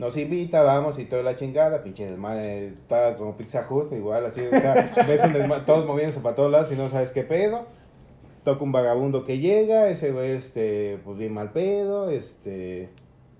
Nos 0.01 0.17
invita, 0.17 0.63
vamos 0.63 0.99
y 0.99 1.05
toda 1.05 1.23
la 1.23 1.37
chingada, 1.37 1.85
pinche 1.85 2.07
desmadre, 2.07 2.69
estaba 2.69 3.15
como 3.15 3.37
Pizza 3.37 3.69
Hut, 3.71 3.93
igual 3.93 4.27
así, 4.27 4.41
o 4.41 4.51
sea, 4.51 4.93
ves 5.07 5.23
un 5.23 5.65
todos 5.65 5.87
moviéndose 5.87 6.19
para 6.19 6.35
todos 6.35 6.51
lados 6.51 6.73
y 6.73 6.75
no 6.75 6.89
sabes 6.89 7.13
qué 7.13 7.23
pedo 7.23 7.67
toca 8.45 8.65
un 8.65 8.73
vagabundo 8.73 9.25
que 9.25 9.39
llega, 9.39 9.89
ese 9.89 10.13
güey, 10.13 10.33
este, 10.33 10.99
pues 11.05 11.19
bien 11.19 11.33
mal 11.35 11.51
pedo, 11.53 12.11
este, 12.11 12.89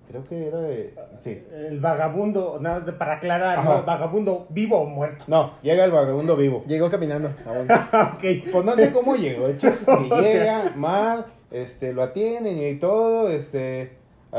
creo 0.07 0.23
que 0.25 0.47
era 0.47 0.59
de, 0.59 0.93
sí. 1.21 1.41
El 1.53 1.79
vagabundo, 1.79 2.57
nada 2.61 2.77
más 2.79 2.85
de- 2.85 2.93
para 2.93 3.13
aclarar, 3.13 3.59
Ajá. 3.59 3.77
¿no? 3.77 3.83
Vagabundo 3.83 4.45
vivo 4.49 4.79
o 4.79 4.85
muerto. 4.85 5.23
No, 5.27 5.53
llega 5.63 5.85
el 5.85 5.91
vagabundo 5.91 6.35
vivo. 6.35 6.63
Llegó 6.67 6.89
caminando, 6.89 7.29
aún. 7.45 7.67
ok. 8.15 8.51
Pues 8.51 8.65
no 8.65 8.75
sé 8.75 8.91
cómo 8.91 9.15
llegó, 9.15 9.47
el 9.47 9.57
chiste 9.57 9.85
que 9.85 10.15
llega 10.21 10.73
mal, 10.75 11.25
este, 11.49 11.93
lo 11.93 12.03
atienden 12.03 12.61
y 12.61 12.75
todo, 12.75 13.29
este, 13.29 13.93
a- 14.31 14.37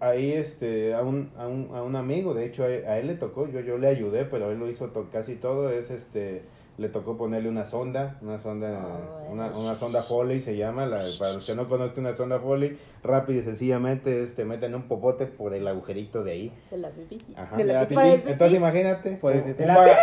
a- 0.00 0.08
ahí, 0.08 0.32
este, 0.32 0.94
a 0.94 1.02
un, 1.02 1.30
a 1.38 1.46
un, 1.46 1.68
a 1.74 1.82
un 1.82 1.94
amigo, 1.96 2.34
de 2.34 2.46
hecho, 2.46 2.64
a, 2.64 2.66
a 2.66 2.98
él 2.98 3.06
le 3.08 3.14
tocó, 3.14 3.46
yo, 3.48 3.60
yo 3.60 3.78
le 3.78 3.88
ayudé, 3.88 4.24
pero 4.24 4.50
él 4.50 4.58
lo 4.58 4.68
hizo 4.70 4.86
to- 4.88 5.08
casi 5.12 5.34
todo, 5.36 5.70
es, 5.70 5.90
este, 5.90 6.42
le 6.78 6.88
tocó 6.88 7.16
ponerle 7.16 7.48
una 7.48 7.66
sonda, 7.66 8.16
una 8.22 8.38
sonda, 8.38 8.68
Ah, 8.80 9.28
una, 9.30 9.46
una 9.56 9.74
sonda 9.74 10.02
Foley 10.02 10.40
se 10.40 10.56
llama, 10.56 10.86
la- 10.86 11.04
para 11.18 11.34
los 11.34 11.44
que 11.46 11.54
no 11.54 11.68
conocen 11.68 12.06
una 12.06 12.16
sonda 12.16 12.38
Foley, 12.40 12.78
rápido 13.04 13.40
y 13.40 13.44
sencillamente, 13.44 14.22
este, 14.22 14.44
meten 14.44 14.74
un 14.74 14.82
popote 14.84 15.26
por 15.26 15.54
el 15.54 15.68
agujerito 15.68 16.24
de 16.24 16.32
ahí, 16.32 16.52
De 16.70 16.78
la 16.78 16.88
pipí. 16.90 17.18
Ajá. 17.36 17.56
De 17.56 17.64
la 17.64 17.86
pipí. 17.86 18.00
pipí. 18.00 18.30
Entonces 18.30 18.56
imagínate, 18.56 19.10
Por 19.16 19.32
el 19.32 19.42
pipí. 19.42 19.64
para, 19.64 19.96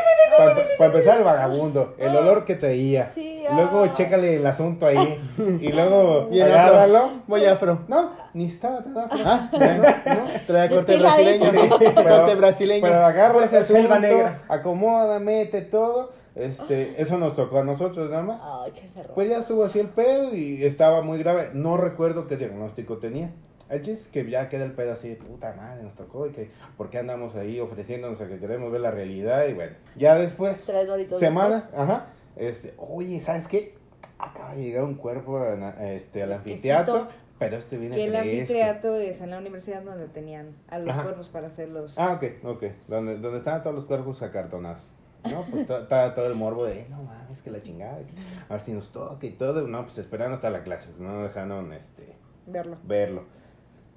para 0.78 0.86
empezar 0.92 1.18
el 1.18 1.24
vagabundo, 1.24 1.96
el 1.98 2.16
olor 2.16 2.46
que 2.46 2.56
traía. 2.56 3.12
Sí. 3.16 3.42
Luego 3.52 3.88
chécale 3.94 4.36
el 4.36 4.46
asunto 4.46 4.86
ahí. 4.86 5.20
Y 5.60 5.70
luego 5.72 6.30
agárralo. 6.32 7.19
Muy 7.30 7.46
afro. 7.46 7.80
No, 7.88 8.12
ni 8.34 8.46
estaba 8.46 8.84
tan 8.84 8.98
afro. 8.98 9.20
Ah, 9.26 9.50
No, 9.52 10.16
no. 10.16 10.30
Trae 10.48 10.70
corte 10.70 10.98
brasileño. 10.98 11.52
Sí, 11.52 11.58
pero- 11.80 12.10
Corte 12.18 12.36
brasileño. 12.36 12.82
Pero 12.82 13.06
agarra 13.06 13.46
ese 13.46 13.58
asunto, 13.58 14.00
negra. 14.00 14.44
acomoda, 14.50 15.20
mete 15.20 15.62
todo. 15.62 16.12
Este, 16.36 17.02
eso 17.02 17.18
nos 17.18 17.36
tocó 17.36 17.60
a 17.60 17.64
nosotros 17.64 18.10
nada 18.10 18.24
más. 18.24 18.42
Ay, 18.44 18.72
qué 18.74 18.88
ferro. 18.90 19.14
Pues 19.14 19.30
ya 19.30 19.38
estuvo 19.40 19.64
así 19.66 19.80
el 19.80 19.88
pedo 19.90 20.34
y 20.34 20.64
estaba 20.64 21.02
muy 21.02 21.20
grave. 21.20 21.50
No 21.54 21.78
recuerdo 21.78 22.28
qué 22.28 22.38
diagnóstico 22.38 22.98
tenía. 22.98 23.32
El 23.70 23.84
chiste 23.84 24.06
es 24.06 24.08
que 24.08 24.28
ya 24.32 24.50
queda 24.50 24.66
el 24.66 24.72
pedo 24.72 24.94
así, 24.94 25.14
puta 25.14 25.54
madre, 25.56 25.84
nos 25.84 25.94
tocó 25.94 26.26
y 26.26 26.32
que, 26.32 26.50
¿por 26.76 26.90
qué 26.90 26.98
andamos 26.98 27.36
ahí 27.36 27.60
ofreciéndonos 27.60 28.20
a 28.20 28.28
que 28.28 28.40
queremos 28.40 28.72
ver 28.72 28.82
la 28.82 28.90
realidad? 28.90 29.46
Y 29.48 29.54
bueno, 29.54 29.74
ya 29.96 30.16
después, 30.16 30.64
Tres 30.66 30.90
semanas, 31.20 31.70
ajá, 31.78 32.08
este, 32.36 32.74
oye, 32.78 33.20
¿sabes 33.22 33.48
qué? 33.48 33.76
Acaba 34.20 34.54
de 34.54 34.64
llegar 34.64 34.84
un 34.84 34.96
cuerpo 34.96 35.38
a 35.38 35.92
este, 35.92 36.24
al 36.24 36.34
anfiteatro, 36.34 37.08
pero 37.40 37.58
este 37.58 37.78
viene 37.78 37.96
Que 37.96 38.06
el 38.06 38.16
anfiteatro 38.16 38.96
es 38.96 39.22
en 39.22 39.32
la 39.32 39.38
universidad 39.38 39.82
donde 39.82 40.08
tenían 40.08 40.56
a 40.68 40.78
los 40.80 40.90
Ajá. 40.90 41.04
cuerpos 41.04 41.30
para 41.30 41.48
hacer 41.48 41.70
los... 41.70 41.98
Ah, 41.98 42.14
ok, 42.14 42.46
ok. 42.46 42.64
Donde, 42.88 43.18
donde 43.18 43.40
estaban 43.40 43.64
todos 43.64 43.76
los 43.76 43.86
cuerpos 43.86 44.22
acartonados. 44.22 44.88
No, 45.24 45.42
pues 45.50 45.70
estaba 45.70 46.14
todo 46.16 46.28
el 46.28 46.36
morbo 46.36 46.66
de, 46.66 46.86
no 46.90 47.04
mames, 47.04 47.42
que 47.42 47.52
la 47.52 47.62
chingada, 47.62 47.98
que 47.98 48.14
a 48.48 48.54
ver 48.54 48.62
si 48.62 48.72
nos 48.72 48.90
toca 48.92 49.26
y 49.26 49.32
todo. 49.32 49.68
No, 49.68 49.84
pues 49.84 49.98
esperando 49.98 50.36
hasta 50.36 50.50
la 50.50 50.64
clase, 50.64 50.90
no 50.98 51.24
dejaron 51.24 51.74
este, 51.74 52.14
verlo. 52.46 52.78
verlo. 52.84 53.24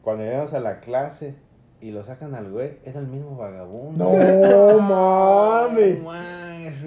Cuando 0.02 0.24
llegamos 0.24 0.52
a 0.52 0.58
la 0.58 0.80
clase 0.80 1.36
y 1.80 1.92
lo 1.92 2.02
sacan 2.02 2.34
al 2.34 2.50
güey, 2.50 2.78
era 2.84 2.98
el 2.98 3.06
mismo 3.06 3.36
vagabundo. 3.36 4.04
No 4.12 4.78
mames. 4.80 6.02
mames. 6.02 6.82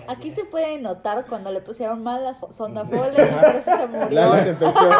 Ay, 0.00 0.16
Aquí 0.16 0.28
ay. 0.28 0.34
se 0.34 0.44
puede 0.44 0.78
notar 0.80 1.24
cuando 1.28 1.50
le 1.52 1.60
pusieron 1.60 2.02
mal 2.02 2.22
la 2.24 2.34
sonda 2.52 2.84
Foley 2.84 3.12
y 3.12 3.34
por 3.34 3.56
eso 3.56 3.70
se 3.76 3.86
murió. 3.88 4.34
Se 4.34 4.50
empezó, 4.50 4.90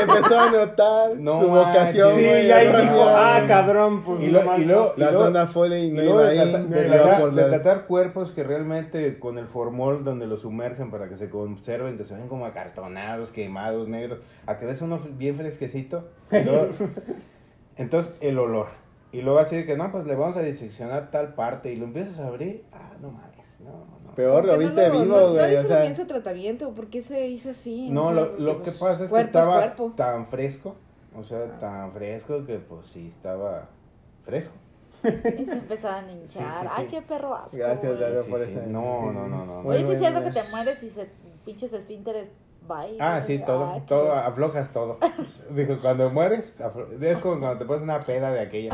empezó 0.00 0.40
a 0.40 0.50
notar 0.50 1.16
No 1.16 1.40
su 1.40 1.48
vocación. 1.48 2.14
Sí, 2.14 2.22
y 2.22 2.50
ahí 2.50 2.66
dijo, 2.68 3.04
ah, 3.08 3.42
cabrón, 3.46 4.02
pues 4.04 4.20
Y, 4.22 4.26
lo- 4.28 4.58
y 4.58 4.64
luego, 4.64 4.92
La 4.96 5.06
y 5.06 5.08
luego- 5.10 5.24
sonda 5.24 5.46
Foley 5.46 5.84
y 5.86 5.90
no 5.92 6.02
luego 6.02 6.20
iba 6.20 6.30
de, 6.30 6.40
ahí. 6.40 6.50
tratar, 6.88 7.30
de 7.32 7.44
tratar 7.44 7.86
cuerpos 7.86 8.30
que 8.32 8.42
realmente 8.44 9.18
con 9.18 9.38
el 9.38 9.46
formol 9.46 10.04
donde 10.04 10.26
los 10.26 10.42
sumergen 10.42 10.90
para 10.90 11.08
que 11.08 11.16
se 11.16 11.28
conserven, 11.30 11.96
que 11.98 12.04
se 12.04 12.14
ven 12.14 12.28
como 12.28 12.46
acartonados, 12.46 13.32
quemados, 13.32 13.88
negros, 13.88 14.18
a 14.46 14.58
que 14.58 14.66
ves 14.66 14.80
uno 14.82 15.00
bien 15.16 15.36
fresquecito. 15.36 16.08
y 16.30 16.40
luego- 16.40 16.68
entonces 17.76 18.16
el 18.20 18.38
olor. 18.38 18.66
Y 19.12 19.22
luego 19.22 19.38
así 19.38 19.54
de 19.56 19.64
que 19.64 19.76
no, 19.76 19.92
pues 19.92 20.06
le 20.06 20.16
vamos 20.16 20.36
a 20.36 20.40
diseccionar 20.40 21.10
tal 21.12 21.34
parte 21.34 21.72
y 21.72 21.76
lo 21.76 21.84
empiezas 21.84 22.18
a 22.18 22.26
abrir. 22.26 22.64
Ah, 22.72 22.90
no 23.00 23.10
mames, 23.12 23.33
no, 23.64 23.70
no. 24.04 24.14
Peor, 24.14 24.44
lo 24.44 24.52
¿Por 24.52 24.60
qué 24.60 24.66
viste 24.66 24.88
no, 24.88 24.92
vivo, 24.92 25.04
no, 25.16 25.20
no 25.20 25.32
güey. 25.32 25.50
le 25.50 25.58
o 25.58 25.62
sea, 25.62 25.80
bien 25.80 25.96
su 25.96 26.06
tratamiento? 26.06 26.70
¿Por 26.70 26.86
qué 26.88 27.02
se 27.02 27.26
hizo 27.28 27.50
así? 27.50 27.90
No, 27.90 28.12
lo, 28.12 28.38
lo 28.38 28.62
que 28.62 28.70
pasa 28.72 29.04
es 29.04 29.12
que 29.12 29.20
estaba 29.20 29.56
cuerpo. 29.56 29.92
tan 29.96 30.26
fresco, 30.28 30.76
o 31.18 31.24
sea, 31.24 31.58
tan 31.58 31.92
fresco 31.92 32.44
que 32.46 32.58
pues 32.58 32.86
sí 32.88 33.08
estaba 33.16 33.66
fresco. 34.24 34.54
Y 35.02 35.44
se 35.44 35.52
empezaban 35.58 36.08
a 36.08 36.12
hinchar. 36.12 36.28
Sí, 36.52 36.58
sí, 36.62 36.66
Ay, 36.70 36.84
sí. 36.86 36.90
qué 36.96 37.02
perro 37.02 37.34
asco. 37.34 37.50
Gracias, 37.56 37.92
Sí, 38.24 38.30
por 38.30 38.40
esa. 38.40 38.60
No, 38.66 39.12
no, 39.12 39.26
no, 39.28 39.44
no. 39.44 39.58
Oye, 39.68 39.84
sí 39.84 39.92
es 39.92 39.98
cierto 39.98 40.22
que 40.22 40.30
te 40.30 40.44
mueres 40.48 40.82
y 40.82 40.90
se 40.90 41.08
pinches 41.44 41.72
esfínteres 41.72 42.28
bye. 42.66 42.96
Ah, 43.00 43.20
sí, 43.20 43.38
todo, 43.44 43.68
Ay, 43.70 43.80
qué- 43.80 43.86
todo, 43.88 44.12
aflojas 44.14 44.72
todo. 44.72 44.98
Dijo, 45.50 45.76
cuando 45.82 46.08
mueres, 46.10 46.58
aflo- 46.60 46.86
es 47.02 47.18
como 47.18 47.38
cuando 47.40 47.58
te 47.58 47.64
pones 47.66 47.82
una 47.82 48.00
peda 48.00 48.30
de 48.30 48.40
aquella. 48.40 48.72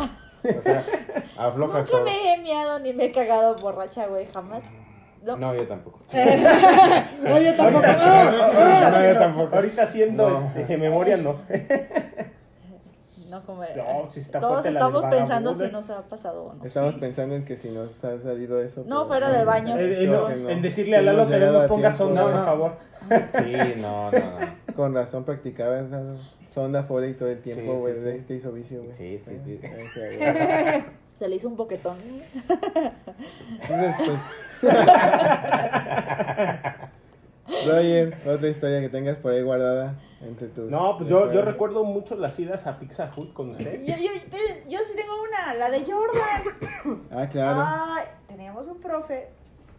O 0.58 0.62
sea, 0.62 0.84
aflojas 1.36 1.80
Nunca 1.86 1.90
todo. 1.90 2.04
me 2.04 2.34
he 2.34 2.38
miado 2.42 2.78
ni 2.78 2.92
me 2.92 3.06
he 3.06 3.12
cagado 3.12 3.56
borracha, 3.56 4.06
güey, 4.06 4.26
jamás. 4.32 4.62
No. 5.22 5.36
No, 5.36 5.54
yo 5.54 5.66
tampoco. 5.66 6.00
No, 7.22 7.38
yo 7.40 7.54
tampoco. 7.54 7.84
Ahorita 7.86 7.96
No, 8.06 8.30
yo 8.32 8.88
haciendo, 8.88 9.20
tampoco. 9.20 9.56
ahorita 9.56 9.82
haciendo 9.82 10.30
No. 10.30 10.38
este, 10.56 10.76
memoria, 10.78 11.16
no. 11.18 11.36
No, 13.28 13.40
como. 13.42 13.62
No, 13.62 14.10
sí 14.10 14.20
está 14.20 14.40
Todos 14.40 14.64
estamos 14.66 15.04
pensando 15.04 15.54
si 15.54 15.68
nos 15.70 15.88
ha 15.90 16.02
pasado 16.02 16.44
o 16.46 16.54
no. 16.54 16.64
Estamos 16.64 16.94
pensando 16.96 17.36
en 17.36 17.44
que 17.44 17.56
si 17.56 17.68
nos 17.70 18.02
ha 18.04 18.18
salido 18.18 18.60
eso. 18.60 18.82
No, 18.86 19.06
pero- 19.06 19.20
fuera 19.26 19.30
del 19.30 19.46
baño. 19.46 19.78
Eh, 19.78 20.04
eh, 20.04 20.06
no. 20.08 20.28
En 20.50 20.62
decirle 20.62 20.96
a 20.96 21.00
Sí, 21.00 21.06
Lalo 21.06 21.28
que 21.28 21.38
no 21.38 21.52
nos 21.52 21.64
ponga 21.66 21.90
tiempo. 21.90 21.96
sonda, 22.04 22.22
No, 22.22 22.30
por 22.32 22.44
favor. 22.44 22.72
Sí, 23.44 23.80
no, 23.80 24.10
no, 24.10 24.18
no. 24.18 24.74
Con 24.74 24.94
razón 24.94 25.24
practicaba 25.24 25.78
esa 25.80 26.00
sonda 26.52 26.82
Foley 26.82 27.14
todo 27.14 27.28
el 27.28 27.36
Sí, 27.38 27.42
tiempo, 27.44 27.72
sí, 27.74 27.78
güey. 27.78 27.94
sí. 27.94 28.00
de 28.00 28.12
ahí 28.12 28.20
te 28.20 28.34
hizo 28.34 28.50
vicio, 28.52 28.82
güey. 28.82 28.96
Sí, 28.96 29.20
sí, 29.24 29.38
sí. 29.44 29.60
Se 31.20 31.28
le 31.28 31.36
hizo 31.36 31.46
un 31.48 31.56
boquetón. 31.56 31.98
Entonces, 33.60 33.94
pues. 34.62 34.62
Roger, 37.66 38.16
otra 38.26 38.48
historia 38.48 38.80
que 38.80 38.88
tengas 38.88 39.18
por 39.18 39.32
ahí 39.32 39.42
guardada 39.42 40.00
entre 40.22 40.48
tus. 40.48 40.70
No, 40.70 40.96
pues 40.96 41.10
yo, 41.10 41.30
yo 41.30 41.42
recuerdo 41.42 41.84
mucho 41.84 42.14
las 42.14 42.40
idas 42.40 42.66
a 42.66 42.78
Pizza 42.78 43.12
Hut 43.14 43.34
con 43.34 43.50
usted. 43.50 43.82
Yo, 43.82 43.96
yo, 43.96 44.08
pero 44.30 44.42
yo 44.66 44.78
sí 44.78 44.96
tengo 44.96 45.12
una, 45.22 45.52
la 45.52 45.68
de 45.68 45.84
Jordan. 45.84 47.02
Ah, 47.10 47.28
claro. 47.28 47.66
Teníamos 48.26 48.66
un 48.66 48.80
profe. 48.80 49.28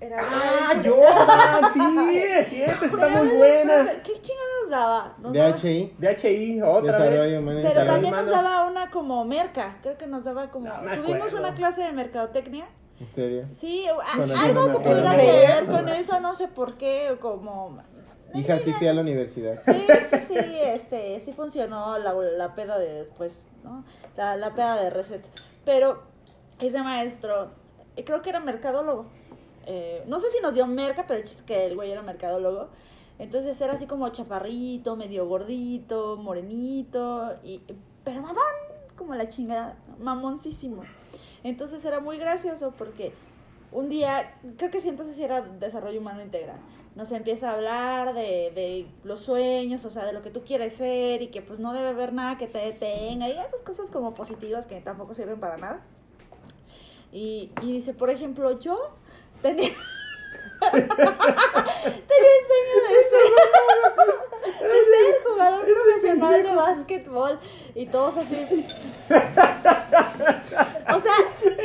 Era 0.02 0.18
¡Ah, 0.20 0.74
Jordan! 0.84 1.72
Sí, 1.72 2.18
es 2.18 2.48
cierto, 2.48 2.86
está 2.86 3.08
muy 3.08 3.28
buena. 3.38 3.84
profe. 3.84 4.02
¿Qué 4.02 4.14
chingados 4.22 4.50
nos 4.64 4.70
daba? 4.72 5.16
Nos 5.20 5.34
daba- 5.34 5.52
DHI. 5.52 5.96
DHI, 6.00 6.62
otra 6.64 6.98
Desarrollo 6.98 7.46
vez. 7.46 7.66
Pero 7.74 7.86
también 7.86 8.16
nos 8.16 8.26
daba 8.26 8.66
una 8.68 8.90
como 8.90 9.24
merca. 9.26 9.78
Creo 9.84 9.98
que 10.00 10.08
nos 10.08 10.24
daba 10.24 10.50
como. 10.50 10.68
No 10.68 11.02
Tuvimos 11.04 11.34
una 11.34 11.54
clase 11.54 11.84
de 11.84 11.92
mercadotecnia. 11.92 12.66
En 13.00 13.08
serio. 13.16 13.48
Sí, 13.54 13.86
algo 13.88 14.82
que 14.82 14.90
el- 14.92 15.04
que 15.04 15.18
ver 15.18 15.66
con 15.68 15.88
eso, 15.90 16.20
no 16.20 16.34
sé 16.36 16.48
por 16.48 16.76
qué, 16.78 17.16
como. 17.22 17.78
Hija, 18.34 18.58
sí 18.60 18.72
fui 18.74 18.88
a 18.88 18.94
la 18.94 19.02
universidad. 19.02 19.62
Sí, 19.66 19.86
sí, 20.10 20.18
sí, 20.30 20.36
este, 20.62 21.20
sí 21.20 21.34
funcionó 21.34 21.98
la, 22.00 22.14
la 22.14 22.56
peda 22.56 22.80
de 22.80 22.92
después, 23.04 23.46
¿no? 23.64 23.84
La, 24.18 24.36
la 24.38 24.52
peda 24.56 24.82
de 24.82 24.90
reset. 24.90 25.22
Pero 25.66 26.02
ese 26.60 26.82
maestro, 26.82 27.50
creo 28.06 28.22
que 28.22 28.30
era 28.30 28.40
mercadólogo. 28.40 29.06
Eh, 29.66 30.04
no 30.08 30.20
sé 30.20 30.30
si 30.32 30.40
nos 30.42 30.54
dio 30.54 30.66
merca, 30.68 31.06
pero 31.08 31.20
el 31.20 31.26
chiste 31.26 31.42
es 31.42 31.46
que 31.46 31.66
el 31.68 31.76
güey 31.76 31.92
era 31.92 32.02
mercadólogo. 32.02 32.70
Entonces 33.20 33.60
era 33.62 33.74
así 33.74 33.86
como 33.86 34.10
chaparrito, 34.10 34.96
medio 34.96 35.28
gordito, 35.28 36.18
morenito, 36.18 37.36
y, 37.44 37.62
pero 38.04 38.22
mamón, 38.22 38.42
como 38.98 39.14
la 39.14 39.30
chingada, 39.30 39.78
mamoncísimo. 40.00 40.84
Entonces 41.44 41.86
era 41.86 42.00
muy 42.00 42.18
gracioso 42.18 42.74
porque 42.78 43.14
un 43.72 43.90
día, 43.90 44.36
creo 44.58 44.72
que 44.72 44.80
sí, 44.80 44.90
entonces 44.90 45.20
era 45.20 45.42
desarrollo 45.42 46.00
humano 46.00 46.22
integral. 46.22 46.58
Nos 46.96 47.12
empieza 47.12 47.52
a 47.52 47.54
hablar 47.54 48.14
de, 48.14 48.52
de 48.54 48.88
los 49.04 49.22
sueños, 49.22 49.86
o 49.86 49.90
sea, 49.90 50.04
de 50.06 50.14
lo 50.14 50.22
que 50.22 50.30
tú 50.30 50.42
quieres 50.42 50.74
ser 50.74 51.22
y 51.22 51.28
que 51.28 51.42
pues 51.42 51.60
no 51.60 51.74
debe 51.74 51.90
haber 51.90 52.14
nada 52.14 52.38
que 52.38 52.48
te 52.48 52.58
detenga 52.58 53.30
y 53.30 53.32
esas 53.32 53.62
cosas 53.64 53.90
como 53.90 54.14
positivas 54.14 54.66
que 54.66 54.82
tampoco 54.82 55.14
sirven 55.14 55.40
para 55.40 55.58
nada. 55.58 55.82
Y, 57.14 57.52
y 57.62 57.72
dice, 57.74 57.94
por 57.94 58.10
ejemplo, 58.10 58.60
yo 58.60 58.92
tenía, 59.42 59.72
tenía 60.72 62.32
el 62.38 62.46
sueño 62.48 62.78
de 62.88 63.04
ser, 63.10 64.68
de 64.68 64.80
ser 64.86 65.24
jugador 65.26 65.66
profesional 65.66 66.44
de 66.44 66.56
básquetbol 66.56 67.40
y 67.76 67.86
todos 67.88 68.18
así. 68.18 68.68
O 70.94 71.00
sea, 71.00 71.14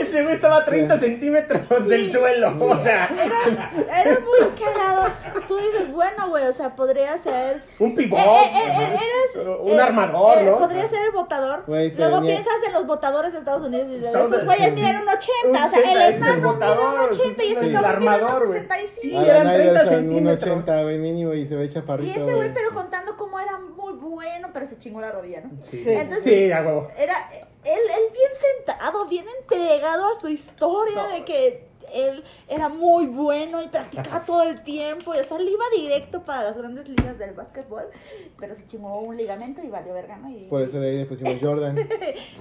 Ese 0.00 0.22
güey 0.22 0.37
estaba 0.37 0.59
a 0.59 0.64
30 0.64 0.98
centímetros 0.98 1.87
del 1.88 2.11
suelo. 2.11 2.54
O 2.61 2.78
sea, 2.78 3.09
era, 3.12 4.00
era 4.00 4.20
muy 4.20 4.48
cagado. 4.59 5.12
Tú 5.48 5.56
dices, 5.59 5.92
bueno, 5.92 6.28
güey, 6.28 6.46
o 6.46 6.52
sea, 6.52 6.74
podría 6.76 7.18
ser. 7.18 7.62
un 7.78 7.94
pivot. 7.94 8.18
Eh, 8.18 8.24
eh, 8.24 8.50
eh, 8.54 8.70
eh, 8.94 8.98
eres, 9.35 9.46
un 9.61 9.72
eh, 9.72 9.80
armador, 9.80 10.38
eh, 10.38 10.44
¿no? 10.44 10.59
Podría 10.59 10.88
ser 10.88 11.06
el 11.06 11.11
votador. 11.12 11.64
Güey, 11.66 11.90
pero 11.94 12.09
Luego 12.09 12.20
ni- 12.22 12.28
piensas 12.32 12.54
en 12.66 12.72
los 12.72 12.87
votadores 12.87 13.32
de 13.32 13.38
Estados 13.40 13.66
Unidos 13.66 13.88
y 13.88 13.94
dices, 13.96 14.14
esos 14.14 14.44
güeyes 14.44 14.74
sí, 14.74 14.80
miden 14.80 14.96
sí. 14.96 15.02
un 15.02 15.09
80. 15.09 15.32
Un 15.44 15.50
O 15.50 15.59
sea, 15.59 15.66
80 15.80 15.90
el 16.06 16.14
enano 16.14 16.35
mide 16.37 16.46
un 16.46 16.54
votador, 16.54 17.11
80 17.11 17.44
y 17.44 17.52
es 17.52 17.59
este 17.59 17.72
cabrón 17.72 18.00
mide 18.00 18.11
armador, 18.11 18.42
un 18.42 18.48
güey. 18.48 18.61
65. 18.61 18.86
Sí, 18.87 19.14
Alan 19.16 19.29
eran 19.29 19.42
30 19.55 19.64
Iverson, 19.70 19.94
un 19.94 20.01
centímetros. 20.05 20.51
80, 20.51 20.83
güey, 20.83 20.99
mínimo, 20.99 21.35
y 21.35 21.46
se 21.46 21.57
ve 21.57 21.64
Y 21.64 21.68
chaparrito. 21.68 22.20
ese 22.27 22.35
güey, 22.35 22.53
pero 22.55 22.70
contando 22.75 23.16
cómo 23.16 23.38
era 23.40 23.59
muy 23.59 23.92
bueno, 23.94 24.49
pero 24.53 24.66
se 24.66 24.79
chingó 24.79 25.01
la 25.01 25.12
rodilla, 25.12 25.40
¿no? 25.42 25.51
Sí, 25.62 25.79
Entonces- 25.87 26.25
sí, 26.25 26.51
a 26.53 26.62
huevo. 26.62 26.88
Era 26.99 27.14
él, 27.33 27.42
él 27.64 28.12
bien 28.12 28.31
sentado, 28.66 29.07
bien 29.07 29.25
entregado 29.40 30.05
a 30.16 30.20
su 30.20 30.29
historia 30.29 31.03
No. 31.03 31.09
de 31.14 31.25
que 31.25 31.66
él 31.94 32.25
era 32.49 32.68
muy 32.68 33.07
bueno 33.07 33.62
y 33.62 33.68
practicaba 33.68 34.20
todo 34.25 34.42
el 34.42 34.62
tiempo. 34.64 35.14
Y, 35.14 35.18
o 35.18 35.25
sea, 35.25 35.37
él 35.38 35.49
iba 35.49 35.64
directo 35.75 36.20
para 36.22 36.42
las 36.42 36.57
grandes 36.59 36.88
ligas 36.88 37.16
del 37.16 37.33
básquetbol, 37.33 37.85
pero 38.38 38.57
se 38.57 38.66
chingó 38.66 38.99
un 39.01 39.16
ligamento 39.16 39.62
y 39.62 39.68
valió 39.68 39.94
verga, 39.94 40.16
¿no? 40.18 40.29
Y, 40.29 40.46
Por 40.49 40.62
eso 40.62 40.81
de 40.81 40.90
ahí 40.90 40.96
le 40.99 41.07
pusimos 41.07 41.35
Jordan. 41.40 41.79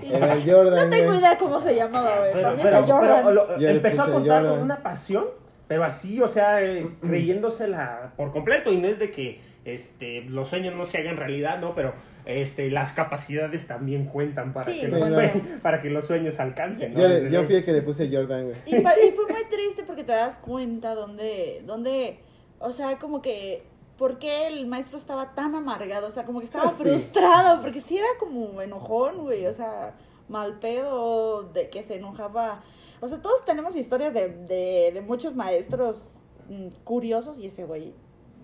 y- 0.01 0.13
Era 0.13 0.33
el 0.33 0.51
Jordan, 0.51 0.89
no 0.89 0.89
tengo 0.95 1.13
idea 1.13 1.37
cómo 1.37 1.59
se 1.59 1.75
llamaba, 1.75 2.17
güey. 2.19 2.33
Pero, 2.33 2.55
pero- 2.61 2.85
Jordan. 2.87 3.35
lo- 3.35 3.55
empezó 3.69 4.01
a 4.01 4.11
contar 4.11 4.37
Jordan. 4.41 4.51
con 4.55 4.61
una 4.63 4.77
pasión, 4.81 5.25
pero 5.67 5.83
así, 5.83 6.21
o 6.21 6.27
sea, 6.27 6.63
eh, 6.63 6.87
creyéndosela 7.01 8.13
por 8.17 8.31
completo. 8.31 8.71
Y 8.71 8.77
no 8.77 8.87
es 8.87 8.99
de 8.99 9.11
que 9.11 9.39
este, 9.65 10.21
los 10.21 10.49
sueños 10.49 10.75
no 10.75 10.85
se 10.85 10.99
hagan 10.99 11.17
realidad, 11.17 11.59
¿no? 11.59 11.73
Pero 11.73 11.93
este, 12.25 12.69
las 12.69 12.93
capacidades 12.93 13.65
también 13.67 14.05
cuentan 14.05 14.53
para, 14.53 14.71
Sí, 14.71 14.79
que, 14.79 14.87
los, 14.87 15.09
no. 15.09 15.15
sue- 15.15 15.41
para 15.61 15.81
que 15.81 15.89
los 15.89 16.05
sueños 16.05 16.39
alcancen. 16.39 16.93
¿no? 16.93 17.29
Yo, 17.29 17.43
fui 17.45 17.55
el 17.55 17.65
que 17.65 17.73
le 17.73 17.81
puse 17.81 18.09
Jordan, 18.11 18.45
güey. 18.45 18.57
Y, 18.65 18.81
fue 18.81 19.25
muy 19.29 19.43
triste 19.49 19.83
porque 19.83 20.03
te 20.03 20.11
das 20.11 20.37
cuenta 20.37 20.93
dónde, 20.93 21.63
dónde 21.65 22.19
O 22.59 22.71
sea, 22.71 22.97
como 22.99 23.21
que, 23.21 23.63
¿por 23.97 24.19
qué 24.19 24.47
el 24.47 24.67
maestro 24.67 24.97
estaba 24.97 25.33
tan 25.33 25.55
amargado? 25.55 26.07
O 26.07 26.11
sea, 26.11 26.25
como 26.25 26.39
que 26.39 26.45
estaba 26.45 26.69
frustrado, 26.71 27.61
porque 27.61 27.81
sí 27.81 27.97
era 27.97 28.07
como 28.19 28.61
enojón, 28.61 29.17
güey, 29.23 29.47
o 29.47 29.53
sea, 29.53 29.93
mal 30.29 30.59
pedo, 30.59 31.43
de 31.53 31.69
que 31.69 31.81
se 31.83 31.95
enojaba. 31.95 32.63
O 33.01 33.07
sea, 33.07 33.21
todos 33.21 33.43
tenemos 33.45 33.75
historias 33.75 34.13
de, 34.13 34.29
de, 34.29 34.91
de 34.93 35.01
muchos 35.01 35.35
maestros 35.35 36.17
mm, 36.49 36.67
curiosos 36.83 37.37
y 37.39 37.47
ese 37.47 37.65
güey, 37.65 37.93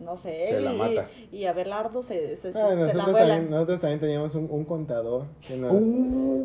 no 0.04 0.18
sé, 0.18 0.48
Se 0.50 0.60
la 0.62 0.74
y, 0.74 0.78
mata. 0.78 1.08
y 1.32 1.46
Abelardo 1.46 2.02
se, 2.02 2.36
se, 2.36 2.52
se- 2.52 2.60
Ah, 2.60 2.70
se 2.70 2.76
la 2.76 2.86
nosotros, 2.86 3.12
vuela. 3.12 3.28
también, 3.36 3.50
nosotros 3.52 3.82
también 3.82 4.00
teníamos 4.00 4.34
un, 4.36 4.48
un 4.50 4.66
contador. 4.66 5.26
Que 5.48 5.56
nos, 5.58 5.72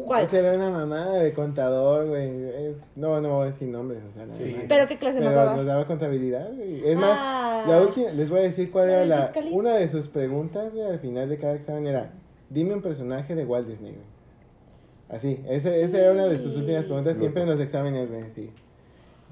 ¿Cuál? 0.06 0.24
Ese 0.24 0.38
era 0.40 0.52
una 0.54 0.70
mamada 0.70 1.14
de 1.18 1.32
contador, 1.32 2.06
güey. 2.06 2.28
Eh, 2.30 2.76
No, 2.96 3.20
no 3.20 3.36
voy 3.36 3.42
a 3.44 3.46
decir 3.46 3.68
nombres, 3.68 4.02
o 4.08 4.12
sea, 4.12 4.26
Sí. 4.36 4.56
¿Pero 4.68 4.86
qué 4.86 4.98
clase 4.98 5.20
nos 5.20 5.28
Pero 5.30 5.40
daba? 5.40 5.56
nos 5.56 5.66
daba 5.66 5.86
contabilidad, 5.86 6.52
güey. 6.54 6.86
Es 6.86 6.96
Ah. 6.96 7.00
más, 7.00 7.68
la 7.68 7.80
última, 7.80 8.10
les 8.10 8.28
voy 8.30 8.40
a 8.40 8.42
decir 8.42 8.70
cuál 8.70 8.88
¿La 8.88 8.92
era 8.92 9.06
la, 9.06 9.22
fiscalito? 9.28 9.56
una 9.56 9.74
de 9.76 9.88
sus 9.88 10.08
preguntas, 10.08 10.74
güey, 10.74 10.86
al 10.86 10.98
final 11.00 11.28
de 11.28 11.38
cada 11.38 11.54
examen 11.54 11.86
era, 11.86 12.12
dime 12.50 12.74
un 12.74 12.82
personaje 12.82 13.34
de 13.34 13.44
Walt 13.46 13.66
Disney, 13.66 13.92
güey. 13.92 14.15
Así, 15.08 15.40
ese, 15.48 15.82
esa 15.82 15.98
era 15.98 16.12
una 16.12 16.26
de 16.26 16.38
sus 16.38 16.56
últimas 16.56 16.84
preguntas 16.84 17.16
siempre 17.16 17.42
en 17.42 17.48
los 17.48 17.60
exámenes, 17.60 18.08
güey, 18.10 18.24
sí. 18.34 18.50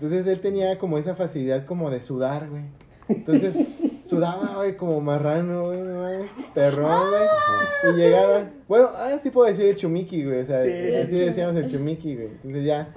Entonces 0.01 0.27
él 0.27 0.41
tenía 0.41 0.79
como 0.79 0.99
esa 0.99 1.15
facilidad 1.15 1.67
como 1.67 1.91
de 1.91 2.01
sudar, 2.01 2.49
güey. 2.49 2.63
Entonces 3.09 3.57
sudaba, 4.09 4.55
güey, 4.57 4.77
como 4.77 5.01
marrano, 5.01 5.67
güey, 5.67 5.81
no 5.81 6.01
mames, 6.03 6.31
perrón, 6.55 7.11
güey. 7.11 7.93
Y 7.93 7.97
llegaba, 7.99 8.51
bueno, 8.69 8.89
ahora 8.97 9.19
sí 9.19 9.31
puedo 9.31 9.49
decir 9.49 9.67
el 9.67 9.77
chumiki, 9.77 10.25
güey, 10.25 10.41
o 10.41 10.47
sea, 10.47 10.65
Sí, 10.65 10.95
así 10.97 11.11
sí. 11.11 11.19
decíamos 11.19 11.57
el 11.57 11.71
chumiki, 11.71 12.15
güey. 12.15 12.29
Entonces 12.29 12.65
ya, 12.65 12.89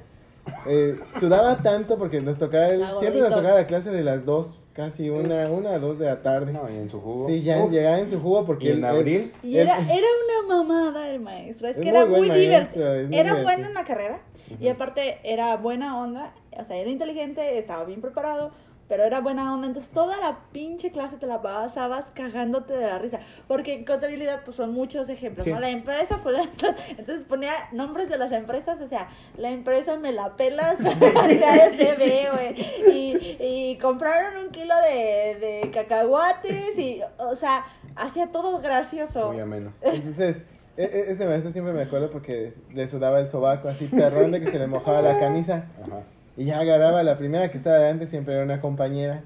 eh, 0.67 0.99
sudaba 1.19 1.57
tanto 1.57 1.97
porque 1.97 2.21
nos 2.21 2.37
tocaba, 2.37 2.67
el- 2.69 2.85
siempre 2.99 3.21
nos 3.21 3.29
tocaba 3.33 3.55
la 3.55 3.67
clase 3.67 3.89
de 3.91 4.03
las 4.03 4.23
dos, 4.23 4.53
casi 4.77 5.09
una, 5.09 5.49
una, 5.49 5.77
dos 5.79 5.97
de 5.99 6.05
la 6.05 6.21
tarde. 6.21 6.53
No, 6.53 6.69
y 6.69 6.75
en 6.77 6.89
su 6.89 7.01
jugo. 7.01 7.27
Sí, 7.27 7.41
ya 7.41 7.57
Uf. 7.63 7.71
llegaba 7.71 7.99
en 7.99 8.07
su 8.07 8.21
jugo 8.21 8.45
porque 8.45 8.65
Y 8.67 8.69
en 8.69 8.77
él- 8.77 8.85
abril. 8.85 9.33
Y 9.43 9.57
él- 9.57 9.67
era, 9.67 9.79
era 9.79 10.07
una 10.45 10.55
mamada 10.55 11.09
el 11.09 11.19
maestro, 11.19 11.67
es, 11.67 11.75
Es 11.77 11.83
que 11.83 11.89
muy 11.89 11.97
era 11.97 12.05
buen 12.05 12.19
muy 12.21 12.27
maestro, 12.29 12.49
divertido. 12.49 12.93
es 12.95 13.07
muy 13.09 13.15
Era 13.17 13.23
divertido. 13.31 13.43
bueno 13.43 13.67
en 13.67 13.73
la 13.73 13.83
carrera 13.83 14.19
y 14.61 14.67
aparte 14.69 15.17
era 15.23 15.57
buena 15.57 15.99
onda, 16.01 16.33
o 16.57 16.63
sea, 16.63 16.77
era 16.77 16.89
inteligente, 16.89 17.57
estaba 17.57 17.83
bien 17.83 17.99
preparado, 17.99 18.51
pero 18.87 19.03
era 19.03 19.19
buena 19.19 19.53
onda, 19.53 19.67
entonces 19.67 19.91
toda 19.91 20.17
la 20.17 20.37
pinche 20.51 20.91
clase 20.91 21.17
te 21.17 21.27
la 21.27 21.41
pasabas 21.41 22.09
cagándote 22.13 22.73
de 22.73 22.87
la 22.87 22.97
risa, 22.99 23.19
porque 23.47 23.73
en 23.73 23.85
contabilidad 23.85 24.41
pues 24.45 24.55
son 24.57 24.73
muchos 24.73 25.09
ejemplos, 25.09 25.43
Sí. 25.45 25.51
¿no? 25.51 25.59
La 25.59 25.69
empresa 25.69 26.19
fue 26.19 26.33
entonces 26.97 27.25
ponía 27.27 27.53
nombres 27.71 28.09
de 28.09 28.17
las 28.17 28.31
empresas, 28.31 28.79
o 28.81 28.87
sea, 28.87 29.09
la 29.37 29.49
empresa 29.51 29.97
me 29.97 30.11
la 30.11 30.35
pelas, 30.35 30.77
CB, 30.79 32.31
güey, 32.31 32.55
y, 32.91 33.37
y 33.39 33.77
compraron 33.79 34.45
un 34.45 34.51
kilo 34.51 34.73
de, 34.77 35.37
de 35.63 35.71
cacahuates 35.73 36.77
y, 36.77 37.01
o 37.17 37.35
sea, 37.35 37.65
hacía 37.95 38.27
todo 38.31 38.59
gracioso. 38.59 39.31
Muy 39.31 39.39
ameno. 39.41 39.73
Entonces, 39.81 40.37
e- 40.77 40.83
e- 40.83 41.11
ese 41.11 41.25
maestro 41.25 41.51
siempre 41.51 41.73
me 41.73 41.83
acuerdo 41.83 42.09
porque 42.11 42.53
le 42.73 42.87
sudaba 42.87 43.19
el 43.19 43.27
sobaco 43.29 43.67
así 43.67 43.87
perrón 43.87 44.31
de 44.31 44.39
que 44.41 44.51
se 44.51 44.59
le 44.59 44.67
mojaba 44.67 45.01
la 45.01 45.19
camisa. 45.19 45.65
Ajá. 45.83 46.01
Y 46.37 46.45
ya 46.45 46.59
agarraba 46.59 47.01
la 47.03 47.17
primera 47.17 47.49
que 47.51 47.57
estaba 47.57 47.77
delante, 47.77 48.07
siempre 48.07 48.35
era 48.35 48.43
una 48.43 48.61
compañera. 48.61 49.23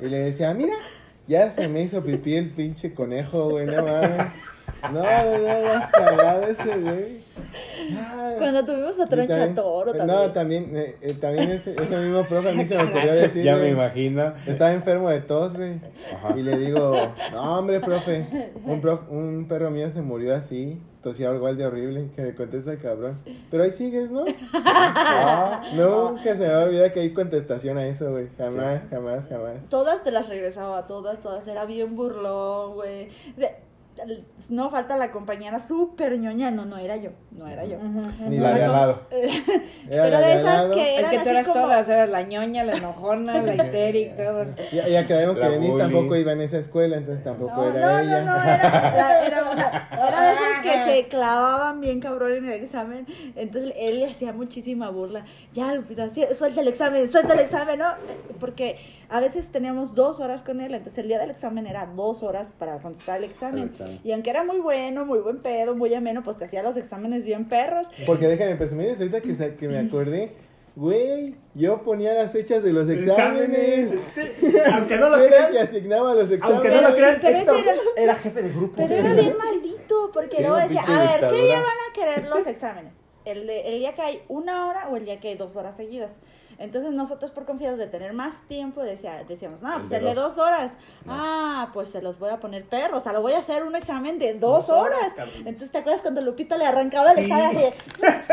Y 0.00 0.06
le 0.06 0.18
decía, 0.18 0.52
mira, 0.54 0.74
ya 1.28 1.52
se 1.52 1.68
me 1.68 1.82
hizo 1.82 2.02
pipí 2.02 2.34
el 2.34 2.50
pinche 2.50 2.92
conejo, 2.94 3.50
güey, 3.50 3.66
no 3.66 3.84
mames. 3.84 4.32
No, 4.82 4.90
no, 4.92 5.38
no, 5.38 5.74
no, 5.74 5.90
cagado 5.92 6.42
ese, 6.46 6.76
güey. 6.78 7.22
Ah, 7.96 8.34
Cuando 8.38 8.64
tuvimos 8.64 9.00
a 9.00 9.06
Troncha 9.06 9.28
también- 9.34 9.54
Toro 9.54 9.92
también. 9.92 10.06
No, 10.06 10.32
también, 10.32 10.76
eh, 10.76 10.96
eh, 11.00 11.14
también 11.20 11.50
ese, 11.50 11.72
ese 11.72 11.96
mismo 11.96 12.24
profe 12.24 12.50
a 12.50 12.52
mí 12.52 12.64
se 12.66 12.76
me 12.76 12.84
ocurrió 12.84 13.14
decir, 13.14 13.44
ya 13.44 13.56
me 13.56 13.70
imagino. 13.70 14.34
estaba 14.46 14.72
enfermo 14.72 15.08
de 15.10 15.20
tos, 15.20 15.56
güey. 15.56 15.80
Ajá. 16.14 16.36
Y 16.36 16.42
le 16.42 16.56
digo, 16.58 16.94
no, 17.32 17.58
hombre, 17.58 17.80
profe, 17.80 18.50
un, 18.64 18.80
prof- 18.80 19.08
un 19.10 19.46
perro 19.48 19.70
mío 19.70 19.90
se 19.90 20.00
murió 20.02 20.34
así, 20.36 20.80
tosía 21.02 21.32
igual 21.34 21.56
de 21.56 21.66
horrible, 21.66 22.08
que 22.14 22.22
me 22.22 22.34
contesta 22.34 22.72
el 22.72 22.78
cabrón. 22.80 23.18
Pero 23.50 23.64
ahí 23.64 23.72
sigues, 23.72 24.10
¿no? 24.10 24.24
Ah, 24.54 25.62
Nunca 25.74 26.34
se 26.36 26.46
me 26.46 26.52
va 26.52 26.62
a 26.62 26.64
olvidar 26.64 26.92
que 26.92 27.00
hay 27.00 27.12
contestación 27.12 27.78
a 27.78 27.86
eso, 27.86 28.10
güey. 28.10 28.28
Jamás, 28.36 28.82
jamás, 28.90 29.26
jamás. 29.28 29.54
Todas 29.70 30.02
te 30.04 30.10
las 30.10 30.28
regresaba, 30.28 30.86
todas, 30.86 31.20
todas. 31.20 31.46
Era 31.48 31.64
bien 31.64 31.96
burlón, 31.96 32.74
güey. 32.74 33.08
De- 33.36 33.56
No 34.48 34.70
falta 34.70 34.96
la 34.96 35.10
compañera 35.10 35.60
súper 35.60 36.18
ñoña. 36.18 36.50
No, 36.50 36.64
no 36.64 36.78
era 36.78 36.96
yo. 36.96 37.10
No 37.32 37.46
era 37.48 37.64
yo. 37.64 37.78
Ni 38.28 38.38
la 38.38 38.54
de 38.54 38.64
al 38.64 38.72
lado. 38.72 39.02
Pero 39.10 40.18
de 40.18 40.32
esas 40.40 40.64
que 40.74 40.94
Es 40.94 40.98
eran 41.00 41.10
que 41.10 41.18
tú 41.20 41.28
eras 41.28 41.48
como- 41.48 41.60
todas, 41.62 41.88
eras 41.88 42.08
la 42.08 42.22
ñoña, 42.22 42.64
la 42.64 42.76
enojona, 42.76 43.42
la 43.42 43.54
histérica. 43.64 44.46
Ya, 44.72 44.88
ya 44.88 45.00
aclaramos 45.00 45.36
que 45.36 45.42
La 45.42 45.48
Denise 45.50 45.78
tampoco 45.78 46.16
iba 46.16 46.32
en 46.32 46.40
esa 46.42 46.58
escuela, 46.58 46.96
entonces 46.96 47.24
tampoco 47.24 47.54
No, 47.56 47.68
era 47.70 47.80
no, 47.80 47.98
ella. 47.98 48.20
no, 48.22 48.36
no, 48.36 48.42
era, 48.42 48.94
era, 48.94 49.26
era 49.26 49.50
una, 49.50 49.88
era 50.08 50.22
de 50.22 50.32
esas 50.32 50.62
que 50.62 50.90
se 51.02 51.08
clavaban 51.08 51.80
bien 51.80 52.00
cabrón 52.00 52.32
en 52.32 52.44
el 52.46 52.62
examen. 52.62 53.06
Entonces 53.36 53.72
él 53.76 54.00
le 54.00 54.06
hacía 54.10 54.32
muchísima 54.32 54.90
burla. 54.90 55.24
Ya, 55.54 55.74
Lupita, 55.74 56.08
suelta 56.34 56.60
el 56.60 56.68
examen, 56.68 57.10
suelta 57.10 57.34
el 57.34 57.40
examen, 57.40 57.78
¿no? 57.78 57.86
Porque 58.40 58.76
a 59.10 59.20
veces 59.20 59.50
teníamos 59.50 59.94
dos 59.94 60.20
horas 60.20 60.42
con 60.42 60.60
él, 60.60 60.74
entonces 60.74 60.98
el 60.98 61.08
día 61.08 61.18
del 61.18 61.30
examen 61.30 61.66
era 61.66 61.86
dos 61.86 62.22
horas 62.22 62.50
para 62.58 62.78
contestar 62.78 63.18
el 63.18 63.24
examen. 63.30 63.62
El 63.64 63.68
examen. 63.70 64.00
Y 64.04 64.12
aunque 64.12 64.30
era 64.30 64.44
muy 64.44 64.58
bueno, 64.58 65.04
muy 65.06 65.18
buen 65.20 65.38
pedo, 65.42 65.74
muy 65.74 65.94
ameno, 65.94 66.22
pues 66.22 66.36
te 66.38 66.44
hacía 66.44 66.62
los 66.62 66.76
exámenes 66.76 67.24
bien 67.24 67.48
perros. 67.48 67.86
Porque 68.06 68.28
déjame 68.28 68.56
presumir, 68.56 68.88
es 68.88 68.98
ahorita 69.00 69.20
que, 69.20 69.54
que 69.56 69.68
me 69.68 69.78
acordé. 69.78 70.32
Güey, 70.76 71.34
yo 71.54 71.82
ponía 71.82 72.12
las 72.14 72.30
fechas 72.30 72.62
de 72.62 72.72
los 72.72 72.88
Exámenes. 72.88 73.92
exámenes. 73.92 74.72
Aunque 74.72 74.96
no 74.96 75.08
lo 75.08 75.16
Yo 75.18 75.24
era 75.24 75.36
el 75.38 75.46
crean, 75.46 75.52
que 75.52 75.58
asignaba 75.60 76.14
los 76.14 76.30
exámenes. 76.30 76.52
aunque 76.64 76.68
no 76.70 76.88
lo 76.88 76.94
crean, 76.94 77.14
Héctor 77.16 77.30
era- 77.32 77.74
era 77.96 78.14
jefe 78.14 78.42
de 78.42 78.48
grupo. 78.50 78.74
Pero 78.76 78.94
era 78.94 79.12
bien 79.14 79.36
maldito, 79.36 80.10
porque 80.14 80.40
luego 80.40 80.56
decía, 80.56 80.82
a 80.86 81.00
ver, 81.00 81.30
¿qué 81.30 81.42
día 81.42 81.56
van 81.56 81.64
a 81.64 81.92
querer 81.92 82.28
los 82.28 82.46
exámenes? 82.46 82.92
¿El, 83.24 83.46
de, 83.48 83.62
¿El 83.62 83.80
día 83.80 83.94
que 83.94 84.02
hay 84.02 84.22
una 84.28 84.68
hora 84.68 84.88
o 84.88 84.96
el 84.96 85.04
día 85.04 85.18
que 85.18 85.28
hay 85.28 85.34
dos 85.36 85.56
horas 85.56 85.76
seguidas? 85.76 86.16
Entonces 86.58 86.90
nosotros 86.92 87.30
por 87.30 87.44
confiados 87.44 87.78
de 87.78 87.86
tener 87.86 88.12
más 88.12 88.34
tiempo 88.48 88.82
decía, 88.82 89.22
decíamos, 89.28 89.62
no, 89.62 89.72
El 89.74 89.78
pues 89.80 89.90
de 89.90 89.96
el 89.98 90.04
de 90.04 90.14
dos. 90.14 90.38
horas. 90.38 90.74
Ah, 91.08 91.70
pues 91.72 91.88
se 91.90 92.02
los 92.02 92.18
voy 92.18 92.30
a 92.30 92.38
poner 92.38 92.64
perros, 92.64 93.00
o 93.00 93.00
sea, 93.04 93.12
lo 93.12 93.22
voy 93.22 93.32
a 93.34 93.38
hacer 93.38 93.62
un 93.62 93.76
examen 93.76 94.18
de 94.18 94.34
dos, 94.34 94.68
horas. 94.68 95.14
Entonces, 95.36 95.70
¿te 95.70 95.78
acuerdas 95.78 96.02
cuando 96.02 96.20
Lupita 96.20 96.56
le 96.56 96.66
arrancaba 96.66 97.10
el 97.12 97.16
Sí. 97.16 97.22
examen 97.22 97.46
así? 97.46 97.56
de, 97.58 97.72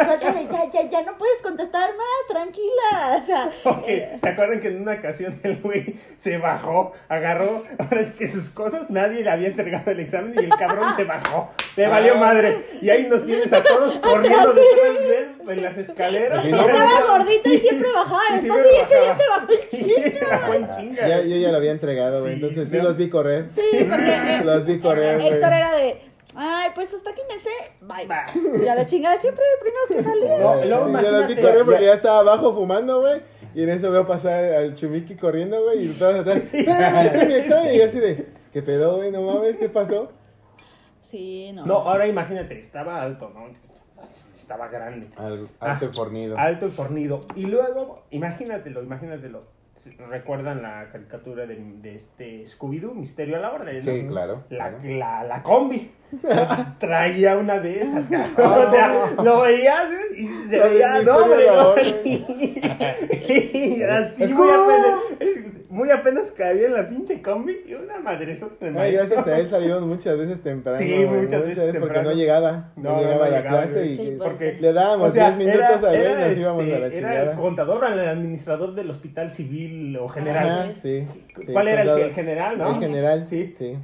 "Suéltale, 0.06 0.48
ya, 0.52 0.72
ya, 0.72 0.90
ya 0.90 1.02
no 1.04 1.18
puedes 1.18 1.42
contestar 1.42 1.92
más, 1.96 2.28
tranquila. 2.28 3.20
O 3.22 3.26
sea, 3.26 3.50
Porque, 3.64 4.18
¿se 4.22 4.30
acuerdan 4.30 4.60
que 4.60 4.68
en 4.70 4.82
una 4.82 4.94
ocasión 4.94 5.40
el 5.44 5.62
güey 5.62 6.00
se 6.18 6.38
bajó, 6.38 6.94
agarró, 7.10 7.64
ahora 7.78 8.02
es 8.02 8.12
que 8.12 8.28
sus 8.28 8.50
cosas, 8.50 8.90
nadie 8.90 9.24
le 9.24 9.30
había 9.30 9.50
entregado 9.50 9.92
el 9.92 10.00
examen 10.00 10.34
y 10.36 10.40
el 10.46 10.50
cabrón 10.50 10.96
se 10.96 11.04
bajó, 11.04 11.52
le 11.76 11.88
valió 11.88 12.16
madre. 12.16 12.66
Y 12.82 12.90
ahí 12.90 13.06
nos 13.08 13.24
tienes 13.26 13.54
a 13.54 13.64
todos 13.64 13.96
corriendo 13.98 14.52
detrás 14.54 14.94
de 14.96 15.18
él 15.20 15.36
en 15.48 15.64
las 15.64 15.78
escaleras. 15.78 16.44
¿no? 16.46 16.60
estaba 16.60 17.18
gordito 17.18 17.50
y 17.54 17.58
siempre 17.60 17.92
bajaba. 17.94 18.15
Entonces, 18.32 18.42
siempre 18.42 18.72
sí, 18.72 18.80
ese 18.82 18.96
día 19.02 19.12
bajaba. 19.14 19.18
se 19.18 19.30
bajó 19.30 19.52
el 19.52 19.58
Sí, 19.58 19.84
chingo. 19.84 20.20
se 20.20 20.26
bajó 20.26 20.54
en 20.54 20.70
chinga. 20.70 21.08
Ya, 21.08 21.22
yo 21.22 21.36
ya 21.38 21.52
lo 21.52 21.58
había 21.58 21.72
entregado, 21.72 22.22
güey. 22.22 22.36
Sí, 22.36 22.42
entonces 22.42 22.70
sí 22.70 22.78
no. 22.78 22.84
los 22.84 22.98
vi 22.98 23.10
correr. 23.10 23.46
Sí, 23.54 23.62
porque 23.90 24.12
eh, 24.16 24.42
Los 24.46 24.66
vi 24.66 24.80
correr. 24.80 25.22
Héctor 25.22 25.54
era 25.54 25.76
de, 25.76 26.02
ay, 26.36 26.70
pues 26.76 26.94
hasta 26.94 27.10
aquí 27.12 27.22
me 27.30 27.40
sé, 27.40 27.50
bye. 27.82 28.06
Va. 28.08 28.26
Y 28.64 28.68
a 28.68 28.76
la 28.76 28.86
chingada 28.88 29.20
siempre 29.20 29.44
el 29.54 29.60
primero 29.62 29.86
que 29.90 30.04
salía. 30.04 30.38
No, 30.40 30.62
Sí, 30.62 30.68
yo 31.06 31.12
los 31.12 31.28
vi 31.28 31.36
correr 31.36 31.66
porque 31.66 31.86
ya 31.86 31.94
estaba 31.94 32.20
abajo 32.20 32.54
fumando, 32.54 33.02
güey. 33.02 33.22
Y 33.54 33.64
en 33.64 33.70
eso 33.70 33.90
veo 33.90 34.06
pasar 34.06 34.44
al 34.54 34.76
Chumiki 34.76 35.16
corriendo, 35.16 35.64
güey. 35.64 35.86
Y 35.86 35.94
todos 35.94 36.16
atrás. 36.16 36.42
"Espérame, 36.52 37.06
es 37.06 37.12
que 37.14 37.26
mi 37.26 37.34
examen", 37.36 37.74
Y 37.74 37.78
yo 37.78 37.86
así 37.86 38.00
de, 38.00 38.28
¿qué 38.52 38.62
pedo, 38.62 38.98
güey? 38.98 39.12
No 39.12 39.22
mames, 39.22 39.56
¿qué 39.56 39.70
pasó? 39.70 40.12
Sí, 41.02 41.52
no. 41.54 41.66
No, 41.66 41.76
ahora 41.76 42.06
imagínate, 42.08 42.60
estaba 42.60 43.02
alto, 43.02 43.30
¿no? 43.34 43.48
Estaba 44.46 44.68
grande. 44.68 45.08
Al- 45.18 45.50
alto 45.60 45.86
y 45.86 45.94
fornido. 45.96 46.38
Alto 46.38 46.68
y 46.68 46.70
fornido. 46.70 47.26
Y 47.36 47.48
luego, 47.48 48.04
imagínatelo, 48.12 48.84
imagínatelo. 48.84 49.42
¿Recuerdan 50.08 50.62
la 50.62 50.88
caricatura 50.92 51.48
de, 51.48 51.56
de 51.56 51.96
este 51.96 52.44
Scooby-Doo, 52.46 52.94
Misterio 52.94 53.38
a 53.38 53.40
la 53.40 53.52
Orden? 53.54 53.82
Sí, 53.82 54.04
¿no? 54.04 54.12
claro. 54.12 54.44
La, 54.52 54.70
claro. 54.70 54.80
la, 54.84 55.24
la 55.24 55.42
combi. 55.42 55.92
Traía 56.80 57.38
una 57.38 57.60
de 57.60 57.82
esas, 57.82 58.08
cabrón. 58.08 58.66
O 58.68 58.72
sea, 58.72 59.12
lo 59.24 59.42
veías 59.42 59.90
y 60.18 60.26
se 60.28 60.58
La 60.58 60.66
veía, 60.68 61.02
no, 61.02 61.18
hombre, 61.18 61.46
la. 61.46 61.76
Y 63.28 63.82
así 63.84 64.24
Es 64.24 64.32
muy 64.34 64.48
como- 64.48 64.64
apenas, 64.64 65.00
es- 65.20 65.70
muy 65.70 65.90
apenas 65.92 66.32
cabía 66.32 66.68
en 66.68 66.74
la 66.74 66.88
pinche 66.88 67.22
combi 67.22 67.58
y 67.68 67.74
una 67.74 68.00
madresota 68.00 68.68
Ay, 68.78 68.94
gracias 68.94 69.28
a 69.28 69.40
él 69.40 69.50
salimos 69.50 69.82
muchas 69.82 70.18
veces 70.18 70.42
temprano. 70.42 70.78
Sí, 70.78 70.90
güey, 71.04 71.22
muchas 71.24 71.42
veces 71.44 71.66
Porque 71.66 71.80
temprano. 71.80 72.10
no 72.12 72.16
llegaba. 72.16 72.72
No, 72.78 72.92
No, 72.92 73.00
llegaba 73.00 73.18
no 73.18 73.24
a 73.24 73.30
la 73.30 73.38
llegaba, 73.40 73.62
clase 73.64 73.86
y 73.88 73.98
Sí, 73.98 74.02
y 74.04 74.12
porque- 74.18 74.58
le 74.62 74.74
dábamos 74.74 75.14
10 75.14 75.36
minutos 75.38 75.60
era- 75.60 75.76
a 75.76 75.78
ver 75.92 76.00
y 76.00 76.04
era, 76.06 76.28
nos 76.30 76.38
íbamos 76.38 76.64
este, 76.64 76.76
a 76.76 76.80
la 76.80 76.86
Era 76.86 76.96
chingada. 76.96 77.32
el 77.32 77.38
contador, 77.38 77.86
el 77.92 78.00
administrador 78.08 78.74
del 78.76 78.90
hospital 78.90 79.34
civil 79.34 79.98
o 79.98 80.08
general. 80.08 80.48
Ajá, 80.50 80.72
sí, 80.82 81.06
sí, 81.36 81.46
¿Cuál 81.52 81.68
era 81.68 81.82
el, 81.82 81.88
contador. 81.88 82.10
el 82.10 82.16
general, 82.16 82.58
no? 82.58 82.70
El 82.76 82.80
general, 82.80 83.28
Sí. 83.28 83.54
sí. 83.58 83.76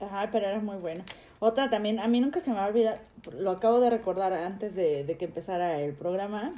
Ajá, 0.00 0.28
pero 0.30 0.46
era 0.46 0.60
muy 0.60 0.76
bueno. 0.76 1.02
Otra 1.40 1.70
también, 1.70 2.00
a 2.00 2.08
mí 2.08 2.20
nunca 2.20 2.40
se 2.40 2.50
me 2.50 2.56
va 2.56 2.64
a 2.64 2.68
olvidar, 2.68 3.00
lo 3.32 3.50
acabo 3.50 3.80
de 3.80 3.90
recordar 3.90 4.32
antes 4.32 4.74
de, 4.74 5.04
de 5.04 5.16
que 5.16 5.26
empezara 5.26 5.80
el 5.80 5.94
programa, 5.94 6.52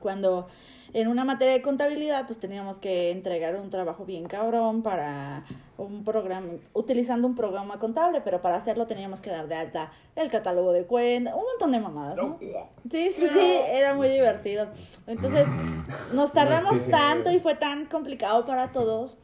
cuando 0.00 0.48
en 0.94 1.08
una 1.08 1.24
materia 1.24 1.52
de 1.52 1.62
contabilidad, 1.62 2.26
pues 2.26 2.38
teníamos 2.38 2.78
que 2.78 3.10
entregar 3.10 3.56
un 3.56 3.70
trabajo 3.70 4.04
bien 4.04 4.26
cabrón 4.26 4.82
para 4.82 5.44
un 5.76 6.02
programa, 6.02 6.48
utilizando 6.72 7.28
un 7.28 7.34
programa 7.34 7.78
contable, 7.78 8.20
pero 8.22 8.40
para 8.40 8.56
hacerlo 8.56 8.86
teníamos 8.86 9.20
que 9.20 9.30
dar 9.30 9.48
de 9.48 9.54
alta 9.54 9.92
el 10.16 10.30
catálogo 10.30 10.72
de 10.72 10.86
cuentas, 10.86 11.34
un 11.34 11.42
montón 11.42 11.72
de 11.72 11.80
mamadas, 11.80 12.16
¿no? 12.16 12.38
Sí, 12.40 13.12
sí, 13.12 13.26
sí, 13.32 13.58
era 13.70 13.94
muy 13.94 14.08
divertido. 14.08 14.68
Entonces, 15.06 15.46
nos 16.12 16.32
tardamos 16.32 16.86
tanto 16.88 17.30
y 17.30 17.38
fue 17.38 17.54
tan 17.54 17.86
complicado 17.86 18.46
para 18.46 18.72
todos 18.72 19.18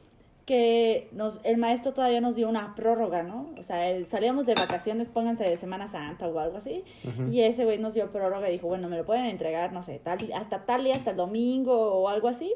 que 0.47 1.09
nos, 1.13 1.39
el 1.43 1.57
maestro 1.57 1.93
todavía 1.95 2.21
nos 2.21 2.35
dio 2.37 2.49
una 2.49 2.75
prórroga, 2.75 3.23
¿no? 3.23 3.49
O 3.59 3.65
sea, 3.65 3.89
el- 3.91 4.07
salíamos 4.07 4.45
de 4.47 4.55
vacaciones, 4.55 5.09
pónganse 5.09 5.45
de 5.45 5.57
Semana 5.57 5.89
Santa 5.89 6.29
o 6.29 6.39
algo 6.39 6.59
así, 6.59 6.85
y 7.31 7.41
ese 7.41 7.65
güey 7.65 7.79
nos 7.79 7.95
dio 7.95 8.11
prórroga 8.13 8.49
y 8.51 8.53
dijo, 8.53 8.67
bueno, 8.69 8.89
me 8.89 8.99
lo 8.99 9.07
pueden 9.07 9.25
entregar, 9.25 9.73
no 9.73 9.83
sé, 9.85 10.01
tal, 10.05 10.19
hasta 10.35 10.67
tal 10.67 10.85
día, 10.85 10.95
hasta 10.95 11.13
el 11.13 11.17
domingo 11.17 11.95
o 11.95 12.09
algo 12.11 12.29
así, 12.29 12.53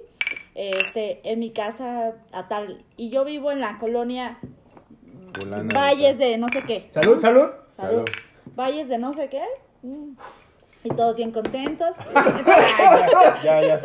este, 0.54 1.20
en 1.30 1.38
mi 1.38 1.50
casa 1.50 2.14
a 2.32 2.48
tal, 2.48 2.84
y 2.98 3.08
yo 3.08 3.24
vivo 3.24 3.50
en 3.52 3.60
la 3.60 3.78
colonia 3.78 4.38
Fulana 5.34 5.72
Valles 5.74 6.18
de 6.18 6.36
no 6.36 6.48
sé 6.50 6.62
qué. 6.66 6.88
Salud, 6.90 7.20
salud. 7.20 7.48
Salud. 7.76 8.04
Salud. 8.04 8.08
Valles 8.56 8.88
de 8.88 8.98
no 8.98 9.12
sé 9.14 9.28
qué. 9.28 9.42
Mm. 9.82 10.12
Y 10.84 10.90
todos 10.90 11.16
bien 11.16 11.32
contentos. 11.32 11.96
Ya, 13.42 13.60
ya. 13.62 13.78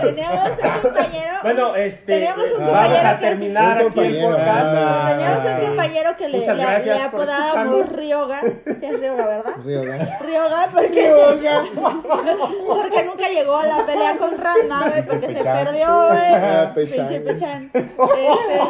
Teníamos 0.00 0.50
un 0.50 0.80
compañero. 0.82 1.34
Bueno, 1.42 1.76
este. 1.76 2.12
Teníamos 2.12 2.44
un 2.46 2.58
vamos 2.66 2.70
compañero 2.70 3.08
a 3.08 3.18
que 3.18 3.26
terminar 3.26 3.64
Un 3.82 3.88
aquí 3.88 4.00
el 4.00 4.20
compañero. 4.22 4.28
podcast. 4.30 4.74
Ah. 4.76 5.06
Teníamos 5.08 5.44
un 5.44 5.66
compañero 5.68 6.16
que 6.16 6.28
le, 6.28 6.38
le- 6.54 7.02
apodábamos. 7.02 7.92
Ryoga. 7.92 8.40
Sí, 8.40 8.50
es 8.82 9.00
Ryoga, 9.00 9.26
¿verdad? 9.26 9.52
Ryoga. 9.64 10.18
Ryoga, 10.20 10.68
porque, 10.72 11.12
porque 12.66 13.02
nunca 13.04 13.28
llegó 13.28 13.56
a 13.58 13.66
la 13.66 13.86
pelea 13.86 14.16
con 14.16 14.38
Ranma, 14.38 14.88
güey, 14.90 15.06
porque 15.06 15.26
se 15.28 15.44
perdió, 15.44 16.06
güey. 16.08 16.34
Ah. 16.34 16.72
Pinche 16.74 17.20
Pechan. 17.20 17.70
Este, 17.74 18.60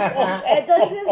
entonces, 0.58 1.02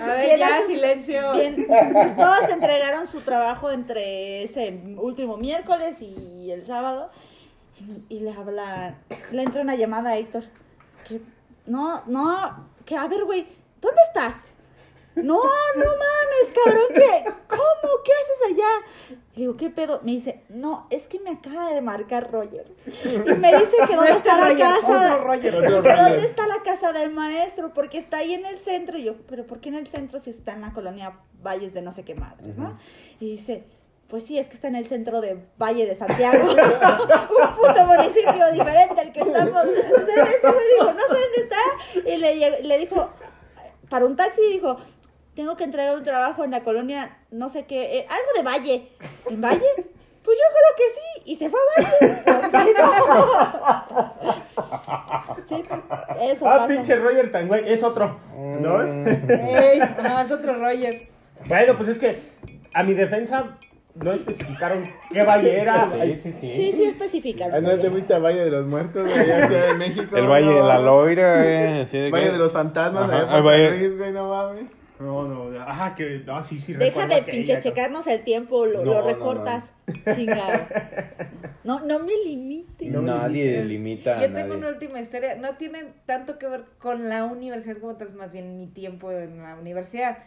A 0.00 0.06
ver, 0.06 0.26
bien 0.26 0.38
ya, 0.38 0.62
silencio. 0.66 1.32
bien, 1.32 1.66
pues 1.92 2.16
todos 2.16 2.48
entregaron 2.48 3.06
su 3.06 3.20
trabajo 3.20 3.70
entre 3.70 4.42
ese 4.44 4.78
último 4.96 5.36
miércoles 5.36 6.00
y 6.02 6.50
el 6.50 6.66
sábado. 6.66 7.10
Y, 8.08 8.16
y 8.16 8.20
le 8.20 8.32
habla, 8.32 8.94
le 9.30 9.42
entra 9.42 9.62
una 9.62 9.74
llamada 9.74 10.10
a 10.10 10.16
Héctor. 10.16 10.44
Que, 11.06 11.20
no, 11.66 12.02
no, 12.06 12.68
que 12.84 12.96
a 12.96 13.06
ver, 13.06 13.24
güey, 13.24 13.46
¿dónde 13.80 14.00
estás? 14.08 14.34
No, 15.16 15.40
no 15.76 15.84
mames, 15.84 16.52
cabrón, 16.64 16.88
¿qué? 16.94 17.24
¿Cómo? 17.48 17.92
¿Qué 18.04 18.12
haces 18.12 18.52
allá? 18.52 19.18
Le 19.34 19.40
digo, 19.40 19.56
¿qué 19.56 19.70
pedo? 19.70 20.00
Me 20.02 20.12
dice, 20.12 20.42
no, 20.50 20.86
es 20.90 21.08
que 21.08 21.18
me 21.20 21.30
acaba 21.30 21.70
de 21.70 21.80
marcar 21.80 22.30
Roger. 22.30 22.70
Y 22.86 23.32
me 23.32 23.56
dice 23.56 23.76
que 23.88 23.96
dónde 23.96 24.12
está 24.12 24.36
la 24.36 24.58
casa. 24.58 25.16
¿Dónde 25.16 25.50
Roger. 25.50 26.18
está 26.18 26.46
la 26.46 26.62
casa 26.62 26.92
del 26.92 27.10
maestro? 27.12 27.72
Porque 27.72 27.96
está 27.96 28.18
ahí 28.18 28.34
en 28.34 28.44
el 28.44 28.58
centro. 28.58 28.98
Y 28.98 29.04
yo, 29.04 29.14
¿pero 29.26 29.46
por 29.46 29.60
qué 29.60 29.70
en 29.70 29.76
el 29.76 29.86
centro 29.86 30.20
si 30.20 30.30
está 30.30 30.52
en 30.52 30.60
la 30.60 30.72
colonia 30.72 31.18
Valles 31.42 31.72
de 31.72 31.80
no 31.80 31.92
sé 31.92 32.04
qué 32.04 32.14
madres, 32.14 32.56
no? 32.56 32.78
Y 33.18 33.30
dice, 33.30 33.64
pues 34.08 34.24
sí, 34.24 34.38
es 34.38 34.48
que 34.48 34.54
está 34.54 34.68
en 34.68 34.76
el 34.76 34.86
centro 34.86 35.22
de 35.22 35.38
Valle 35.58 35.86
de 35.86 35.96
Santiago. 35.96 36.44
Un 36.50 37.54
puto 37.56 37.86
municipio 37.86 38.52
diferente 38.52 39.00
al 39.00 39.12
que 39.12 39.20
estamos. 39.20 39.64
Entonces, 39.64 40.16
me 40.42 40.74
dijo, 40.74 40.92
no 40.92 41.02
sé 41.02 41.14
dónde 41.14 41.38
está. 41.38 42.10
Y 42.10 42.16
le, 42.18 42.62
le 42.62 42.78
dijo, 42.78 43.10
para 43.88 44.04
un 44.04 44.16
taxi, 44.16 44.40
dijo, 44.52 44.76
tengo 45.36 45.56
que 45.56 45.62
entregar 45.64 45.94
un 45.96 46.02
trabajo 46.02 46.42
en 46.42 46.50
la 46.50 46.64
colonia, 46.64 47.18
no 47.30 47.48
sé 47.48 47.64
qué, 47.66 47.98
eh, 47.98 48.06
algo 48.10 48.30
de 48.36 48.42
Valle. 48.42 48.88
¿En 49.30 49.40
Valle? 49.40 49.60
Pues 50.24 50.36
yo 50.38 50.44
creo 50.50 50.72
que 50.76 50.84
sí. 50.94 51.22
Y 51.32 51.36
se 51.36 51.48
fue 51.48 51.60
a 51.60 51.64
Valle. 51.82 52.66
Sí, 55.48 55.62
eso 56.22 56.48
Ah, 56.48 56.56
pasa. 56.58 56.66
pinche 56.68 56.96
Roger 56.96 57.30
tan 57.30 57.46
güey. 57.48 57.70
Es 57.72 57.82
otro. 57.84 58.18
¿No? 58.36 58.82
Ey, 58.82 59.78
no, 60.02 60.20
es 60.20 60.30
otro 60.32 60.54
Roger. 60.54 61.08
Bueno, 61.46 61.76
pues 61.76 61.90
es 61.90 61.98
que 61.98 62.18
a 62.74 62.82
mi 62.82 62.94
defensa 62.94 63.56
no 63.94 64.12
especificaron 64.12 64.90
qué 65.12 65.22
valle 65.22 65.60
era. 65.60 65.88
Sí, 65.90 66.18
sí, 66.22 66.32
sí. 66.32 66.52
Sí, 66.52 66.72
sí 66.72 66.84
especifica. 66.84 67.46
Ah, 67.52 67.60
¿No 67.60 67.78
te 67.78 67.90
fuiste 67.90 68.14
a 68.14 68.18
Valle 68.18 68.44
de 68.44 68.50
los 68.50 68.66
Muertos, 68.66 69.04
güey, 69.06 69.18
allá 69.18 69.38
en 69.42 69.48
Ciudad 69.48 69.66
de 69.68 69.74
México? 69.74 70.16
El 70.16 70.26
Valle 70.26 70.52
de 70.54 70.62
la. 70.62 70.78
Loira, 70.78 71.44
eh. 71.46 71.82
así 71.82 71.98
de 71.98 72.10
Valle 72.10 72.26
que- 72.26 72.32
de 72.32 72.38
los 72.38 72.52
Fantasmas, 72.52 73.04
Ajá, 73.04 73.12
allá 73.12 73.22
el 73.22 73.28
por 73.28 73.36
San 73.36 73.44
Valle- 73.44 73.78
Luis, 73.78 73.98
güey, 73.98 74.12
no 74.12 74.28
mames. 74.28 74.64
No, 74.98 75.24
no, 75.28 75.50
ah, 75.60 75.94
que, 75.96 76.22
no, 76.24 76.42
sí, 76.42 76.58
sí. 76.58 76.72
Deja 76.72 77.06
de 77.06 77.24
que 77.24 77.30
pinche 77.32 77.52
ella- 77.52 77.60
checarnos 77.60 78.06
el 78.06 78.24
tiempo, 78.24 78.64
lo, 78.64 78.78
No, 78.82 78.94
lo 78.94 79.00
no, 79.02 79.06
recortas. 79.06 79.70
Chingado. 80.14 80.66
No, 81.64 81.80
no 81.80 81.98
me 81.98 82.12
limites. 82.24 82.92
Nadie 82.92 83.62
limita 83.64 84.18
a 84.18 84.22
Yo 84.26 84.32
tengo 84.32 84.54
una 84.54 84.56
nadie. 84.66 84.72
última 84.72 85.00
historia. 85.00 85.34
No 85.34 85.56
tiene 85.56 85.84
tanto 86.06 86.38
que 86.38 86.46
ver 86.48 86.64
con 86.78 87.08
la 87.08 87.24
universidad 87.24 87.76
como 87.78 87.94
tal, 87.96 88.08
es 88.08 88.14
más 88.14 88.32
bien 88.32 88.56
mi 88.56 88.66
tiempo 88.68 89.10
en 89.12 89.42
la 89.42 89.54
universidad. 89.56 90.18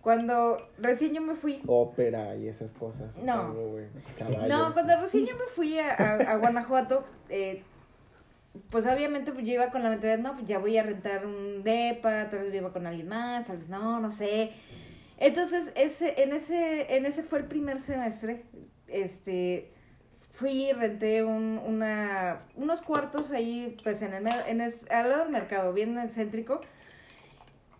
Cuando 0.00 0.56
recién 0.78 1.12
yo 1.12 1.20
me 1.20 1.34
fui, 1.34 1.60
Ópera 1.66 2.34
y 2.36 2.48
esas 2.48 2.72
cosas. 2.72 3.18
No. 3.18 3.54
Caballos. 4.16 4.48
No, 4.48 4.72
cuando 4.72 5.00
recién 5.00 5.26
yo 5.26 5.34
me 5.36 5.44
fui 5.54 5.78
a, 5.78 5.90
a- 5.92 6.32
a 6.32 6.36
Guanajuato, 6.36 7.04
eh, 7.28 7.62
pues 8.70 8.86
obviamente 8.86 9.32
pues 9.32 9.44
yo 9.46 9.52
iba 9.54 9.70
con 9.70 9.82
la 9.82 9.90
mentalidad, 9.90 10.18
no, 10.18 10.34
pues 10.34 10.46
ya 10.46 10.58
voy 10.58 10.76
a 10.78 10.82
rentar 10.82 11.26
un 11.26 11.62
depa, 11.62 12.28
tal 12.30 12.40
vez 12.40 12.52
viva 12.52 12.72
con 12.72 12.86
alguien 12.86 13.08
más, 13.08 13.46
tal 13.46 13.58
vez 13.58 13.68
no, 13.68 14.00
no 14.00 14.10
sé. 14.10 14.52
Entonces, 15.18 15.72
ese, 15.76 16.22
en 16.22 16.32
ese, 16.32 16.96
en 16.96 17.06
ese 17.06 17.22
fue 17.24 17.40
el 17.40 17.46
primer 17.46 17.80
semestre, 17.80 18.44
este, 18.86 19.72
fui, 20.32 20.70
renté 20.72 21.24
un, 21.24 21.58
una, 21.66 22.40
unos 22.54 22.82
cuartos 22.82 23.32
ahí, 23.32 23.76
pues 23.82 24.00
en 24.02 24.14
el, 24.14 24.26
en 24.46 24.60
es- 24.60 24.88
al 24.90 25.08
lado 25.10 25.22
del 25.24 25.32
mercado, 25.32 25.72
bien 25.72 25.98
céntrico. 26.08 26.60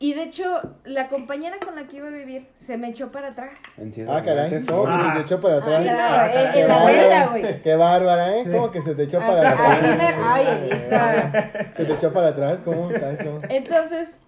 Y 0.01 0.14
de 0.14 0.22
hecho, 0.22 0.61
la 0.84 1.09
compañera 1.09 1.57
con 1.64 1.74
la 1.74 1.88
que 1.88 1.96
iba 1.96 2.07
a 2.07 2.11
vivir 2.11 2.46
se 2.57 2.76
me 2.78 2.90
echó 2.90 3.11
para 3.11 3.28
atrás. 3.28 3.61
Ah, 4.09 4.22
caray. 4.24 4.51
Montes, 4.51 4.64
¿Cómo 4.66 4.84
que 4.84 4.90
Ah. 4.92 5.03
se 5.09 5.18
te 5.18 5.20
echó 5.24 5.40
para 5.40 5.57
atrás? 5.57 5.82
Sí, 5.82 5.88
Ah, 5.88 5.94
claro, 5.94 6.46
en- 6.46 6.53
Qué 6.53 6.61
en 6.61 6.68
la 6.68 7.26
güey. 7.26 7.62
Qué 7.62 7.74
bárbara, 7.76 8.36
¿eh? 8.36 8.44
¿Cómo 8.51 8.70
que 8.70 8.82
se 8.82 8.94
te 8.94 9.03
echó 9.03 9.18
para 9.18 9.51
Así, 9.51 9.62
atrás? 9.62 10.14
ay, 10.22 10.46
Elisa. 10.70 11.51
Se 11.74 11.84
te 11.84 11.92
echó 11.94 12.12
para 12.12 12.28
atrás, 12.28 12.61
¿cómo 12.64 12.90
está 12.92 13.11
eso? 13.11 13.40
Entonces, 13.49 14.18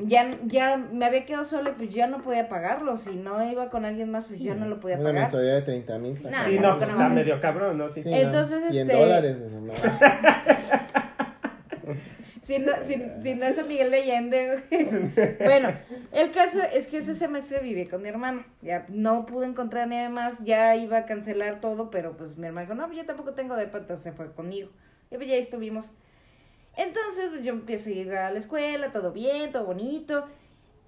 ya, 0.00 0.28
ya 0.44 0.76
me 0.76 1.06
había 1.06 1.24
quedado 1.24 1.44
sola, 1.44 1.72
pues 1.76 1.88
ya 1.88 2.06
no 2.06 2.18
podía 2.18 2.48
pagarlo. 2.50 2.98
Si 2.98 3.16
no 3.16 3.42
iba 3.50 3.70
con 3.70 3.86
alguien 3.86 4.10
más, 4.12 4.26
pues 4.26 4.38
yo 4.40 4.54
no 4.54 4.66
lo 4.66 4.78
podía 4.78 4.96
Una 4.96 5.06
pagar. 5.08 5.22
mensualidad 5.22 5.54
de 5.54 5.62
30 5.62 5.98
mil. 5.98 6.22
No, 6.22 6.44
Sí, 6.44 6.58
no, 6.58 6.76
pues 6.76 6.90
está 6.90 7.08
medio 7.08 7.40
cabrón, 7.40 7.78
¿no? 7.78 7.88
Sí. 7.88 8.02
Entonces, 8.04 8.62
Y 8.72 8.78
en 8.80 8.90
este- 8.90 9.00
dólares, 9.00 9.36
mames. 9.50 9.80
Si 12.48 12.58
no, 12.58 12.72
si, 12.82 12.94
si 13.22 13.34
no 13.34 13.44
es 13.44 13.56
San 13.56 13.68
Miguel 13.68 13.90
de 13.90 13.98
Allende, 13.98 14.62
güey. 14.70 15.36
Bueno, 15.38 15.68
el 16.12 16.30
caso 16.30 16.62
es 16.62 16.86
que 16.86 16.96
ese 16.96 17.14
semestre 17.14 17.60
viví 17.60 17.84
con 17.84 18.00
mi 18.00 18.08
hermano. 18.08 18.42
Ya 18.62 18.86
no 18.88 19.26
pude 19.26 19.44
encontrar 19.44 19.82
a 19.82 19.86
nadie 19.86 20.08
más, 20.08 20.42
ya 20.42 20.74
iba 20.74 20.96
a 20.96 21.04
cancelar 21.04 21.60
todo, 21.60 21.90
pero 21.90 22.16
pues 22.16 22.38
mi 22.38 22.46
hermano 22.46 22.66
dijo, 22.66 22.74
no, 22.74 22.90
yo 22.90 23.04
tampoco 23.04 23.34
tengo 23.34 23.54
depa, 23.54 23.76
entonces 23.76 24.02
se 24.02 24.12
fue 24.12 24.32
conmigo. 24.32 24.70
Y 25.10 25.16
pues 25.16 25.28
ya 25.28 25.34
estuvimos. 25.34 25.92
Entonces 26.74 27.28
pues, 27.28 27.44
yo 27.44 27.52
empiezo 27.52 27.90
a 27.90 27.92
ir 27.92 28.14
a 28.14 28.30
la 28.30 28.38
escuela, 28.38 28.92
todo 28.92 29.12
bien, 29.12 29.52
todo 29.52 29.66
bonito. 29.66 30.24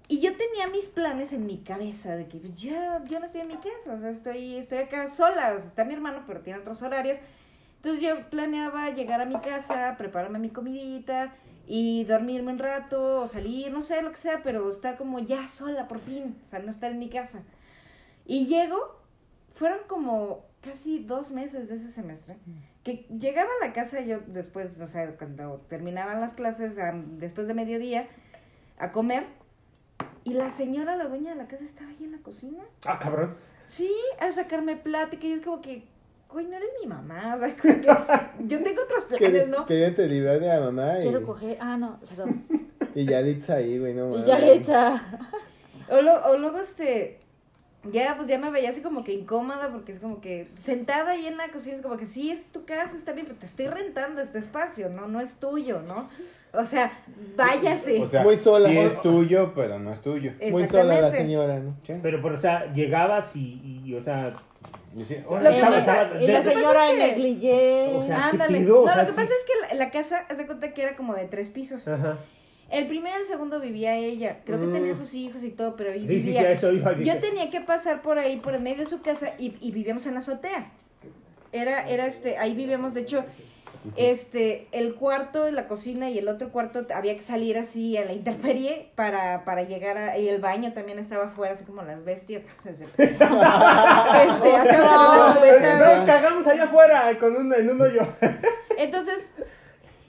Y 0.07 0.19
yo 0.19 0.35
tenía 0.35 0.65
mis 0.65 0.87
planes 0.87 1.31
en 1.31 1.45
mi 1.45 1.59
cabeza 1.59 2.15
de 2.15 2.27
que 2.27 2.39
pues, 2.39 2.55
ya, 2.55 3.03
yo 3.05 3.19
no 3.19 3.27
estoy 3.27 3.41
en 3.41 3.49
mi 3.49 3.57
casa, 3.57 3.93
o 3.93 3.99
sea, 3.99 4.09
estoy, 4.09 4.55
estoy 4.55 4.79
acá 4.79 5.07
sola, 5.09 5.53
o 5.53 5.59
sea, 5.59 5.67
está 5.67 5.83
mi 5.83 5.93
hermano, 5.93 6.23
pero 6.25 6.39
tiene 6.39 6.57
otros 6.57 6.81
horarios. 6.81 7.19
Entonces 7.75 8.01
yo 8.01 8.29
planeaba 8.31 8.89
llegar 8.89 9.21
a 9.21 9.25
mi 9.25 9.39
casa, 9.41 9.93
prepararme 9.99 10.39
mi 10.39 10.49
comidita 10.49 11.35
y 11.67 12.03
dormirme 12.05 12.51
un 12.51 12.59
rato 12.59 13.21
o 13.21 13.27
salir, 13.27 13.71
no 13.71 13.81
sé, 13.81 14.01
lo 14.01 14.11
que 14.11 14.17
sea, 14.17 14.41
pero 14.43 14.69
estar 14.71 14.97
como 14.97 15.19
ya 15.19 15.47
sola 15.47 15.87
por 15.87 15.99
fin, 15.99 16.37
o 16.43 16.47
sea, 16.47 16.59
no 16.59 16.69
estar 16.69 16.91
en 16.91 16.99
mi 16.99 17.09
casa. 17.09 17.43
Y 18.25 18.47
llego, 18.47 18.99
fueron 19.55 19.79
como 19.87 20.45
casi 20.61 20.99
dos 20.99 21.31
meses 21.31 21.69
de 21.69 21.75
ese 21.75 21.91
semestre, 21.91 22.37
que 22.83 23.05
llegaba 23.19 23.49
a 23.61 23.65
la 23.65 23.73
casa 23.73 24.01
yo 24.01 24.19
después, 24.27 24.79
o 24.79 24.87
sea, 24.87 25.17
cuando 25.17 25.61
terminaban 25.69 26.21
las 26.21 26.33
clases, 26.33 26.77
después 27.17 27.47
de 27.47 27.53
mediodía, 27.53 28.07
a 28.77 28.91
comer, 28.91 29.25
y 30.23 30.33
la 30.33 30.49
señora, 30.49 30.95
la 30.95 31.05
dueña 31.05 31.31
de 31.31 31.37
la 31.37 31.47
casa, 31.47 31.63
estaba 31.63 31.89
ahí 31.89 32.03
en 32.03 32.11
la 32.11 32.19
cocina. 32.19 32.63
Ah, 32.85 32.99
cabrón. 32.99 33.35
Sí, 33.67 33.91
a 34.19 34.31
sacarme 34.31 34.75
plática 34.75 35.25
y 35.25 35.31
es 35.31 35.41
como 35.41 35.61
que, 35.61 35.83
güey, 36.31 36.47
no 36.47 36.55
eres 36.57 36.69
mi 36.81 36.87
mamá, 36.87 37.35
o 37.35 37.39
sea, 37.39 37.55
que 37.61 37.81
yo 38.47 38.63
tengo 38.63 38.83
otros 38.83 39.05
planes, 39.05 39.19
Quería- 39.29 39.45
¿no? 39.47 39.65
Quería 39.65 39.93
te 39.93 40.07
librar 40.07 40.39
de 40.39 40.47
la 40.47 40.59
mamá 40.59 40.99
y, 40.99 41.03
Quiero 41.03 41.23
coger. 41.25 41.57
Ah, 41.59 41.77
no, 41.77 41.99
perdón. 42.07 42.43
y 42.95 43.05
ya 43.05 43.21
Litza 43.21 43.55
ahí, 43.55 43.77
güey, 43.79 43.93
no 43.93 44.07
Y 44.07 44.11
mames. 44.11 44.25
ya 44.25 44.39
le 44.39 44.53
echa. 44.53 45.03
O, 45.89 46.01
lo- 46.01 46.25
o 46.25 46.37
luego, 46.37 46.59
este, 46.59 47.19
ya, 47.91 48.15
pues 48.15 48.27
ya 48.27 48.37
me 48.37 48.49
veía 48.51 48.69
así 48.69 48.81
como 48.81 49.03
que 49.03 49.11
incómoda 49.13 49.69
porque 49.71 49.91
es 49.91 49.99
como 49.99 50.21
que 50.21 50.47
sentada 50.57 51.11
ahí 51.11 51.25
en 51.25 51.37
la 51.37 51.49
cocina, 51.49 51.75
es 51.75 51.81
como 51.81 51.97
que 51.97 52.05
sí, 52.05 52.31
es 52.31 52.45
tu 52.51 52.63
casa, 52.65 52.95
está 52.95 53.11
bien, 53.11 53.25
pero 53.27 53.39
te 53.39 53.45
estoy 53.45 53.67
rentando 53.67 54.21
este 54.21 54.39
espacio, 54.39 54.89
¿no? 54.89 55.07
No 55.07 55.19
es 55.19 55.35
tuyo, 55.39 55.81
¿no? 55.81 56.07
O 56.53 56.65
sea, 56.65 56.91
váyase. 57.37 58.01
O 58.01 58.07
sea, 58.07 58.23
Muy 58.23 58.37
sola. 58.37 58.67
sí 58.69 58.77
es 58.77 59.01
tuyo, 59.01 59.53
pero 59.55 59.79
no 59.79 59.93
es 59.93 60.01
tuyo. 60.01 60.33
Muy 60.49 60.67
sola 60.67 60.99
la 61.01 61.11
señora, 61.11 61.59
¿no? 61.59 61.75
Sí. 61.87 61.93
Pero, 62.01 62.21
pero, 62.21 62.35
o 62.35 62.39
sea, 62.39 62.71
llegabas 62.73 63.35
y, 63.35 63.81
y, 63.85 63.95
o 63.95 64.03
sea, 64.03 64.35
Órale, 65.27 65.49
que 65.61 65.77
estaba- 65.77 66.21
Y 66.21 66.27
la 66.27 66.41
de- 66.41 66.43
señora 66.43 66.93
negligé. 66.93 67.91
O 67.95 68.03
sea, 68.05 68.15
¿qué 68.17 68.21
Ándale. 68.23 68.59
pido? 68.59 68.81
O 68.81 68.85
No, 68.85 68.93
sea, 68.93 69.01
lo 69.01 69.05
que 69.07 69.11
sí- 69.13 69.19
pasa 69.21 69.33
es 69.33 69.45
que 69.45 69.75
la, 69.75 69.85
la 69.85 69.91
casa, 69.91 70.25
haz 70.29 70.37
de 70.37 70.45
cuenta 70.45 70.73
que 70.73 70.81
era 70.83 70.95
como 70.95 71.13
de 71.13 71.25
tres 71.25 71.49
pisos. 71.49 71.87
Ajá. 71.87 72.17
El 72.69 72.87
primero 72.87 73.17
y 73.17 73.21
el 73.21 73.25
segundo 73.25 73.59
vivía 73.59 73.95
ella. 73.97 74.37
Creo 74.45 74.59
que 74.59 74.65
Mm. 74.67 74.73
tenía 74.73 74.93
sus 74.93 75.13
hijos 75.13 75.43
y 75.43 75.49
todo, 75.51 75.75
pero 75.75 75.93
Sí, 75.93 75.99
vivía. 75.99 76.51
eso 76.51 76.71
iba. 76.71 76.97
Yo 76.97 77.19
tenía 77.19 77.49
que 77.49 77.61
pasar 77.61 78.01
por 78.01 78.17
ahí, 78.19 78.37
por 78.37 78.55
en 78.55 78.63
medio 78.63 78.79
de 78.79 78.85
su 78.85 79.01
casa, 79.01 79.33
y, 79.37 79.55
y 79.61 79.71
vivíamos 79.71 80.05
en 80.07 80.13
la 80.13 80.19
azotea. 80.19 80.71
Era, 81.51 81.89
era 81.89 82.05
este, 82.07 82.37
ahí 82.37 82.53
vivíamos, 82.55 82.93
de 82.93 83.01
hecho, 83.01 83.25
este, 83.95 84.67
el 84.71 84.95
cuarto, 84.95 85.49
la 85.49 85.67
cocina 85.67 86.09
y 86.09 86.19
el 86.19 86.27
otro 86.27 86.49
cuarto 86.49 86.85
había 86.93 87.15
que 87.15 87.21
salir 87.21 87.57
así 87.57 87.97
a 87.97 88.05
la 88.05 88.13
intemperie 88.13 88.91
para, 88.95 89.43
para 89.43 89.63
llegar 89.63 89.97
a, 89.97 90.17
y 90.17 90.29
el 90.29 90.39
baño 90.39 90.73
también 90.73 90.99
estaba 90.99 91.25
afuera, 91.25 91.53
así 91.53 91.65
como 91.65 91.81
las 91.81 92.03
bestias. 92.05 92.43
este, 92.65 92.87
la 93.19 95.35
cubeta, 95.37 95.97
No, 95.97 96.05
cagamos 96.05 96.47
allá 96.47 96.63
afuera 96.65 97.17
con 97.19 97.35
un, 97.35 97.53
en 97.53 97.69
un 97.69 97.81
hoyo. 97.81 98.07
entonces, 98.77 99.33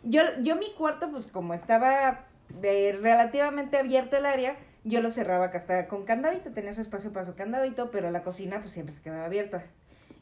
yo, 0.02 0.22
yo 0.42 0.56
mi 0.56 0.72
cuarto, 0.74 1.10
pues 1.10 1.26
como 1.26 1.54
estaba 1.54 2.26
eh, 2.62 2.98
relativamente 3.00 3.78
abierto 3.78 4.16
el 4.16 4.26
área, 4.26 4.56
yo 4.84 5.00
lo 5.00 5.10
cerraba 5.10 5.46
acá 5.46 5.58
hasta 5.58 5.86
con 5.86 6.04
candadito, 6.04 6.50
tenía 6.50 6.72
su 6.72 6.80
espacio 6.80 7.12
para 7.12 7.24
su 7.24 7.34
candadito, 7.34 7.90
pero 7.90 8.10
la 8.10 8.22
cocina 8.22 8.60
pues 8.60 8.72
siempre 8.72 8.94
se 8.94 9.02
quedaba 9.02 9.24
abierta. 9.24 9.64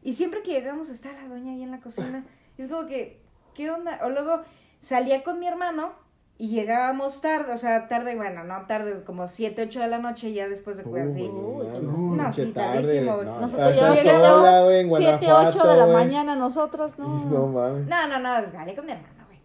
Y 0.03 0.15
siempre 0.15 0.43
que 0.43 0.53
llegamos 0.53 0.89
está 0.89 1.13
la 1.13 1.29
doña 1.29 1.53
ahí 1.53 1.63
en 1.63 1.71
la 1.71 1.81
cocina. 1.81 2.25
Y 2.57 2.63
es 2.63 2.69
como 2.69 2.87
que, 2.87 3.21
¿qué 3.55 3.71
onda? 3.71 3.99
O 4.05 4.11
luego 4.11 4.41
salía 4.81 5.23
con 5.23 5.39
mi 5.39 5.47
hermano 5.47 5.93
y 6.39 6.49
llegábamos 6.49 7.21
tarde, 7.21 7.53
o 7.53 7.57
sea, 7.59 7.87
tarde, 7.87 8.17
bueno, 8.17 8.45
no 8.45 8.65
tarde, 8.67 9.05
como 9.05 9.29
7, 9.29 9.63
8 9.65 9.81
de 9.81 9.89
la 9.89 9.99
noche, 9.99 10.33
ya 10.33 10.49
después 10.49 10.79
de 10.79 10.85
jugar 10.85 11.09
así. 11.09 11.23
Uy, 11.23 11.67
No, 11.83 12.25
pinche 12.25 12.47
sí, 12.47 12.53
tardísimo. 12.53 13.23
No, 13.23 13.41
Nosotros 13.43 13.77
ya 13.77 13.89
sola, 13.89 14.03
llegamos 14.03 14.65
güey, 14.65 14.81
en 14.81 14.89
7, 14.89 15.15
8 15.17 15.27
Guanajuato, 15.27 15.69
de 15.69 15.77
la 15.77 15.87
mañana 15.87 16.37
nosotros, 16.37 16.99
No 16.99 17.09
no. 17.27 17.47
mames. 17.49 17.87
No, 17.87 18.07
no, 18.07 18.19
no, 18.19 18.43
dale 18.53 18.75
con 18.75 18.87
mi 18.87 18.93
hermano, 18.93 19.27
güey. 19.27 19.39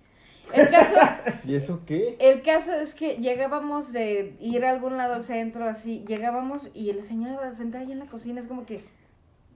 El 0.53 0.70
caso, 0.70 0.95
¿Y 1.43 1.56
eso 1.56 1.82
qué? 1.86 2.16
El 2.18 2.41
caso 2.43 2.72
es 2.72 2.93
que 2.95 3.18
llegábamos 3.18 3.91
de 3.91 4.38
ir 4.39 4.64
a 4.64 4.70
algún 4.70 4.95
lado 4.95 5.16
al 5.16 5.24
centro, 5.26 5.68
así, 5.68 6.06
llegábamos 6.08 6.70
y 6.74 6.93
la 6.93 7.03
señora 7.03 7.53
sentada 7.56 7.84
ahí 7.84 7.91
en 7.91 7.99
la 7.99 8.06
cocina 8.06 8.39
es 8.39 8.47
como 8.47 8.66
que, 8.66 8.86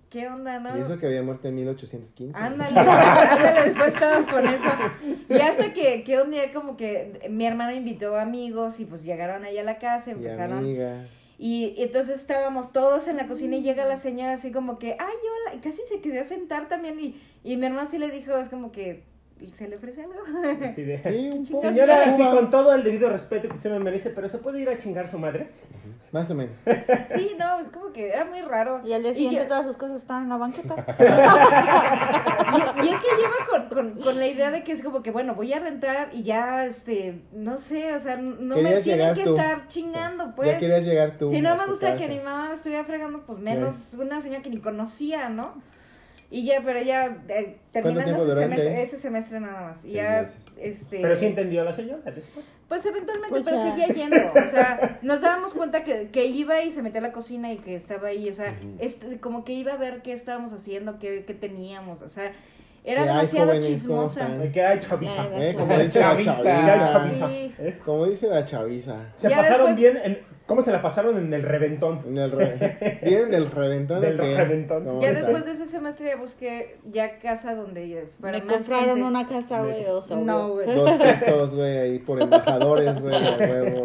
¿qué 0.09 0.27
onda, 0.27 0.59
no? 0.59 0.77
Y 0.77 0.81
eso 0.81 0.97
que 0.97 1.05
había 1.07 1.21
muerto 1.23 1.47
en 1.47 1.55
1815. 1.55 2.37
Ándale, 2.37 2.79
ándale, 2.79 3.63
después 3.65 3.93
estábamos 3.93 4.27
con 4.27 4.47
eso. 4.47 4.69
Y 5.29 5.33
hasta 5.35 5.73
que, 5.73 6.03
que 6.03 6.21
un 6.21 6.31
día 6.31 6.51
como 6.53 6.77
que 6.77 7.27
mi 7.29 7.45
hermano 7.45 7.73
invitó 7.73 8.17
amigos 8.17 8.79
y 8.79 8.85
pues 8.85 9.03
llegaron 9.03 9.43
ahí 9.45 9.57
a 9.57 9.63
la 9.63 9.77
casa 9.77 10.11
y 10.11 10.13
Y 10.13 10.17
empezaron... 10.17 10.59
amiga. 10.59 11.07
Y 11.41 11.75
entonces 11.77 12.19
estábamos 12.19 12.73
todos 12.73 13.07
en 13.07 13.15
la 13.15 13.25
cocina 13.25 13.55
y 13.55 13.61
llega 13.61 13.85
la 13.85 13.95
señora 13.95 14.33
así 14.33 14.51
como 14.51 14.77
que, 14.77 14.97
ay, 14.99 15.15
hola, 15.47 15.55
y 15.55 15.59
casi 15.59 15.81
se 15.83 16.01
quería 16.01 16.25
sentar 16.25 16.67
también 16.67 16.99
y, 16.99 17.15
y 17.45 17.55
mi 17.55 17.65
hermano 17.65 17.87
sí 17.87 17.97
le 17.97 18.09
dijo, 18.09 18.35
es 18.37 18.49
como 18.49 18.73
que, 18.73 19.05
¿se 19.53 19.67
le 19.67 19.77
ofrece 19.77 20.03
algo? 20.03 20.15
Así 20.65 20.83
de- 20.83 21.01
Sí, 21.01 21.29
un 21.33 21.45
poco. 21.45 21.61
Señora, 21.61 22.15
sí, 22.15 22.21
Cuba. 22.21 22.31
con 22.35 22.49
todo 22.49 22.73
el 22.73 22.83
debido 22.83 23.09
respeto 23.09 23.47
que 23.49 23.55
usted 23.55 23.71
me 23.71 23.79
merece, 23.79 24.09
pero 24.09 24.27
¿se 24.29 24.37
puede 24.37 24.59
ir 24.61 24.69
a 24.69 24.77
chingar 24.77 25.07
su 25.09 25.17
madre? 25.17 25.47
Más 26.11 26.29
o 26.31 26.35
menos. 26.35 26.57
Sí, 27.09 27.35
no, 27.37 27.59
es 27.59 27.69
como 27.69 27.93
que 27.93 28.09
era 28.09 28.25
muy 28.25 28.41
raro. 28.41 28.81
Y 28.83 28.93
al 28.93 29.03
día 29.03 29.11
Y 29.11 29.15
siguiente 29.15 29.41
yo- 29.43 29.47
todas 29.47 29.65
sus 29.67 29.77
cosas 29.77 29.97
están 29.97 30.23
en 30.23 30.29
la 30.29 30.37
banqueta. 30.37 30.75
Y, 32.49 32.85
y 32.85 32.89
es 32.89 32.99
que 32.99 33.07
lleva 33.15 33.35
con, 33.47 33.69
con, 33.69 34.01
con 34.03 34.17
la 34.17 34.25
idea 34.27 34.49
de 34.49 34.63
que 34.63 34.71
es 34.71 34.81
como 34.81 35.03
que, 35.03 35.11
bueno, 35.11 35.35
voy 35.35 35.53
a 35.53 35.59
rentar 35.59 36.09
y 36.13 36.23
ya, 36.23 36.65
este, 36.65 37.21
no 37.31 37.57
sé, 37.59 37.93
o 37.93 37.99
sea, 37.99 38.15
no 38.17 38.55
me 38.55 38.61
tienen 38.63 38.83
llegar 38.83 39.13
que 39.15 39.23
tú. 39.23 39.31
estar 39.35 39.67
chingando, 39.67 40.33
pues. 40.35 40.49
Ya 40.49 40.57
querías 40.57 40.83
llegar 40.83 41.17
tú. 41.19 41.29
si 41.29 41.41
no 41.41 41.55
me 41.55 41.65
gusta 41.67 41.95
que 41.95 42.07
mi 42.07 42.19
mamá 42.19 42.47
me 42.49 42.55
estuviera 42.55 42.83
fregando, 42.85 43.21
pues 43.25 43.37
menos 43.39 43.93
una 43.99 44.19
señora 44.21 44.41
que 44.41 44.49
ni 44.49 44.57
conocía, 44.59 45.29
¿no? 45.29 45.53
Y 46.31 46.45
ya, 46.45 46.61
pero 46.63 46.79
ya 46.81 47.17
eh, 47.27 47.57
terminando 47.71 48.23
ese 48.23 48.35
semestre, 48.41 48.81
ese 48.83 48.97
semestre 48.97 49.39
nada 49.39 49.61
más. 49.61 49.79
Y 49.79 49.91
Seis 49.91 49.93
ya, 49.95 50.29
este... 50.61 50.99
Pero 51.01 51.17
sí 51.17 51.25
entendió 51.25 51.63
la 51.63 51.73
señora 51.73 52.11
después. 52.11 52.45
Pues 52.67 52.85
eventualmente, 52.85 53.29
Pues 53.31 53.45
pero 53.45 53.57
ya. 53.57 53.71
seguía 53.75 53.87
yendo. 53.87 54.17
O 54.33 54.45
sea, 54.51 54.99
nos 55.01 55.21
dábamos 55.21 55.55
cuenta 55.55 55.83
que, 55.83 56.09
que 56.09 56.25
iba 56.27 56.61
y 56.61 56.71
se 56.71 56.83
metía 56.83 56.99
a 56.99 57.03
la 57.03 57.11
cocina 57.13 57.51
y 57.51 57.57
que 57.57 57.73
estaba 57.73 58.09
ahí. 58.09 58.29
O 58.29 58.33
sea, 58.33 58.53
este, 58.77 59.19
como 59.19 59.43
que 59.43 59.53
iba 59.53 59.73
a 59.73 59.77
ver 59.77 60.03
qué 60.03 60.13
estábamos 60.13 60.53
haciendo, 60.53 60.99
qué, 60.99 61.23
qué 61.25 61.33
teníamos. 61.33 62.03
O 62.03 62.09
sea, 62.09 62.31
era 62.83 63.03
¿Qué 63.05 63.09
hay, 63.09 63.15
demasiado 63.27 63.59
chismosa. 63.59 64.21
están? 64.21 64.51
¿Qué 64.51 64.61
hay, 64.63 64.79
chaviza? 64.81 65.25
¿Eh? 65.33 65.55
Como 65.55 65.77
dice 65.79 65.99
la 65.99 66.09
Chaviza. 66.11 66.43
chaviza. 66.43 67.27
Sí. 67.29 67.53
Como 67.83 68.05
dice 68.05 68.27
la 68.27 68.45
chaviza. 68.45 68.95
Se 69.15 69.29
Ya 69.31 69.37
pasaron 69.37 69.75
después- 69.75 69.93
bien, 69.93 69.97
en- 70.05 70.38
¿cómo 70.49 70.61
se 70.61 70.71
la 70.73 70.81
pasaron 70.81 71.17
en 71.17 71.33
el 71.33 71.43
reventón? 71.43 72.01
En 72.05 72.17
el 72.17 72.31
re- 72.31 72.99
Vienen 73.03 73.31
del 73.31 73.49
reventón. 73.49 74.01
Del 74.01 74.19
¿o 74.19 74.23
qué? 74.23 74.35
reventón. 74.35 74.83
¿Cómo 74.83 75.01
Ya 75.01 75.09
está? 75.11 75.21
después 75.21 75.45
de 75.45 75.51
ese 75.51 75.65
semestre 75.67 76.07
ya 76.09 76.15
busqué 76.17 76.75
ya 76.91 77.19
casa 77.19 77.55
donde 77.55 78.07
fuera 78.19 78.39
Me 78.39 78.43
más 78.45 78.55
compraron 78.57 78.95
gente. 78.95 79.03
una 79.07 79.27
casa, 79.29 79.61
güey, 79.61 79.85
o 79.85 80.01
sea, 80.01 80.17
No, 80.17 80.49
güey. 80.49 80.75
Dos 80.75 80.91
pesos, 80.91 81.55
güey, 81.55 81.77
ahí 81.77 81.99
por 81.99 82.21
embajadores, 82.21 82.99
güey, 83.01 83.13
huevo. 83.39 83.83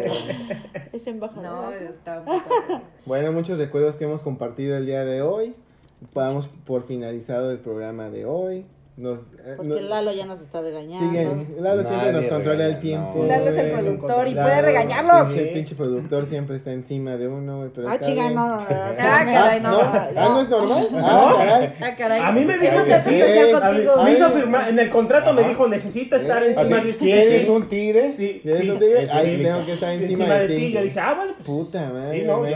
Es 0.91 1.07
embajador. 1.07 1.43
No, 1.45 1.71
estaba 1.71 2.23
muy. 2.23 2.41
Bueno, 3.05 3.31
muchos 3.31 3.57
recuerdos 3.59 3.95
que 3.95 4.03
hemos 4.03 4.21
compartido 4.23 4.75
el 4.75 4.85
día 4.85 5.05
de 5.05 5.21
hoy. 5.21 5.55
Damos 6.13 6.47
por 6.65 6.83
finalizado 6.87 7.51
el 7.51 7.59
programa 7.59 8.09
de 8.09 8.25
hoy. 8.25 8.65
Nos, 8.97 9.19
eh, 9.19 9.55
Porque 9.57 9.67
nos- 9.71 9.81
Lalo 9.81 10.13
ya 10.13 10.25
nos 10.25 10.39
está 10.39 10.61
regañando. 10.61 11.09
siguen, 11.09 11.55
Lalo 11.59 11.81
siempre 11.81 12.05
nos 12.13 12.15
Nadie 12.15 12.29
controla 12.29 12.53
el 12.53 12.59
regaña, 12.75 12.79
tiempo. 12.79 13.13
no. 13.17 13.25
Lalo 13.25 13.49
es 13.49 13.57
el 13.57 13.71
productor 13.71 14.27
y 14.29 14.33
Lalo, 14.33 14.47
puede 14.47 14.61
regañarlos. 14.61 15.23
Pinche, 15.27 15.43
Sí. 15.43 15.49
pinche 15.53 15.75
productor 15.75 16.25
siempre 16.27 16.55
está 16.55 16.71
encima 16.71 17.17
de 17.17 17.27
uno, 17.27 17.69
pero 17.75 17.89
Ah, 17.89 17.99
chica, 17.99 18.21
bien. 18.21 18.35
no, 18.35 18.47
no, 18.47 18.55
no, 18.55 18.57
Ah, 18.97 19.25
caray, 19.25 19.59
no. 19.59 19.79
¿Ah, 19.81 20.09
no 20.15 20.41
es 20.41 20.49
normal? 20.49 20.87
Ah, 20.93 21.33
caray. 21.37 21.73
Ah, 21.81 21.95
caray. 21.97 22.21
A 22.21 22.31
mí 22.31 22.45
me 22.45 22.53
dijo 22.57 22.71
Eso 22.73 22.85
que 22.85 22.99
sí. 23.01 23.15
especial 23.15 23.55
A 23.55 23.67
contigo. 23.67 24.03
Me 24.05 24.11
hizo 24.13 24.29
firmar, 24.29 24.69
en 24.69 24.79
el 24.79 24.89
contrato 24.89 25.33
me 25.33 25.43
dijo, 25.49 25.67
necesito 25.67 26.15
estar 26.15 26.41
¿Eh? 26.41 26.47
encima 26.51 26.77
Así, 26.77 26.85
de 26.85 26.91
usted. 26.91 27.05
¿Quieres 27.05 27.49
un 27.49 27.67
tigre? 27.67 28.11
Sí, 28.13 28.39
¿Quieres 28.43 28.61
sí. 28.61 28.69
un 28.69 28.79
tigre? 28.79 29.09
Ahí 29.11 29.43
tengo 29.43 29.65
que 29.65 29.73
estar 29.73 29.91
encima, 29.91 30.35
de 30.35 30.55
ti. 30.55 30.71
Yo 30.71 30.81
dije, 30.83 30.99
ah, 31.01 31.13
bueno, 31.15 31.33
pues. 31.35 31.45
Puta 31.45 31.89
madre. 31.91 32.21
Sí, 32.21 32.25
no, 32.25 32.47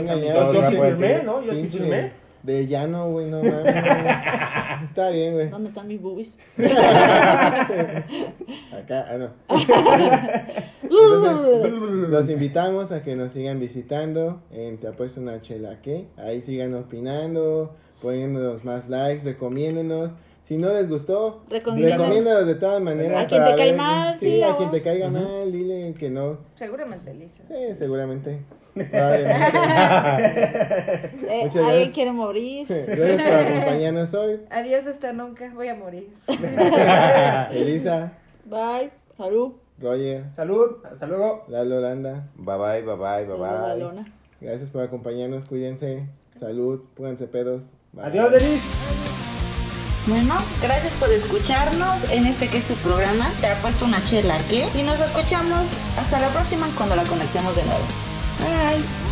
yo 0.53 0.69
sí 0.69 0.75
firmé, 0.77 1.21
¿no? 1.23 1.43
Yo 1.43 1.53
sí 1.53 1.67
firmé. 1.67 2.11
De 2.43 2.67
llano, 2.67 3.09
güey, 3.11 3.29
no 3.29 3.43
mames. 3.43 3.75
Está 4.89 5.09
bien, 5.09 5.33
güey. 5.33 5.49
¿Dónde 5.49 5.69
están 5.69 5.87
mis 5.87 6.01
boobies? 6.01 6.37
Acá, 8.71 9.07
ah, 9.09 9.17
no. 9.17 9.29
Entonces, 10.81 11.71
los 12.09 12.29
invitamos 12.29 12.91
a 12.91 13.03
que 13.03 13.15
nos 13.15 13.33
sigan 13.33 13.59
visitando 13.59 14.41
en 14.51 14.77
Te 14.77 14.87
Apuesto 14.87 15.19
una 15.19 15.41
Chela 15.41 15.81
que 15.81 16.07
ahí 16.17 16.41
sigan 16.41 16.73
opinando, 16.75 17.75
poniéndonos 18.01 18.63
más 18.63 18.87
likes, 18.89 19.23
recomiéndenos. 19.23 20.11
Si 20.49 20.57
no 20.57 20.73
les 20.73 20.89
gustó, 20.89 21.43
Recomienden. 21.47 21.99
recomiéndanos 21.99 22.47
de 22.47 22.55
todas 22.55 22.81
maneras. 22.81 23.23
A 23.23 23.27
quien 23.27 23.45
te 23.45 23.55
cae 23.55 23.67
ver- 23.67 23.75
mal, 23.77 24.19
sí, 24.19 24.25
sí, 24.25 24.41
a 24.41 24.57
quien 24.57 24.71
te 24.71 24.81
caiga 24.81 25.07
mal, 25.07 25.51
dile 25.51 25.93
que 25.93 26.09
no. 26.09 26.39
Seguramente, 26.55 27.13
Lisa. 27.13 27.43
Sí, 27.47 27.75
seguramente. 27.77 28.39
Probablemente. 28.73 29.57
Eh, 31.29 31.41
Muchas 31.43 31.55
alguien 31.57 31.65
gracias. 31.75 31.93
quiere 31.93 32.11
morir. 32.11 32.65
Gracias 32.67 33.21
por 33.21 33.33
acompañarnos 33.39 34.13
hoy. 34.15 34.39
Adiós 34.49 34.87
hasta 34.87 35.13
nunca, 35.13 35.51
voy 35.53 35.67
a 35.67 35.75
morir. 35.75 36.09
Elisa, 37.51 38.13
Bye. 38.45 38.89
Salud. 39.17 39.51
Roger, 39.79 40.23
Salud, 40.35 40.77
hasta 40.83 41.05
luego. 41.05 41.45
Lalo 41.47 41.77
Holanda. 41.77 42.27
Bye 42.35 42.57
bye, 42.57 42.81
bye 42.81 42.95
bye, 42.95 43.25
bye 43.25 43.37
bye. 43.37 43.77
lona. 43.79 44.11
Gracias 44.41 44.71
por 44.71 44.81
acompañarnos, 44.81 45.45
cuídense. 45.45 46.07
Salud, 46.39 46.81
pónganse 46.95 47.27
pedos. 47.27 47.63
Bye. 47.93 48.05
Adiós, 48.05 48.31
Denis. 48.31 49.15
Bueno, 50.09 50.39
gracias 50.59 50.91
por 50.93 51.13
escucharnos 51.13 52.03
en 52.05 52.25
este 52.25 52.47
que 52.47 52.57
es 52.57 52.65
su 52.65 52.73
programa. 52.77 53.31
Te 53.41 53.47
ha 53.47 53.61
puesto 53.61 53.85
una 53.85 54.03
chela, 54.05 54.39
¿qué? 54.49 54.67
Y 54.73 54.81
nos 54.81 54.99
escuchamos 54.99 55.67
hasta 55.99 56.19
la 56.19 56.29
próxima 56.29 56.67
cuando 56.75 56.95
la 56.95 57.03
conectemos 57.03 57.55
de 57.55 57.63
nuevo. 57.63 57.85
Bye. 58.39 59.08